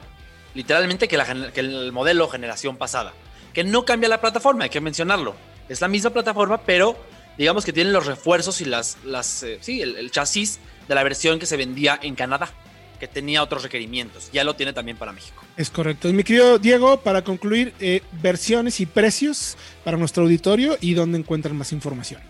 literalmente 0.54 1.10
que, 1.10 1.18
el 1.56 1.92
modelo 1.92 2.30
generación 2.30 2.78
pasada. 2.78 3.12
Que 3.54 3.66
no 3.66 3.84
cambia 3.84 4.08
la 4.08 4.22
plataforma, 4.22 4.64
hay 4.64 4.70
que 4.70 4.80
mencionarlo. 4.80 5.36
Es 5.68 5.82
la 5.82 5.90
misma 5.90 6.12
plataforma, 6.12 6.62
pero 6.62 6.98
digamos 7.38 7.66
que 7.66 7.74
tiene 7.74 7.92
los 7.92 8.06
refuerzos 8.06 8.62
y 8.62 8.64
las, 8.64 8.98
las 9.04 9.44
eh, 9.44 9.58
sí, 9.60 9.82
el 9.82 10.10
chasis 10.12 10.62
de 10.88 10.96
la 10.96 11.04
versión 11.04 11.38
que 11.38 11.48
se 11.48 11.58
vendía 11.58 12.00
en 12.02 12.16
Canadá. 12.16 12.54
Que 13.00 13.08
tenía 13.08 13.42
otros 13.42 13.64
requerimientos. 13.64 14.30
Ya 14.32 14.44
lo 14.44 14.56
tiene 14.56 14.74
también 14.74 14.98
para 14.98 15.12
México. 15.12 15.44
Es 15.58 15.70
correcto. 15.70 16.10
Y 16.10 16.14
mi 16.14 16.24
querido 16.24 16.58
Diego, 16.60 17.02
para 17.02 17.24
concluir, 17.24 17.74
eh, 17.80 18.02
versiones 18.22 18.80
y 18.80 18.86
precios 18.86 19.58
para 19.84 19.98
nuestro 19.98 20.24
auditorio 20.24 20.78
y 20.82 20.94
dónde 20.94 21.18
encuentran 21.18 21.58
más 21.58 21.72
información. 21.72 22.22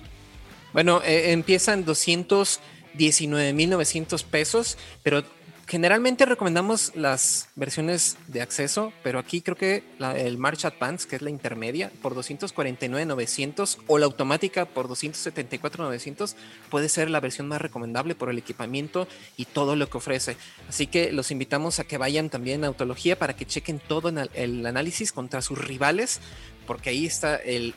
Bueno, 0.72 1.02
eh, 1.04 1.32
empiezan 1.32 1.84
219.900 1.86 4.24
pesos, 4.24 4.78
pero 5.04 5.26
generalmente 5.70 6.26
recomendamos 6.26 6.94
las 6.96 7.50
versiones 7.56 8.18
de 8.28 8.42
acceso, 8.42 8.92
pero 9.04 9.20
aquí 9.20 9.42
creo 9.42 9.56
que 9.56 9.84
el 10.18 10.40
March 10.40 10.66
Advance, 10.66 11.08
que 11.08 11.16
es 11.16 11.22
la 11.22 11.30
intermedia, 11.30 11.92
por 12.02 12.16
249.900 12.16 13.78
o 13.86 14.00
la 14.00 14.08
automática 14.08 14.66
por 14.66 14.88
274.900 14.88 16.34
puede 16.72 16.90
ser 16.90 17.12
la 17.12 17.20
versión 17.20 17.48
más 17.48 17.62
recomendable 17.62 18.16
por 18.16 18.32
el 18.32 18.40
equipamiento 18.40 19.08
y 19.38 19.46
todo 19.46 19.76
lo 19.76 19.88
que 19.92 19.98
ofrece. 19.98 20.38
Así 20.68 20.88
que 20.88 21.12
los 21.12 21.30
invitamos 21.30 21.78
a 21.80 21.84
que 21.84 22.00
vayan 22.00 22.32
también 22.32 22.64
a 22.64 22.68
Autología 22.68 23.20
para 23.20 23.36
que 23.36 23.46
chequen 23.46 23.80
todo 23.80 24.12
el 24.34 24.66
análisis 24.66 25.12
contra 25.12 25.44
sus 25.44 25.60
rivales, 25.60 26.20
porque 26.66 26.90
ahí 26.90 27.06
está 27.06 27.36
el 27.36 27.76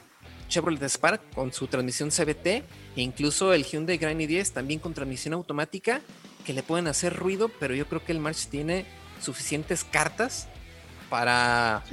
Chevrolet 0.49 0.83
Spark 0.85 1.31
con 1.35 1.53
su 1.53 1.67
transmisión 1.67 2.11
CBT 2.11 2.47
e 2.47 2.65
incluso 2.97 3.53
el 3.53 3.65
Hyundai 3.65 3.99
Grand 3.99 4.21
i10 4.21 4.53
también 4.53 4.81
con 4.81 4.95
transmisión 4.95 5.35
automática 5.35 6.03
que 6.45 6.53
le 6.53 6.63
pueden 6.63 6.87
hacer 6.87 7.15
ruido, 7.15 7.49
pero 7.49 7.75
yo 7.75 7.87
creo 7.87 8.05
que 8.05 8.13
el 8.13 8.19
March 8.19 8.49
tiene 8.49 8.87
suficientes 9.21 9.85
cartas 9.85 10.49
para 11.09 11.85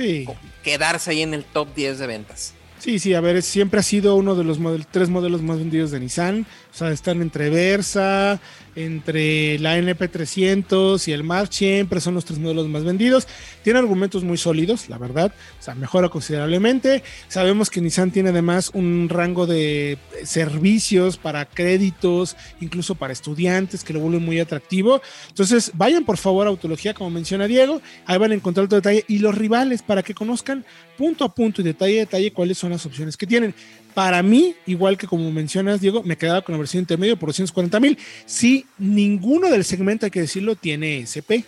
quedarse 0.63 1.12
ahí 1.12 1.21
en 1.21 1.33
el 1.33 1.43
top 1.43 1.73
10 1.75 1.99
de 1.99 2.07
ventas. 2.07 2.53
Sí, 2.79 2.97
sí, 2.97 3.13
a 3.13 3.19
ver, 3.19 3.41
siempre 3.41 3.81
ha 3.81 3.83
sido 3.83 4.15
uno 4.15 4.35
de 4.35 4.45
los 4.45 4.57
tres 4.89 5.09
modelos 5.09 5.41
más 5.41 5.57
vendidos 5.59 5.91
de 5.91 5.99
Nissan. 5.99 6.45
O 6.73 6.77
sea, 6.77 6.91
están 6.91 7.21
entre 7.21 7.49
Versa, 7.49 8.39
entre 8.75 9.60
la 9.60 9.77
NP300 9.77 11.08
y 11.08 11.12
el 11.12 11.23
March, 11.23 11.53
siempre 11.53 12.01
son 12.01 12.15
los 12.15 12.25
tres 12.25 12.39
modelos 12.39 12.67
más 12.67 12.84
vendidos. 12.84 13.27
Tiene 13.63 13.79
argumentos 13.79 14.23
muy 14.23 14.38
sólidos, 14.38 14.89
la 14.89 14.97
verdad, 14.97 15.34
o 15.60 15.63
sea, 15.63 15.75
mejora 15.75 16.10
considerablemente. 16.10 17.03
Sabemos 17.27 17.69
que 17.69 17.82
Nissan 17.82 18.12
tiene 18.12 18.29
además 18.29 18.71
un 18.73 19.08
rango 19.10 19.47
de 19.47 19.97
servicios 20.23 21.17
para 21.17 21.45
créditos, 21.45 22.36
incluso 22.62 22.95
para 22.95 23.13
estudiantes, 23.13 23.84
que 23.84 23.93
lo 23.93 23.99
vuelven 23.99 24.23
muy 24.23 24.39
atractivo. 24.39 25.01
Entonces, 25.27 25.71
vayan 25.73 26.05
por 26.05 26.17
favor 26.17 26.47
a 26.47 26.49
Autología, 26.49 26.93
como 26.93 27.10
menciona 27.10 27.47
Diego, 27.47 27.82
ahí 28.05 28.17
van 28.17 28.32
a 28.32 28.36
encontrar 28.36 28.67
todo 28.67 28.79
detalle 28.79 29.05
y 29.08 29.19
los 29.19 29.36
rivales 29.36 29.82
para 29.82 30.03
que 30.03 30.13
conozcan 30.13 30.65
punto 30.97 31.23
a 31.23 31.34
punto 31.34 31.62
y 31.62 31.63
detalle 31.63 31.97
a 31.97 31.99
detalle 32.01 32.34
cuáles 32.34 32.58
son 32.58 32.71
las 32.71 32.86
opciones 32.86 33.15
que 33.15 33.25
tienen. 33.25 33.53
Para 33.93 34.21
mí, 34.23 34.56
igual 34.65 34.97
que 34.97 35.08
como 35.08 35.32
mencionas, 35.32 35.82
Diego, 35.82 36.04
me 36.04 36.17
quedaba 36.17 36.41
con 36.41 36.54
la 36.54 36.60
versión 36.60 36.82
intermedio 36.82 37.17
por 37.17 37.30
240 37.30 37.80
mil. 37.80 37.97
Sí, 38.25 38.65
ninguno 38.78 39.49
del 39.49 39.65
segmento, 39.65 40.06
hay 40.06 40.12
que 40.12 40.21
decirlo, 40.21 40.56
tiene 40.56 41.02
SP. 41.04 41.43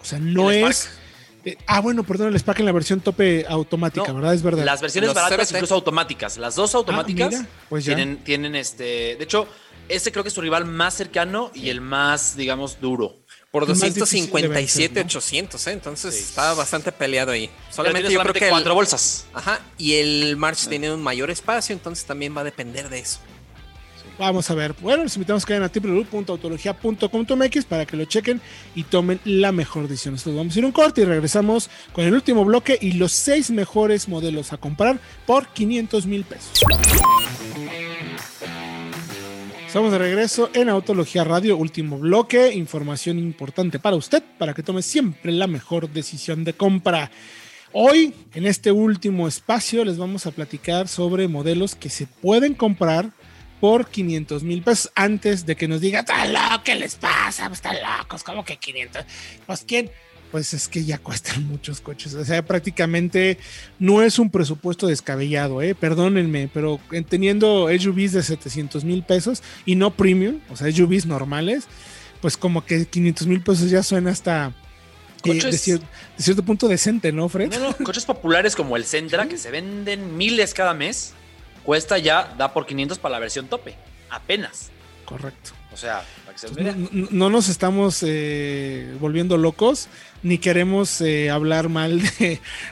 O 0.00 0.04
sea, 0.04 0.18
no 0.18 0.50
es. 0.50 0.88
ah, 1.66 1.80
bueno, 1.80 2.04
perdón, 2.04 2.28
el 2.28 2.38
Spark 2.38 2.60
en 2.60 2.66
la 2.66 2.72
versión 2.72 3.00
tope 3.00 3.44
automática, 3.48 4.12
¿verdad? 4.12 4.34
Es 4.34 4.42
verdad. 4.42 4.64
Las 4.64 4.80
versiones 4.80 5.12
baratas, 5.12 5.52
incluso 5.52 5.74
automáticas. 5.74 6.38
Las 6.38 6.54
dos 6.54 6.74
automáticas 6.74 7.34
ah, 7.34 7.46
pues 7.68 7.84
tienen, 7.84 8.18
tienen 8.18 8.54
este. 8.54 9.16
De 9.16 9.24
hecho, 9.24 9.46
este 9.88 10.12
creo 10.12 10.24
que 10.24 10.28
es 10.28 10.34
su 10.34 10.40
rival 10.40 10.64
más 10.64 10.94
cercano 10.94 11.50
y 11.54 11.68
el 11.68 11.80
más, 11.80 12.36
digamos, 12.36 12.80
duro. 12.80 13.19
Por 13.50 13.66
257, 13.66 15.00
800, 15.00 15.66
¿eh? 15.66 15.72
entonces 15.72 16.14
estaba 16.14 16.54
bastante 16.54 16.92
peleado 16.92 17.32
ahí. 17.32 17.50
Solamente 17.68 18.12
yo 18.12 18.20
creo 18.20 18.32
que 18.32 18.48
cuatro 18.48 18.74
bolsas. 18.74 19.26
Ajá, 19.34 19.60
y 19.76 19.94
el 19.94 20.36
March 20.36 20.68
tiene 20.68 20.92
un 20.92 21.02
mayor 21.02 21.30
espacio, 21.30 21.72
entonces 21.72 22.04
también 22.04 22.36
va 22.36 22.42
a 22.42 22.44
depender 22.44 22.88
de 22.88 23.00
eso. 23.00 23.18
Vamos 24.20 24.50
a 24.50 24.54
ver. 24.54 24.74
Bueno, 24.80 25.02
les 25.02 25.16
invitamos 25.16 25.42
a 25.42 25.46
que 25.46 25.58
vayan 25.58 25.68
a 25.68 25.72
www.autologia.com.mx 25.80 27.64
para 27.64 27.86
que 27.86 27.96
lo 27.96 28.04
chequen 28.04 28.40
y 28.74 28.84
tomen 28.84 29.18
la 29.24 29.50
mejor 29.50 29.88
decisión. 29.88 30.14
Nosotros 30.14 30.36
vamos 30.36 30.54
a 30.54 30.58
ir 30.58 30.64
un 30.66 30.72
corte 30.72 31.00
y 31.00 31.04
regresamos 31.06 31.70
con 31.92 32.04
el 32.04 32.12
último 32.12 32.44
bloque 32.44 32.78
y 32.80 32.92
los 32.92 33.12
seis 33.12 33.50
mejores 33.50 34.08
modelos 34.08 34.52
a 34.52 34.58
comprar 34.58 35.00
por 35.26 35.48
500 35.48 36.06
mil 36.06 36.24
pesos. 36.24 36.52
Estamos 39.70 39.92
de 39.92 39.98
regreso 39.98 40.50
en 40.52 40.68
Autología 40.68 41.22
Radio, 41.22 41.56
último 41.56 41.96
bloque, 41.96 42.52
información 42.54 43.20
importante 43.20 43.78
para 43.78 43.94
usted, 43.94 44.20
para 44.36 44.52
que 44.52 44.64
tome 44.64 44.82
siempre 44.82 45.30
la 45.30 45.46
mejor 45.46 45.88
decisión 45.88 46.42
de 46.42 46.54
compra. 46.54 47.12
Hoy, 47.70 48.12
en 48.34 48.46
este 48.46 48.72
último 48.72 49.28
espacio, 49.28 49.84
les 49.84 49.96
vamos 49.96 50.26
a 50.26 50.32
platicar 50.32 50.88
sobre 50.88 51.28
modelos 51.28 51.76
que 51.76 51.88
se 51.88 52.08
pueden 52.08 52.54
comprar 52.54 53.12
por 53.60 53.86
500 53.86 54.42
mil 54.42 54.60
pesos 54.62 54.90
antes 54.96 55.46
de 55.46 55.54
que 55.54 55.68
nos 55.68 55.80
digan, 55.80 56.00
¡está 56.00 56.24
loco! 56.24 56.64
¿Qué 56.64 56.74
les 56.74 56.96
pasa? 56.96 57.48
Están 57.52 57.76
locos, 57.80 58.24
¿cómo 58.24 58.44
que 58.44 58.56
500? 58.56 59.04
Pues, 59.46 59.64
¿quién? 59.64 59.88
Pues 60.30 60.54
es 60.54 60.68
que 60.68 60.84
ya 60.84 60.98
cuestan 60.98 61.46
muchos 61.48 61.80
coches. 61.80 62.14
O 62.14 62.24
sea, 62.24 62.44
prácticamente 62.44 63.38
no 63.78 64.02
es 64.02 64.18
un 64.18 64.30
presupuesto 64.30 64.86
descabellado, 64.86 65.62
¿eh? 65.62 65.74
Perdónenme, 65.74 66.48
pero 66.52 66.80
teniendo 67.08 67.68
SUVs 67.68 68.12
de 68.12 68.22
700 68.22 68.84
mil 68.84 69.02
pesos 69.02 69.42
y 69.64 69.74
no 69.74 69.90
premium, 69.92 70.40
o 70.50 70.56
sea, 70.56 70.70
SUVs 70.70 71.06
normales, 71.06 71.64
pues 72.20 72.36
como 72.36 72.64
que 72.64 72.86
500 72.86 73.26
mil 73.26 73.42
pesos 73.42 73.70
ya 73.70 73.82
suena 73.82 74.10
hasta... 74.10 74.54
Eh, 75.22 75.34
de, 75.34 75.52
cierto, 76.16 76.42
punto 76.42 76.66
decente, 76.66 77.12
¿no, 77.12 77.28
Fred? 77.28 77.52
No, 77.52 77.58
no, 77.58 77.76
coches 77.84 78.06
populares 78.06 78.56
como 78.56 78.76
el 78.78 78.86
Sentra, 78.86 79.28
que 79.28 79.36
se 79.36 79.50
venden 79.50 80.16
miles 80.16 80.54
cada 80.54 80.72
mes, 80.72 81.12
cuesta 81.62 81.98
ya, 81.98 82.34
da 82.38 82.54
por 82.54 82.64
500 82.64 82.98
para 82.98 83.12
la 83.12 83.18
versión 83.18 83.46
tope, 83.46 83.74
apenas. 84.08 84.70
Correcto. 85.04 85.50
O 85.72 85.76
sea, 85.76 86.02
no, 87.10 87.30
nos 87.30 87.48
estamos 87.48 88.02
eh, 88.06 88.96
volviendo 88.98 89.36
locos 89.36 89.88
ni 90.22 90.38
queremos 90.38 91.00
eh, 91.00 91.30
hablar 91.30 91.68
mal 91.68 92.00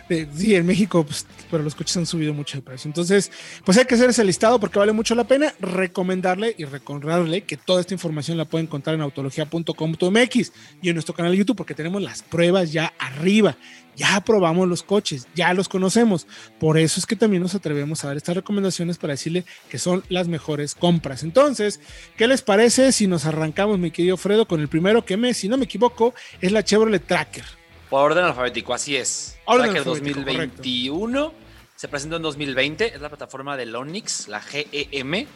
de, 0.09 0.29
sí, 0.35 0.55
en 0.55 0.67
México, 0.67 1.05
pues, 1.05 1.27
pero 1.51 1.63
los 1.63 1.75
coches 1.75 1.97
han 1.97 2.07
subido 2.07 2.35
mucho 2.35 2.59
de 2.59 2.63
precio. 2.63 2.89
Entonces, 2.89 3.31
pues 3.65 3.79
hay 3.79 3.85
que 3.85 3.95
hacer 3.95 4.11
ese 4.11 4.25
listado 4.25 4.61
porque 4.61 4.79
vale 4.79 4.93
mucho 4.93 5.15
la 5.15 5.25
pena 5.25 5.55
recomendarle 5.61 6.55
y 6.59 6.65
recordarle 6.65 7.43
que 7.43 7.57
toda 7.57 7.81
esta 7.81 7.95
información 7.95 8.37
la 8.37 8.45
pueden 8.45 8.67
encontrar 8.67 8.95
en 8.95 9.03
autología.com.mx 9.03 10.53
y 10.83 10.89
en 10.89 10.95
nuestro 10.95 11.15
canal 11.15 11.33
de 11.33 11.39
YouTube 11.39 11.57
porque 11.57 11.75
tenemos 11.75 12.03
las 12.03 12.23
pruebas 12.23 12.73
ya 12.73 12.93
arriba. 12.99 13.57
Ya 13.99 14.21
probamos 14.21 14.69
los 14.69 14.85
coches, 14.85 15.27
ya 15.35 15.53
los 15.55 15.69
conocemos. 15.69 16.29
Por 16.61 16.79
eso 16.79 17.01
es 17.01 17.07
que 17.07 17.17
también 17.17 17.43
nos 17.43 17.57
atrevemos 17.57 18.05
a 18.05 18.07
dar 18.07 18.17
estas 18.17 18.37
recomendaciones 18.37 18.97
para 18.97 19.15
decirle 19.15 19.45
que 19.69 19.79
son 19.79 20.05
las 20.09 20.29
mejores 20.29 20.77
compras. 20.77 21.25
Entonces, 21.25 21.81
¿qué 22.17 22.29
les 22.29 22.43
parece 22.43 22.93
si 22.93 23.09
nos 23.09 23.27
arrancamos, 23.27 23.77
mi 23.81 23.91
querido 23.91 24.17
Fredo, 24.17 24.47
con 24.47 24.61
el 24.61 24.69
primero 24.69 25.05
que 25.05 25.17
me, 25.17 25.35
si 25.35 25.49
no 25.49 25.57
me 25.57 25.65
equivoco, 25.65 26.15
es 26.41 26.53
la 26.53 26.63
Chevrolet 26.63 27.05
Tracker? 27.05 27.45
Por 27.91 28.13
orden 28.13 28.25
alfabético, 28.25 28.73
así 28.73 28.95
es. 28.95 29.37
Orden 29.47 29.73
Tracker 29.73 29.85
2021 29.85 31.33
se 31.75 31.89
presentó 31.89 32.17
en 32.17 32.23
2020, 32.23 32.95
es 32.95 33.01
la 33.01 33.09
plataforma 33.09 33.57
del 33.57 33.75
Onix, 33.75 34.29
la 34.29 34.41
GEM, 34.41 35.27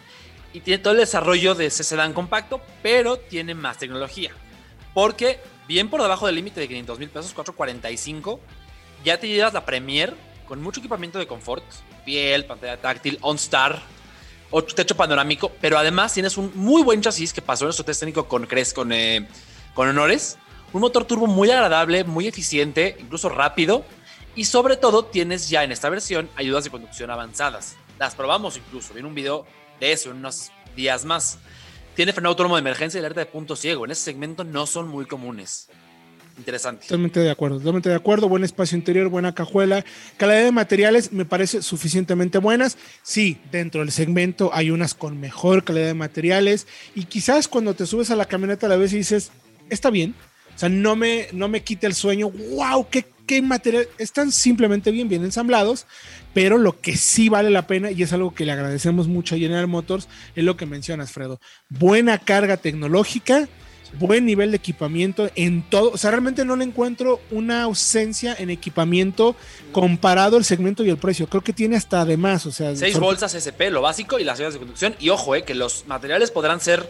y 0.53 0.61
tiene 0.61 0.79
todo 0.81 0.93
el 0.93 1.01
desarrollo 1.01 1.57
de 1.57 1.67
ese 1.67 1.83
sedán 1.83 2.13
compacto, 2.13 2.61
pero 2.81 3.17
tiene 3.17 3.57
más 3.57 3.79
tecnología. 3.79 4.33
Porque 4.95 5.41
bien 5.67 5.89
por 5.89 6.03
debajo 6.03 6.27
del 6.27 6.37
límite 6.37 6.61
de 6.61 6.69
500 6.69 6.99
mil 6.99 7.09
pesos, 7.09 7.33
445, 7.33 8.41
ya 9.05 9.19
te 9.19 9.29
llevas 9.29 9.53
la 9.53 9.65
Premier 9.65 10.15
con 10.47 10.63
mucho 10.63 10.81
equipamiento 10.81 11.19
de 11.19 11.27
confort, 11.27 11.65
piel, 12.05 12.45
pantalla 12.45 12.81
táctil, 12.81 13.19
OnStar, 13.23 13.81
techo 14.75 14.97
panorámico, 14.97 15.51
pero 15.61 15.79
además 15.79 16.13
tienes 16.13 16.37
un 16.37 16.53
muy 16.55 16.83
buen 16.83 17.01
chasis 17.01 17.33
que 17.33 17.41
pasó 17.41 17.65
nuestro 17.65 17.85
test 17.85 18.01
técnico 18.01 18.29
con, 18.29 18.47
con, 18.75 18.93
eh, 18.93 19.27
con 19.75 19.89
honores, 19.89 20.37
un 20.73 20.83
motor 20.83 21.05
turbo 21.05 21.27
muy 21.27 21.51
agradable, 21.51 22.05
muy 22.05 22.27
eficiente, 22.27 22.97
incluso 23.01 23.29
rápido, 23.31 23.85
y 24.35 24.45
sobre 24.45 24.77
todo 24.77 25.05
tienes 25.07 25.49
ya 25.49 25.65
en 25.65 25.73
esta 25.73 25.89
versión 25.89 26.29
ayudas 26.37 26.65
de 26.65 26.71
conducción 26.71 27.11
avanzadas. 27.11 27.77
Las 27.99 28.15
probamos 28.15 28.57
incluso, 28.57 28.93
viene 28.93 29.09
un 29.09 29.15
video 29.15 29.47
de 29.81 29.93
eso 29.93 30.11
en 30.11 30.19
unos 30.19 30.51
días 30.77 31.05
más. 31.05 31.39
Tiene 31.95 32.13
freno 32.13 32.31
autónomo 32.31 32.57
de 32.57 32.61
emergencia 32.61 32.99
y 32.99 33.01
alerta 33.01 33.21
de 33.21 33.27
punto 33.27 33.55
ciego. 33.55 33.85
En 33.85 33.91
ese 33.91 34.03
segmento 34.03 34.45
no 34.45 34.67
son 34.67 34.89
muy 34.89 35.05
comunes. 35.05 35.69
Interesante. 36.39 36.87
Totalmente 36.87 37.21
de 37.21 37.31
acuerdo, 37.31 37.59
totalmente 37.59 37.91
de 37.91 37.95
acuerdo. 37.95 38.29
Buen 38.29 38.45
espacio 38.45 38.79
interior, 38.79 39.09
buena 39.09 39.35
cajuela. 39.35 39.85
Calidad 40.17 40.45
de 40.45 40.53
materiales 40.53 41.13
me 41.13 41.27
parece 41.27 41.61
suficientemente 41.61 42.39
buenas. 42.39 42.79
Sí, 43.03 43.39
dentro 43.51 43.83
del 43.83 43.93
segmento 43.93 44.51
hay 44.55 44.71
unas 44.71 44.95
con 44.95 45.21
mejor 45.21 45.65
calidad 45.65 45.89
de 45.89 45.95
materiales. 45.95 46.67
Y 46.95 47.05
quizás 47.05 47.49
cuando 47.49 47.75
te 47.75 47.85
subes 47.85 48.11
a 48.11 48.17
la 48.17 48.25
camioneta 48.25 48.67
a 48.67 48.71
la 48.71 48.77
vez 48.77 48.95
y 48.95 48.99
dices, 48.99 49.31
está 49.69 49.91
bien. 49.91 50.15
O 50.55 50.59
sea, 50.59 50.71
no 50.71 50.97
me, 50.97 51.29
no 51.33 51.49
me 51.49 51.63
quita 51.63 51.87
el 51.87 51.95
sueño. 51.95 52.31
¡Wow! 52.31 52.89
¡Qué, 52.91 53.05
qué 53.27 53.43
material! 53.43 53.89
Están 53.99 54.33
simplemente 54.33 54.91
bien, 54.91 55.09
bien 55.09 55.25
ensamblados 55.25 55.87
pero 56.35 56.59
lo 56.59 56.81
que 56.81 56.97
sí 56.97 57.29
vale 57.29 57.51
la 57.51 57.67
pena, 57.67 57.91
y 57.91 58.03
es 58.03 58.13
algo 58.13 58.35
que 58.35 58.45
le 58.45 58.53
agradecemos 58.53 59.09
mucho 59.09 59.35
a 59.35 59.39
General 59.39 59.67
Motors, 59.67 60.09
es 60.35 60.45
lo 60.45 60.57
que 60.57 60.67
mencionas, 60.67 61.13
Fredo. 61.13 61.41
Buena 61.69 62.19
carga 62.19 62.57
tecnológica, 62.57 63.49
buen 63.99 64.25
nivel 64.25 64.51
de 64.51 64.57
equipamiento 64.57 65.31
en 65.35 65.63
todo. 65.63 65.91
O 65.91 65.99
sea, 65.99 66.11
realmente 66.11 66.45
no 66.45 66.57
le 66.57 66.65
encuentro 66.65 67.21
una 67.31 67.65
ausencia 67.65 68.35
en 68.39 68.49
equipamiento 68.49 69.37
comparado 69.73 70.39
el 70.39 70.45
segmento 70.45 70.85
y 70.85 70.91
el 70.91 70.97
precio. 70.97 71.27
Creo 71.27 71.43
que 71.43 71.53
tiene 71.53 71.77
hasta 71.77 72.01
además, 72.01 72.47
o 72.47 72.53
sea. 72.53 72.75
Seis 72.75 72.99
bolsas 72.99 73.35
SP, 73.37 73.69
lo 73.71 73.83
básico, 73.83 74.19
y 74.19 74.25
las 74.25 74.39
ayudas 74.39 74.55
de 74.55 74.61
conducción. 74.61 74.95
Y 74.99 75.11
ojo, 75.11 75.35
eh, 75.35 75.45
que 75.45 75.55
los 75.55 75.87
materiales 75.87 76.31
podrán 76.31 76.61
ser, 76.61 76.89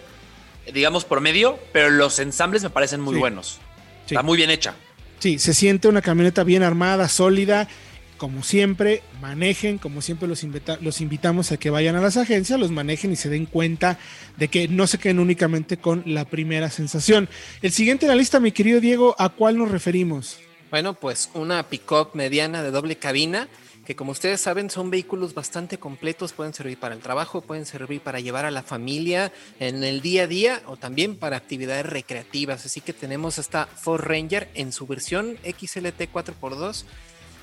digamos, 0.73 1.05
por 1.05 1.21
medio, 1.21 1.59
pero 1.73 1.91
los 1.91 2.21
ensambles 2.21 2.63
me 2.63 2.71
parecen 2.71 3.01
muy 3.01 3.17
buenos. 3.17 3.59
Está 4.07 4.23
muy 4.23 4.37
bien 4.37 4.51
hecha. 4.51 4.75
Sí, 5.23 5.39
se 5.39 5.55
siente 5.55 5.87
una 5.87 6.03
camioneta 6.03 6.43
bien 6.43 6.65
armada, 6.65 7.09
sólida. 7.09 7.69
Como 8.17 8.43
siempre, 8.43 9.05
manejen, 9.21 9.79
como 9.79 10.03
siempre 10.03 10.27
los, 10.27 10.45
los 10.81 11.01
invitamos 11.01 11.53
a 11.53 11.59
que 11.59 11.71
vayan 11.71 11.95
a 11.95 12.01
las 12.01 12.17
agencias, 12.17 12.59
los 12.59 12.73
manejen 12.73 13.13
y 13.13 13.15
se 13.15 13.29
den 13.29 13.47
cuenta 13.47 14.01
de 14.37 14.49
que 14.49 14.67
no 14.67 14.89
se 14.89 14.99
queden 14.99 15.21
únicamente 15.21 15.77
con 15.77 16.03
la 16.07 16.25
primera 16.25 16.71
sensación. 16.71 17.29
El 17.63 17.71
siguiente 17.71 18.07
en 18.07 18.09
la 18.09 18.17
lista, 18.17 18.41
mi 18.41 18.51
querido 18.51 18.81
Diego, 18.81 19.15
¿a 19.17 19.29
cuál 19.29 19.59
nos 19.59 19.71
referimos? 19.71 20.41
Bueno, 20.73 20.95
pues 20.95 21.31
una 21.35 21.69
pick-up 21.69 22.09
mediana 22.15 22.65
de 22.65 22.73
doble 22.73 22.97
cabina 22.97 23.47
que 23.85 23.97
como 23.97 24.13
ustedes 24.13 24.41
saben 24.41 24.71
son 24.71 24.91
vehículos 24.91 25.35
bastante 25.35 25.79
completos, 25.79 26.33
pueden 26.33 26.55
servir 26.55 26.79
para 26.79 26.95
el 26.95 27.01
trabajo, 27.01 27.41
pueden 27.41 27.67
servir 27.67 28.01
para 28.01 28.21
llevar 28.21 28.45
a 28.45 28.51
la 28.51 28.63
familia 28.63 29.33
en 29.59 29.83
el 29.83 30.01
día 30.01 30.25
a 30.25 30.27
día 30.27 30.63
o 30.67 30.77
también 30.77 31.17
para 31.17 31.37
actividades 31.37 31.87
recreativas. 31.87 32.65
Así 32.65 32.81
que 32.81 32.93
tenemos 32.93 33.39
esta 33.39 33.67
Ford 33.67 34.03
Ranger 34.03 34.51
en 34.55 34.73
su 34.73 34.87
versión 34.87 35.37
XLT 35.43 36.13
4x2, 36.13 36.85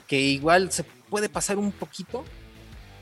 que 0.07 0.19
igual 0.19 0.71
se 0.71 0.83
puede 0.83 1.27
pasar 1.27 1.57
un 1.57 1.71
poquito 1.71 2.23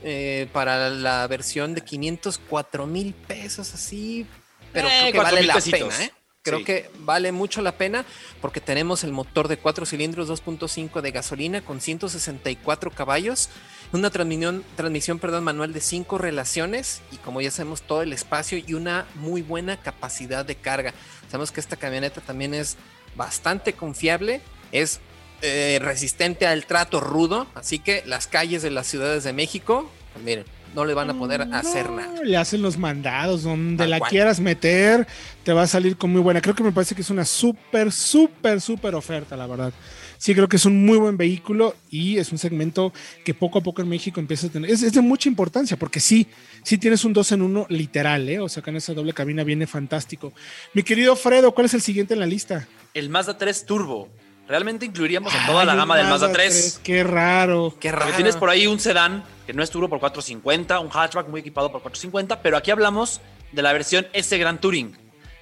eh, 0.02 0.48
para 0.52 0.90
la 0.90 1.26
versión 1.26 1.74
de 1.74 1.82
504 1.82 2.86
mil 2.86 3.14
pesos 3.14 3.74
así, 3.74 4.26
pero 4.72 4.88
creo 4.88 5.06
eh, 5.06 5.12
que 5.12 5.18
vale 5.18 5.42
la 5.42 5.54
pena, 5.54 6.04
¿eh? 6.04 6.12
Creo 6.48 6.64
que 6.64 6.90
vale 7.00 7.32
mucho 7.32 7.62
la 7.62 7.72
pena 7.72 8.04
porque 8.40 8.60
tenemos 8.60 9.04
el 9.04 9.12
motor 9.12 9.48
de 9.48 9.58
4 9.58 9.86
cilindros 9.86 10.28
2.5 10.28 11.00
de 11.00 11.10
gasolina 11.10 11.60
con 11.60 11.80
164 11.80 12.90
caballos, 12.90 13.50
una 13.92 14.10
transmisión, 14.10 14.64
transmisión 14.76 15.18
perdón, 15.18 15.44
manual 15.44 15.72
de 15.72 15.80
5 15.80 16.18
relaciones 16.18 17.02
y 17.12 17.16
como 17.16 17.40
ya 17.40 17.50
sabemos 17.50 17.82
todo 17.82 18.02
el 18.02 18.12
espacio 18.12 18.58
y 18.58 18.74
una 18.74 19.06
muy 19.14 19.42
buena 19.42 19.80
capacidad 19.80 20.44
de 20.44 20.56
carga. 20.56 20.94
Sabemos 21.28 21.52
que 21.52 21.60
esta 21.60 21.76
camioneta 21.76 22.20
también 22.20 22.54
es 22.54 22.76
bastante 23.16 23.72
confiable, 23.72 24.40
es 24.72 25.00
eh, 25.42 25.78
resistente 25.80 26.46
al 26.46 26.66
trato 26.66 27.00
rudo, 27.00 27.46
así 27.54 27.78
que 27.78 28.02
las 28.06 28.26
calles 28.26 28.62
de 28.62 28.70
las 28.70 28.86
ciudades 28.86 29.24
de 29.24 29.32
México, 29.32 29.90
pues 30.12 30.24
miren, 30.24 30.44
no 30.74 30.84
le 30.84 30.94
van 30.94 31.10
a 31.10 31.14
poder 31.14 31.42
hacer 31.52 31.90
nada. 31.90 32.22
Le 32.22 32.36
hacen 32.36 32.62
los 32.62 32.78
mandados, 32.78 33.42
donde 33.42 33.86
la 33.86 34.00
quieras 34.00 34.40
meter, 34.40 35.06
te 35.44 35.52
va 35.52 35.62
a 35.62 35.66
salir 35.66 35.96
con 35.96 36.10
muy 36.10 36.20
buena. 36.20 36.40
Creo 36.40 36.54
que 36.54 36.62
me 36.62 36.72
parece 36.72 36.94
que 36.94 37.02
es 37.02 37.10
una 37.10 37.24
súper, 37.24 37.92
súper, 37.92 38.60
súper 38.60 38.94
oferta, 38.94 39.36
la 39.36 39.46
verdad. 39.46 39.72
Sí, 40.18 40.34
creo 40.34 40.48
que 40.48 40.56
es 40.56 40.64
un 40.64 40.84
muy 40.84 40.98
buen 40.98 41.16
vehículo 41.16 41.76
y 41.90 42.18
es 42.18 42.32
un 42.32 42.38
segmento 42.38 42.92
que 43.24 43.34
poco 43.34 43.60
a 43.60 43.62
poco 43.62 43.82
en 43.82 43.88
México 43.88 44.18
empieza 44.18 44.48
a 44.48 44.50
tener. 44.50 44.68
Es, 44.68 44.92
de 44.92 45.00
mucha 45.00 45.28
importancia 45.28 45.76
porque 45.76 46.00
sí, 46.00 46.26
sí 46.64 46.76
tienes 46.76 47.04
un 47.04 47.12
2 47.12 47.32
en 47.32 47.42
1 47.42 47.66
literal, 47.70 48.28
¿eh? 48.28 48.40
O 48.40 48.48
sea, 48.48 48.62
que 48.62 48.70
en 48.70 48.76
esa 48.76 48.94
doble 48.94 49.12
cabina 49.12 49.44
viene 49.44 49.68
fantástico. 49.68 50.32
Mi 50.74 50.82
querido 50.82 51.14
Fredo, 51.14 51.52
¿cuál 51.52 51.66
es 51.66 51.74
el 51.74 51.82
siguiente 51.82 52.14
en 52.14 52.20
la 52.20 52.26
lista? 52.26 52.66
El 52.94 53.10
Mazda 53.10 53.38
3 53.38 53.64
Turbo. 53.64 54.08
Realmente 54.48 54.86
incluiríamos 54.86 55.32
en 55.34 55.46
toda 55.46 55.64
la 55.64 55.76
gama 55.76 55.96
del 55.96 56.08
Mazda 56.08 56.32
3. 56.32 56.80
Qué 56.82 57.04
raro. 57.04 57.76
Qué 57.78 57.92
raro. 57.92 58.12
tienes 58.16 58.36
por 58.36 58.50
ahí 58.50 58.66
un 58.66 58.80
sedán 58.80 59.22
que 59.48 59.54
no 59.54 59.62
es 59.62 59.70
turbo 59.70 59.88
por 59.88 59.98
450, 59.98 60.78
un 60.78 60.90
hatchback 60.90 61.26
muy 61.26 61.40
equipado 61.40 61.72
por 61.72 61.80
450, 61.80 62.42
pero 62.42 62.58
aquí 62.58 62.70
hablamos 62.70 63.22
de 63.50 63.62
la 63.62 63.72
versión 63.72 64.06
S 64.12 64.36
Grand 64.36 64.60
Touring. 64.60 64.94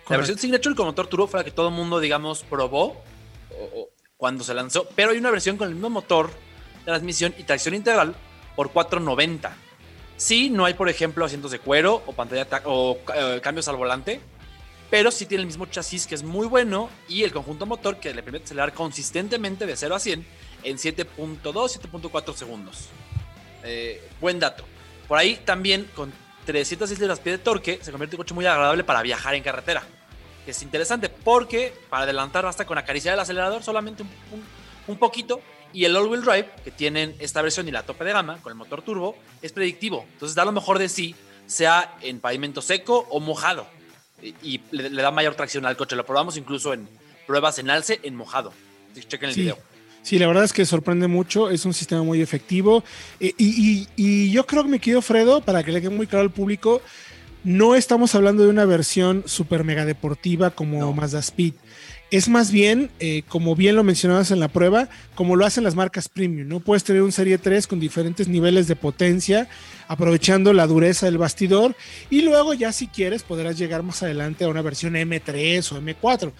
La 0.08 0.16
versión 0.16 0.38
Signature 0.38 0.76
con 0.76 0.86
motor 0.86 1.08
turbo 1.08 1.26
fue 1.26 1.40
la 1.40 1.44
que 1.44 1.50
todo 1.50 1.70
el 1.70 1.74
mundo, 1.74 1.98
digamos, 1.98 2.44
probó 2.44 3.02
cuando 4.16 4.44
se 4.44 4.54
lanzó, 4.54 4.88
pero 4.94 5.10
hay 5.10 5.18
una 5.18 5.32
versión 5.32 5.56
con 5.56 5.66
el 5.66 5.74
mismo 5.74 5.90
motor, 5.90 6.30
transmisión 6.84 7.34
y 7.36 7.42
tracción 7.42 7.74
integral 7.74 8.14
por 8.54 8.70
490. 8.70 9.56
Sí, 10.16 10.50
no 10.50 10.66
hay, 10.66 10.74
por 10.74 10.88
ejemplo, 10.88 11.24
asientos 11.24 11.50
de 11.50 11.58
cuero 11.58 12.00
o 12.06 12.12
pantalla 12.12 12.46
o 12.66 12.98
eh, 13.12 13.40
cambios 13.42 13.66
al 13.66 13.74
volante, 13.74 14.20
pero 14.88 15.10
sí 15.10 15.26
tiene 15.26 15.40
el 15.40 15.48
mismo 15.48 15.66
chasis 15.66 16.06
que 16.06 16.14
es 16.14 16.22
muy 16.22 16.46
bueno 16.46 16.90
y 17.08 17.24
el 17.24 17.32
conjunto 17.32 17.66
motor 17.66 17.96
que 17.96 18.14
le 18.14 18.22
permite 18.22 18.44
acelerar 18.44 18.72
consistentemente 18.72 19.66
de 19.66 19.76
0 19.76 19.96
a 19.96 19.98
100 19.98 20.24
en 20.62 20.76
7.2, 20.76 21.42
7.4 21.42 22.34
segundos. 22.36 22.88
Eh, 23.66 24.02
buen 24.20 24.38
dato. 24.38 24.64
Por 25.08 25.18
ahí 25.18 25.36
también 25.44 25.90
con 25.94 26.12
306 26.46 26.98
libras 27.00 27.20
pie 27.20 27.32
de 27.32 27.38
torque 27.38 27.78
se 27.82 27.90
convierte 27.90 28.14
en 28.14 28.20
un 28.20 28.24
coche 28.24 28.34
muy 28.34 28.46
agradable 28.46 28.84
para 28.84 29.02
viajar 29.02 29.34
en 29.34 29.42
carretera. 29.42 29.82
Es 30.46 30.62
interesante 30.62 31.08
porque 31.08 31.74
para 31.90 32.04
adelantar 32.04 32.44
basta 32.44 32.64
con 32.64 32.78
acariciar 32.78 33.14
el 33.14 33.20
acelerador 33.20 33.64
solamente 33.64 34.04
un, 34.86 34.96
poquito 34.96 35.40
y 35.72 35.84
el 35.84 35.96
all-wheel 35.96 36.22
drive 36.22 36.48
que 36.62 36.70
tienen 36.70 37.16
esta 37.18 37.42
versión 37.42 37.66
y 37.66 37.72
la 37.72 37.82
tope 37.82 38.04
de 38.04 38.12
gama 38.12 38.38
con 38.40 38.52
el 38.52 38.56
motor 38.56 38.82
turbo 38.82 39.16
es 39.42 39.52
predictivo. 39.52 40.06
Entonces 40.12 40.36
da 40.36 40.44
lo 40.44 40.52
mejor 40.52 40.78
de 40.78 40.88
sí, 40.88 41.16
sea 41.46 41.96
en 42.00 42.20
pavimento 42.20 42.62
seco 42.62 43.06
o 43.10 43.18
mojado 43.18 43.66
y, 44.22 44.60
le, 44.70 44.90
da 44.90 45.10
mayor 45.10 45.34
tracción 45.34 45.66
al 45.66 45.76
coche. 45.76 45.96
Lo 45.96 46.06
probamos 46.06 46.36
incluso 46.36 46.72
en 46.72 46.88
pruebas 47.26 47.58
en 47.58 47.70
alce, 47.70 47.98
en 48.04 48.14
mojado. 48.14 48.52
Chequen 48.94 49.30
el 49.30 49.34
video. 49.34 49.58
Sí, 50.06 50.20
la 50.20 50.28
verdad 50.28 50.44
es 50.44 50.52
que 50.52 50.64
sorprende 50.64 51.08
mucho, 51.08 51.50
es 51.50 51.64
un 51.64 51.74
sistema 51.74 52.04
muy 52.04 52.22
efectivo. 52.22 52.84
Eh, 53.18 53.34
y, 53.38 54.30
yo 54.30 54.46
creo 54.46 54.62
que 54.62 54.68
me 54.68 54.78
quedo, 54.78 55.02
Fredo, 55.02 55.40
para 55.40 55.64
que 55.64 55.72
le 55.72 55.80
quede 55.80 55.90
muy 55.90 56.06
claro 56.06 56.22
al 56.22 56.30
público, 56.30 56.80
no 57.42 57.74
estamos 57.74 58.14
hablando 58.14 58.44
de 58.44 58.50
una 58.50 58.64
versión 58.66 59.24
super 59.26 59.64
mega 59.64 59.84
deportiva 59.84 60.50
como 60.50 60.92
Mazda 60.92 61.18
Speed. 61.18 61.54
Es 62.12 62.28
más 62.28 62.52
bien, 62.52 62.88
eh, 63.00 63.24
como 63.26 63.56
bien 63.56 63.74
lo 63.74 63.82
mencionabas 63.82 64.30
en 64.30 64.38
la 64.38 64.46
prueba, 64.46 64.88
como 65.16 65.34
lo 65.34 65.44
hacen 65.44 65.64
las 65.64 65.74
marcas 65.74 66.08
premium, 66.08 66.46
¿no? 66.46 66.60
Puedes 66.60 66.84
tener 66.84 67.02
un 67.02 67.10
Serie 67.10 67.36
3 67.36 67.66
con 67.66 67.80
diferentes 67.80 68.28
niveles 68.28 68.68
de 68.68 68.76
potencia, 68.76 69.48
aprovechando 69.88 70.52
la 70.52 70.68
dureza 70.68 71.06
del 71.06 71.18
bastidor, 71.18 71.74
y 72.10 72.22
luego 72.22 72.54
ya 72.54 72.70
si 72.70 72.86
quieres 72.86 73.24
podrás 73.24 73.58
llegar 73.58 73.82
más 73.82 74.04
adelante 74.04 74.44
a 74.44 74.48
una 74.48 74.62
versión 74.62 74.94
M3 74.94 75.72
o 75.72 75.80
M4. 75.80 76.32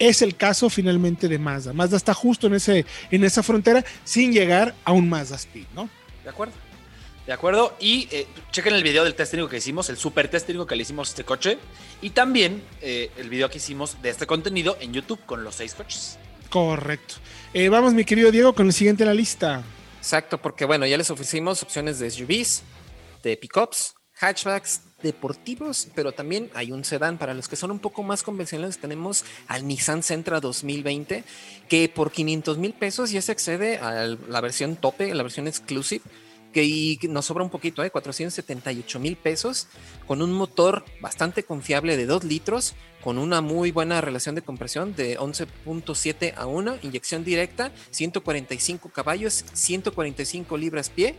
Es 0.00 0.22
el 0.22 0.34
caso 0.34 0.70
finalmente 0.70 1.28
de 1.28 1.38
Mazda. 1.38 1.74
Mazda 1.74 1.98
está 1.98 2.14
justo 2.14 2.46
en, 2.46 2.54
ese, 2.54 2.86
en 3.10 3.22
esa 3.22 3.42
frontera 3.42 3.84
sin 4.02 4.32
llegar 4.32 4.74
a 4.82 4.92
un 4.92 5.10
Mazda 5.10 5.36
Speed, 5.36 5.66
¿no? 5.74 5.90
De 6.24 6.30
acuerdo. 6.30 6.54
De 7.26 7.34
acuerdo. 7.34 7.76
Y 7.78 8.08
eh, 8.10 8.26
chequen 8.50 8.74
el 8.74 8.82
video 8.82 9.04
del 9.04 9.14
test 9.14 9.32
técnico 9.32 9.50
que 9.50 9.58
hicimos, 9.58 9.90
el 9.90 9.98
super 9.98 10.28
test 10.28 10.46
técnico 10.46 10.66
que 10.66 10.74
le 10.74 10.82
hicimos 10.82 11.08
a 11.08 11.10
este 11.10 11.24
coche. 11.24 11.58
Y 12.00 12.10
también 12.10 12.62
eh, 12.80 13.10
el 13.18 13.28
video 13.28 13.50
que 13.50 13.58
hicimos 13.58 14.00
de 14.00 14.08
este 14.08 14.26
contenido 14.26 14.78
en 14.80 14.94
YouTube 14.94 15.20
con 15.26 15.44
los 15.44 15.56
seis 15.56 15.74
coches. 15.74 16.18
Correcto. 16.48 17.16
Eh, 17.52 17.68
vamos, 17.68 17.92
mi 17.92 18.06
querido 18.06 18.30
Diego, 18.30 18.54
con 18.54 18.66
el 18.68 18.72
siguiente 18.72 19.02
en 19.02 19.08
la 19.10 19.14
lista. 19.14 19.62
Exacto, 19.98 20.38
porque 20.38 20.64
bueno, 20.64 20.86
ya 20.86 20.96
les 20.96 21.10
ofrecimos 21.10 21.62
opciones 21.62 21.98
de 21.98 22.10
SUVs, 22.10 22.62
de 23.22 23.36
pickups, 23.36 23.94
hatchbacks, 24.18 24.80
deportivos, 25.02 25.88
pero 25.94 26.12
también 26.12 26.50
hay 26.54 26.72
un 26.72 26.84
sedán. 26.84 27.18
Para 27.18 27.34
los 27.34 27.48
que 27.48 27.56
son 27.56 27.70
un 27.70 27.78
poco 27.78 28.02
más 28.02 28.22
convencionales, 28.22 28.78
tenemos 28.78 29.24
al 29.46 29.66
Nissan 29.66 30.02
Sentra 30.02 30.40
2020, 30.40 31.24
que 31.68 31.88
por 31.88 32.12
500 32.12 32.58
mil 32.58 32.72
pesos 32.72 33.10
ya 33.10 33.22
se 33.22 33.32
accede 33.32 33.78
a 33.78 34.06
la 34.06 34.40
versión 34.40 34.76
tope, 34.76 35.14
la 35.14 35.22
versión 35.22 35.48
exclusive, 35.48 36.02
que 36.52 36.98
nos 37.08 37.26
sobra 37.26 37.44
un 37.44 37.50
poquito, 37.50 37.84
¿eh? 37.84 37.90
478 37.90 38.98
mil 38.98 39.16
pesos, 39.16 39.68
con 40.06 40.20
un 40.22 40.32
motor 40.32 40.84
bastante 41.00 41.44
confiable 41.44 41.96
de 41.96 42.06
2 42.06 42.24
litros, 42.24 42.74
con 43.02 43.18
una 43.18 43.40
muy 43.40 43.70
buena 43.70 44.00
relación 44.00 44.34
de 44.34 44.42
compresión 44.42 44.94
de 44.94 45.18
11.7 45.18 46.34
a 46.36 46.46
1, 46.46 46.78
inyección 46.82 47.24
directa, 47.24 47.72
145 47.90 48.88
caballos, 48.90 49.44
145 49.52 50.56
libras 50.56 50.90
pie 50.90 51.14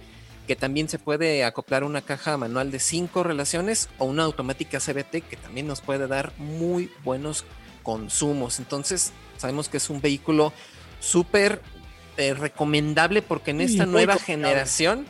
que 0.51 0.57
también 0.57 0.89
se 0.89 0.99
puede 0.99 1.45
acoplar 1.45 1.85
una 1.85 2.01
caja 2.01 2.35
manual 2.35 2.71
de 2.71 2.79
5 2.79 3.23
relaciones 3.23 3.87
o 3.99 4.03
una 4.03 4.23
automática 4.23 4.81
CBT 4.81 5.23
que 5.29 5.37
también 5.41 5.65
nos 5.65 5.79
puede 5.79 6.07
dar 6.07 6.33
muy 6.37 6.91
buenos 7.05 7.45
consumos. 7.83 8.59
Entonces, 8.59 9.13
sabemos 9.37 9.69
que 9.69 9.77
es 9.77 9.89
un 9.89 10.01
vehículo 10.01 10.51
súper 10.99 11.61
eh, 12.17 12.33
recomendable 12.33 13.21
porque 13.21 13.51
en 13.51 13.61
esta 13.61 13.85
nueva 13.85 14.17
generación 14.17 15.05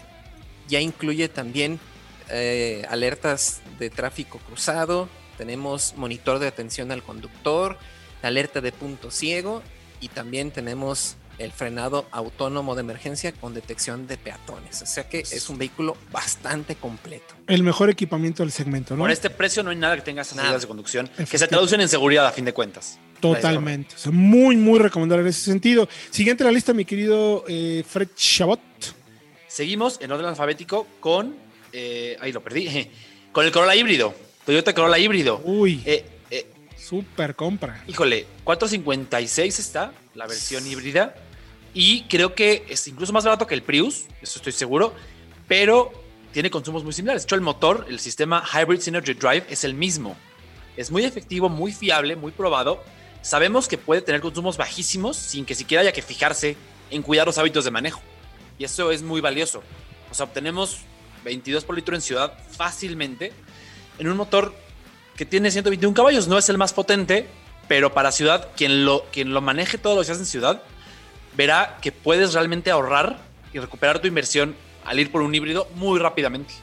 ya 0.68 0.80
incluye 0.80 1.28
también 1.28 1.80
eh, 2.30 2.86
alertas 2.88 3.62
de 3.80 3.90
tráfico 3.90 4.38
cruzado, 4.46 5.10
tenemos 5.40 5.96
monitor 5.98 6.38
de 6.38 6.50
atención 6.50 6.92
al 6.92 7.02
conductor, 7.02 7.80
alerta 8.22 8.62
de 8.62 8.72
punto 8.72 9.10
ciego 9.10 9.64
y 10.02 10.10
también 10.10 10.52
tenemos 10.52 11.18
el 11.44 11.52
frenado 11.52 12.06
autónomo 12.12 12.76
de 12.76 12.82
emergencia 12.82 13.32
con 13.32 13.54
detección 13.54 14.08
de 14.08 14.18
peatones. 14.18 14.82
O 14.82 14.86
sea 14.86 15.10
que 15.10 15.20
es 15.20 15.50
un 15.50 15.58
vehículo 15.58 15.98
bastante 16.12 16.76
completo. 16.76 17.34
El 17.48 17.64
mejor 17.64 17.90
equipamiento 17.90 18.44
del 18.44 18.52
segmento, 18.52 18.96
¿no? 18.96 19.04
Por 19.04 19.12
este 19.12 19.30
precio 19.30 19.64
no 19.64 19.72
hay 19.72 19.76
nada 19.76 19.96
que 19.96 20.04
tenga 20.04 20.22
esas 20.22 20.38
medidas 20.38 20.62
de 20.62 20.68
conducción 20.68 21.10
que 21.30 21.38
se 21.38 21.48
traducen 21.48 21.82
en 21.82 21.90
seguridad 21.90 22.28
a 22.28 22.32
fin 22.32 22.46
de 22.46 22.54
cuentas. 22.54 23.00
Totalmente. 23.20 23.96
O 23.96 23.98
sea, 23.98 24.12
muy, 24.12 24.56
muy 24.56 24.80
recomendable 24.80 25.24
en 25.24 25.30
ese 25.30 25.42
sentido. 25.42 25.88
Siguiente 26.10 26.44
en 26.44 26.48
la 26.48 26.52
lista, 26.52 26.74
mi 26.74 26.86
querido 26.86 27.44
eh, 27.48 27.84
Fred 27.88 28.10
Chabot. 28.16 28.60
Seguimos 29.48 30.00
en 30.02 30.12
orden 30.12 30.28
alfabético 30.28 30.88
con. 31.00 31.36
Eh, 31.74 32.18
ahí 32.20 32.32
lo 32.32 32.42
perdí. 32.42 32.90
Con 33.32 33.46
el 33.46 33.52
Corolla 33.54 33.76
híbrido. 33.76 34.14
Toyota 34.46 34.74
Corolla 34.74 34.98
híbrido. 34.98 35.42
Uy. 35.46 35.82
Eh, 35.86 36.04
super 36.92 37.36
compra. 37.36 37.84
Híjole, 37.88 38.26
456 38.44 39.60
está 39.60 39.94
la 40.14 40.28
versión 40.28 40.68
híbrida. 40.68 41.16
Y 41.74 42.04
creo 42.04 42.36
que 42.36 42.66
es 42.70 42.88
incluso 42.88 43.14
más 43.14 43.24
barato 43.24 43.48
que 43.48 43.54
el 43.54 43.64
Prius, 43.64 44.06
eso 44.22 44.40
estoy 44.40 44.52
seguro, 44.52 44.94
pero 45.48 45.92
tiene 46.32 46.50
consumos 46.50 46.84
muy 46.84 46.94
similares. 46.94 47.24
De 47.24 47.26
hecho, 47.26 47.36
el 47.36 47.42
motor, 47.42 47.86
el 47.90 48.00
sistema 48.00 48.44
Hybrid 48.54 48.82
Synergy 48.82 49.14
Drive 49.14 49.46
es 49.50 49.64
el 49.64 49.74
mismo. 49.74 50.16
Es 50.78 50.92
muy 50.92 51.04
efectivo, 51.04 51.50
muy 51.50 51.72
fiable, 51.72 52.16
muy 52.16 52.32
probado. 52.32 52.84
sabemos 53.22 53.68
que 53.68 53.78
puede 53.78 54.02
tener 54.02 54.20
consumos 54.20 54.58
bajísimos 54.58 55.16
sin 55.16 55.46
que 55.46 55.54
siquiera 55.54 55.82
haya 55.82 55.92
que 55.92 56.02
fijarse 56.02 56.58
en 56.90 57.04
cuidar 57.04 57.28
los 57.28 57.38
hábitos 57.38 57.64
de 57.66 57.72
manejo. 57.72 58.02
Y 58.58 58.64
eso 58.64 58.92
es 58.92 59.04
muy 59.04 59.22
valioso. 59.22 59.62
O 60.10 60.14
sea, 60.14 60.26
obtenemos 60.26 60.80
22 61.24 61.64
por 61.64 61.76
litro 61.76 61.96
en 61.96 62.02
ciudad 62.02 62.34
fácilmente 62.52 63.32
en 64.00 64.08
un 64.10 64.18
motor 64.18 64.54
que 65.16 65.26
tiene 65.26 65.52
121 65.52 65.94
caballos. 65.94 66.28
No 66.28 66.38
es 66.38 66.50
el 66.50 66.58
más 66.58 66.74
potente, 66.74 67.28
pero 67.68 67.94
para 67.94 68.12
ciudad, 68.12 68.50
quien 68.56 68.86
lo, 68.86 69.06
quien 69.12 69.34
lo 69.34 69.42
maneje 69.42 69.78
todos 69.78 69.96
los 69.96 70.08
días 70.08 70.20
en 70.20 70.26
ciudad, 70.26 70.64
verá 71.36 71.78
que 71.82 71.92
puedes 71.92 72.34
realmente 72.34 72.72
ahorrar 72.72 73.20
y 73.54 73.60
recuperar 73.60 74.00
tu 74.00 74.08
inversión 74.08 74.56
al 74.86 75.00
ir 75.00 75.12
por 75.12 75.22
un 75.22 75.34
híbrido 75.34 75.68
muy 75.76 76.00
rápidamente. 76.00 76.54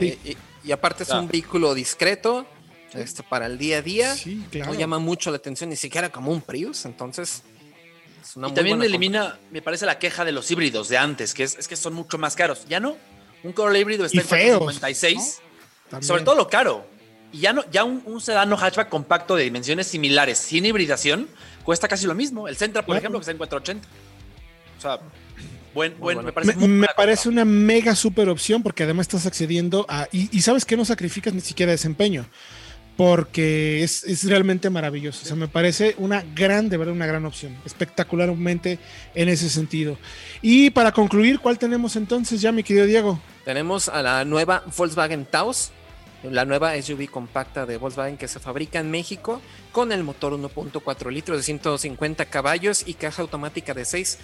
Y, 0.00 0.36
y, 0.64 0.72
aparte 0.72 1.02
es 1.02 1.10
un 1.10 1.26
vehículo 1.26 1.74
discreto 1.74 2.46
este, 2.94 3.22
para 3.22 3.46
el 3.46 3.58
día 3.58 3.78
a 3.78 3.82
día. 3.82 4.14
No 4.66 4.74
llama 4.74 4.98
mucho 4.98 5.30
la 5.30 5.38
atención, 5.38 5.70
ni 5.70 5.76
siquiera 5.76 6.10
como 6.10 6.30
un 6.30 6.40
Prius. 6.40 6.84
Entonces, 6.84 7.42
es 8.22 8.36
una 8.36 8.48
y 8.48 8.54
también 8.54 8.80
elimina, 8.82 9.38
me 9.50 9.62
parece, 9.62 9.86
la 9.86 9.98
queja 9.98 10.24
de 10.24 10.32
los 10.32 10.50
híbridos 10.50 10.88
de 10.88 10.98
antes, 10.98 11.34
que 11.34 11.44
es, 11.44 11.66
que 11.66 11.76
son 11.76 11.94
mucho 11.94 12.18
más 12.18 12.36
caros. 12.36 12.66
Ya 12.68 12.80
no. 12.80 12.96
Un 13.42 13.52
Corolla 13.52 13.78
híbrido 13.78 14.04
está 14.04 14.20
en 14.20 14.58
56. 14.58 15.40
Sobre 16.00 16.22
todo 16.22 16.34
lo 16.34 16.48
caro. 16.48 16.86
Y 17.32 17.40
ya, 17.40 17.52
no, 17.52 17.64
ya 17.70 17.84
un, 17.84 18.02
un 18.06 18.20
sedano 18.20 18.56
hatchback 18.56 18.88
compacto 18.88 19.36
de 19.36 19.44
dimensiones 19.44 19.86
similares, 19.86 20.38
sin 20.38 20.66
hibridación, 20.66 21.28
cuesta 21.70 21.86
casi 21.86 22.04
lo 22.04 22.16
mismo. 22.16 22.48
El 22.48 22.56
Centra, 22.56 22.84
por 22.84 22.96
ejemplo, 22.96 23.20
que 23.20 23.22
está 23.22 23.30
en 23.30 23.38
480. 23.38 23.88
O 24.76 24.80
sea, 24.80 24.98
buen, 25.72 25.94
buen, 26.00 26.24
me 26.24 26.32
parece, 26.32 26.56
me, 26.66 26.88
parece 26.96 27.28
una 27.28 27.44
mega 27.44 27.94
super 27.94 28.28
opción 28.28 28.60
porque 28.64 28.82
además 28.82 29.04
estás 29.04 29.24
accediendo 29.24 29.86
a. 29.88 30.08
Y, 30.10 30.36
y, 30.36 30.40
sabes 30.40 30.64
que 30.64 30.76
no 30.76 30.84
sacrificas 30.84 31.32
ni 31.32 31.40
siquiera 31.40 31.70
desempeño 31.70 32.26
porque 32.96 33.84
es, 33.84 34.02
es, 34.02 34.28
realmente 34.28 34.68
maravilloso. 34.68 35.20
O 35.22 35.26
sea, 35.28 35.36
me 35.36 35.46
parece 35.46 35.94
una 35.98 36.24
gran, 36.34 36.68
de 36.68 36.76
verdad, 36.76 36.92
una 36.92 37.06
gran 37.06 37.24
opción, 37.24 37.56
espectacularmente 37.64 38.80
en 39.14 39.28
ese 39.28 39.48
sentido. 39.48 39.96
Y 40.42 40.70
para 40.70 40.90
concluir, 40.90 41.38
¿cuál 41.38 41.56
tenemos 41.56 41.94
entonces 41.94 42.40
ya, 42.40 42.50
mi 42.50 42.64
querido 42.64 42.86
Diego? 42.86 43.20
Tenemos 43.44 43.88
a 43.88 44.02
la 44.02 44.24
nueva 44.24 44.64
Volkswagen 44.76 45.24
Taos, 45.24 45.70
la 46.22 46.44
nueva 46.44 46.80
SUV 46.80 47.08
compacta 47.10 47.66
de 47.66 47.76
Volkswagen 47.76 48.16
que 48.16 48.28
se 48.28 48.40
fabrica 48.40 48.78
en 48.78 48.90
México 48.90 49.40
con 49.72 49.92
el 49.92 50.04
motor 50.04 50.32
1.4 50.34 51.10
litros 51.10 51.38
de 51.38 51.42
150 51.42 52.24
caballos 52.26 52.86
y 52.86 52.94
caja 52.94 53.22
automática 53.22 53.74
de 53.74 53.84
6. 53.84 54.18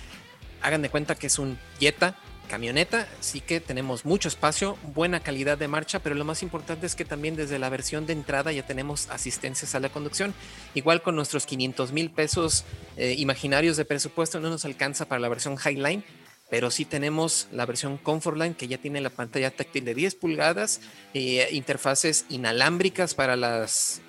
Hagan 0.62 0.82
de 0.82 0.90
cuenta 0.90 1.14
que 1.14 1.28
es 1.28 1.38
un 1.38 1.58
Jetta 1.80 2.16
camioneta, 2.46 3.06
sí 3.20 3.40
que 3.40 3.60
tenemos 3.60 4.04
mucho 4.04 4.28
espacio, 4.28 4.78
buena 4.94 5.20
calidad 5.20 5.58
de 5.58 5.68
marcha, 5.68 5.98
pero 5.98 6.14
lo 6.14 6.24
más 6.24 6.42
importante 6.42 6.86
es 6.86 6.94
que 6.94 7.04
también 7.04 7.36
desde 7.36 7.58
la 7.58 7.68
versión 7.68 8.06
de 8.06 8.12
entrada 8.12 8.52
ya 8.52 8.64
tenemos 8.64 9.10
asistencias 9.10 9.74
a 9.74 9.80
la 9.80 9.88
conducción. 9.88 10.32
Igual 10.74 11.02
con 11.02 11.16
nuestros 11.16 11.44
500 11.44 11.92
mil 11.92 12.10
pesos 12.10 12.64
eh, 12.96 13.14
imaginarios 13.18 13.76
de 13.76 13.84
presupuesto 13.84 14.40
no 14.40 14.48
nos 14.48 14.64
alcanza 14.64 15.06
para 15.06 15.20
la 15.20 15.28
versión 15.28 15.56
Highline, 15.62 16.04
pero 16.50 16.70
sí 16.70 16.84
tenemos 16.84 17.48
la 17.52 17.66
versión 17.66 17.98
Comfortline 17.98 18.54
que 18.54 18.68
ya 18.68 18.78
tiene 18.78 19.00
la 19.00 19.10
pantalla 19.10 19.50
táctil 19.50 19.84
de 19.84 19.94
10 19.94 20.14
pulgadas, 20.16 20.80
eh, 21.14 21.48
interfaces 21.52 22.24
inalámbricas 22.28 23.14
para 23.14 23.36
las 23.36 24.00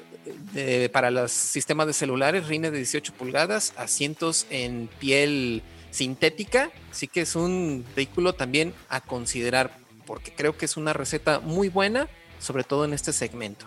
para 0.91 1.09
los 1.09 1.31
sistemas 1.31 1.87
de 1.87 1.93
celulares, 1.93 2.47
rines 2.47 2.73
de 2.73 2.79
18 2.79 3.13
pulgadas, 3.13 3.73
asientos 3.77 4.45
en 4.49 4.89
piel 4.99 5.63
sintética, 5.91 6.71
sí 6.91 7.07
que 7.07 7.21
es 7.21 7.35
un 7.35 7.85
vehículo 7.95 8.33
también 8.33 8.73
a 8.89 9.01
considerar, 9.01 9.77
porque 10.05 10.33
creo 10.33 10.57
que 10.57 10.65
es 10.65 10.77
una 10.77 10.93
receta 10.93 11.39
muy 11.39 11.69
buena, 11.69 12.07
sobre 12.39 12.63
todo 12.63 12.85
en 12.85 12.93
este 12.93 13.13
segmento. 13.13 13.65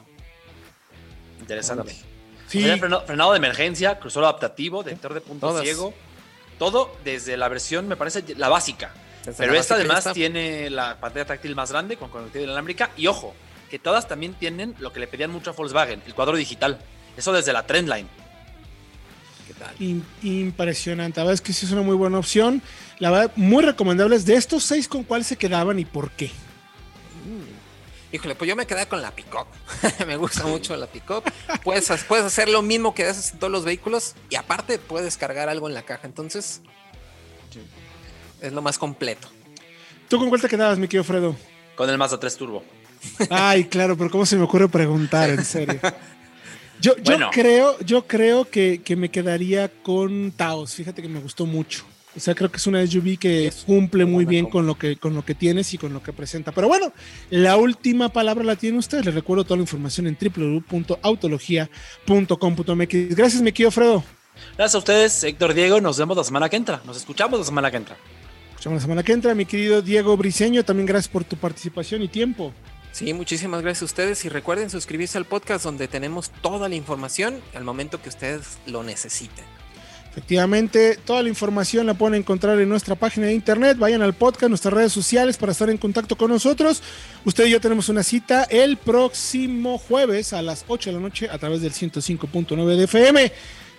Interesante. 1.41 1.97
Sí. 2.49 2.65
frenado, 2.79 3.33
de 3.33 3.37
emergencia, 3.37 3.99
crucero 3.99 4.27
adaptativo, 4.27 4.83
detector 4.83 5.15
de 5.15 5.21
punto 5.21 5.61
ciego, 5.61 5.95
todo 6.61 6.95
desde 7.03 7.37
la 7.37 7.49
versión, 7.49 7.89
me 7.89 7.97
parece, 7.97 8.23
la 8.37 8.49
básica. 8.49 8.93
Pero 9.37 9.55
esta 9.55 9.75
además 9.75 10.13
tiene 10.13 10.71
la 10.71 11.01
pantalla 11.01 11.25
táctil 11.25 11.57
más 11.57 11.73
grande 11.73 11.97
con 11.97 12.11
conectividad 12.11 12.45
inalámbrica 12.45 12.91
y 12.97 13.07
ojo, 13.07 13.35
que 13.71 13.79
todas 13.79 14.07
también 14.07 14.35
tienen 14.35 14.75
lo 14.79 14.93
que 14.93 15.01
le 15.01 15.09
pedían 15.09 15.31
mucho 15.31 15.51
a 15.51 15.53
Volkswagen, 15.55 16.03
el 16.07 16.15
cuadro 16.15 16.37
digital. 16.37 16.79
Eso 17.17 17.33
desde 17.33 17.53
la 17.53 17.67
Trendline 17.67 18.07
impresionante. 20.23 21.21
La 21.21 21.25
verdad 21.25 21.35
es 21.35 21.41
que 21.41 21.53
sí 21.53 21.67
es 21.67 21.73
una 21.73 21.83
muy 21.83 21.97
buena 21.97 22.19
opción. 22.19 22.63
La 22.99 23.11
verdad, 23.11 23.33
muy 23.37 23.65
recomendables. 23.65 24.25
De 24.25 24.35
estos 24.35 24.65
seis, 24.65 24.89
¿con 24.89 25.03
cuál 25.03 25.25
se 25.25 25.37
quedaban 25.37 25.79
y 25.79 25.85
por 25.85 26.11
qué? 26.11 26.31
Híjole, 28.13 28.35
pues 28.35 28.49
yo 28.49 28.57
me 28.57 28.67
quedé 28.67 28.87
con 28.87 29.01
la 29.01 29.13
pick-up. 29.13 29.47
me 30.07 30.17
gusta 30.17 30.45
mucho 30.45 30.77
la 30.77 30.87
pick-up. 30.87 31.23
Puedes, 31.63 31.89
puedes 32.09 32.25
hacer 32.25 32.49
lo 32.49 32.63
mismo 32.63 32.95
que 32.95 33.05
haces 33.07 33.33
en 33.33 33.39
todos 33.39 33.53
los 33.53 33.65
vehículos 33.65 34.15
y 34.29 34.37
aparte 34.37 34.79
puedes 34.79 35.17
cargar 35.17 35.49
algo 35.49 35.69
en 35.69 35.75
la 35.75 35.83
caja. 35.83 36.07
Entonces, 36.07 36.61
es 38.41 38.53
lo 38.53 38.63
más 38.63 38.79
completo. 38.79 39.29
¿Tú 40.09 40.19
con 40.19 40.29
cuál 40.29 40.41
te 40.41 40.49
quedabas, 40.49 40.79
mi 40.79 40.89
querido 40.89 41.05
Fredo? 41.05 41.37
Con 41.77 41.89
el 41.89 41.97
Mazda 41.99 42.19
3 42.19 42.37
Turbo. 42.37 42.65
Ay, 43.31 43.65
claro, 43.65 43.97
pero 43.97 44.11
¿cómo 44.11 44.27
se 44.27 44.37
me 44.37 44.43
ocurre 44.43 44.69
preguntar, 44.69 45.31
en 45.31 45.45
serio? 45.45 45.81
Yo, 46.81 46.95
creo, 47.31 47.79
yo 47.81 48.07
creo 48.07 48.49
que, 48.49 48.83
me 48.97 49.11
quedaría 49.11 49.71
con 49.83 50.33
Taos. 50.33 50.75
Fíjate 50.75 51.03
que 51.03 51.09
me 51.09 51.21
gustó 51.21 51.45
mucho. 51.45 51.85
O 52.17 52.21
sea, 52.21 52.35
creo 52.35 52.51
que 52.51 52.57
es 52.57 52.67
una 52.67 52.85
SUV 52.85 53.19
que 53.19 53.53
cumple 53.67 54.05
muy 54.05 54.25
bien 54.25 54.47
con 54.47 54.67
lo 54.67 54.77
que, 54.77 54.97
con 54.97 55.15
lo 55.15 55.25
que 55.25 55.37
tienes 55.37 55.73
y 55.75 55.79
con 55.79 55.93
lo 55.93 56.03
que 56.03 56.13
presenta. 56.13 56.51
Pero 56.51 56.67
bueno, 56.67 56.93
la 57.31 57.57
última 57.57 58.09
palabra 58.09 58.43
la 58.45 58.57
tiene 58.57 58.79
usted. 58.79 59.05
Les 59.05 59.15
recuerdo 59.15 59.45
toda 59.45 59.59
la 59.59 59.63
información 59.63 60.09
en 60.09 60.19
www.autologia.com.mx. 60.21 63.17
Gracias, 63.17 63.43
mi 63.43 63.53
querido 63.53 63.71
Fredo. 63.71 64.03
Gracias 64.57 64.75
a 64.75 64.79
ustedes, 64.79 65.23
Héctor 65.23 65.55
Diego. 65.55 65.81
Nos 65.81 65.99
vemos 65.99 66.17
la 66.17 66.25
semana 66.25 66.49
que 66.49 66.57
entra. 66.57 66.83
Nos 66.85 66.97
escuchamos 66.97 67.39
la 67.39 67.47
semana 67.47 67.71
que 67.71 67.77
entra. 67.77 67.97
Escuchamos 68.51 68.79
la 68.79 68.83
semana 68.83 69.05
que 69.05 69.13
entra, 69.13 69.33
mi 69.35 69.47
querido 69.47 69.81
Diego 69.81 70.17
Briseño. 70.17 70.65
También 70.65 70.87
gracias 70.87 71.07
por 71.09 71.23
tu 71.25 71.37
participación 71.37 72.03
y 72.03 72.09
tiempo. 72.09 72.53
Sí, 72.93 73.15
muchísimas 73.15 73.63
gracias 73.63 73.83
a 73.83 73.85
ustedes 73.85 74.25
y 74.25 74.29
recuerden 74.29 74.69
suscribirse 74.69 75.17
al 75.17 75.25
podcast 75.25 75.65
donde 75.65 75.87
tenemos 75.87 76.31
toda 76.43 76.69
la 76.69 76.75
información 76.75 77.41
al 77.55 77.63
momento 77.63 78.03
que 78.03 78.09
ustedes 78.09 78.59
lo 78.67 78.83
necesiten. 78.83 79.45
Efectivamente, 80.11 80.99
toda 81.05 81.23
la 81.23 81.29
información 81.29 81.87
la 81.87 81.95
pueden 81.95 82.17
encontrar 82.17 82.59
en 82.61 82.69
nuestra 82.69 82.97
página 82.97 83.27
de 83.27 83.33
internet. 83.33 83.79
Vayan 83.79 84.03
al 84.03 84.13
podcast, 84.13 84.49
nuestras 84.49 84.75
redes 84.75 84.93
sociales 84.93 85.37
para 85.37 85.53
estar 85.53 85.71
en 85.71 85.79
contacto 85.79 86.17
con 86.17 86.31
nosotros. 86.31 86.83
Usted 87.25 87.47
y 87.47 87.51
yo 87.51 87.61
tenemos 87.61 87.89
una 87.89 88.03
cita 88.03 88.43
el 88.45 88.77
próximo 88.77 89.79
jueves 89.79 90.33
a 90.33 90.43
las 90.43 90.65
8 90.67 90.91
de 90.91 90.97
la 90.97 91.03
noche 91.03 91.29
a 91.31 91.39
través 91.39 91.63
del 91.63 91.73
105.9 91.73 92.77
de 92.77 92.85
FM. 92.85 93.33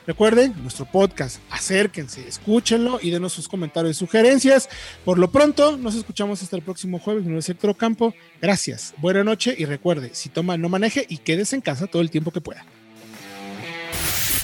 Recuerden, 0.08 0.56
nuestro 0.64 0.86
podcast, 0.86 1.42
acérquense, 1.52 2.28
escúchenlo 2.28 3.00
y 3.02 3.12
denos 3.12 3.34
sus 3.34 3.48
comentarios 3.48 3.98
y 3.98 4.00
sugerencias. 4.00 4.68
Por 5.06 5.20
lo 5.20 5.32
pronto, 5.32 5.78
nos 5.78 5.96
escuchamos 5.96 6.42
hasta 6.42 6.56
el 6.56 6.64
próximo 6.64 6.98
jueves. 6.98 7.24
Nombre 7.24 7.40
es 7.40 7.50
Héctor 7.50 7.76
Campo. 7.76 8.16
Gracias, 8.42 8.94
buena 8.98 9.24
noche 9.24 9.54
y 9.58 9.66
recuerde, 9.66 10.12
si 10.14 10.30
toma, 10.30 10.58
no 10.58 10.70
maneje 10.70 11.06
y 11.08 11.18
quédese 11.18 11.56
en 11.56 11.62
casa 11.62 11.88
todo 11.88 12.02
el 12.02 12.10
tiempo 12.10 12.32
que 12.32 12.42
pueda. 12.42 12.66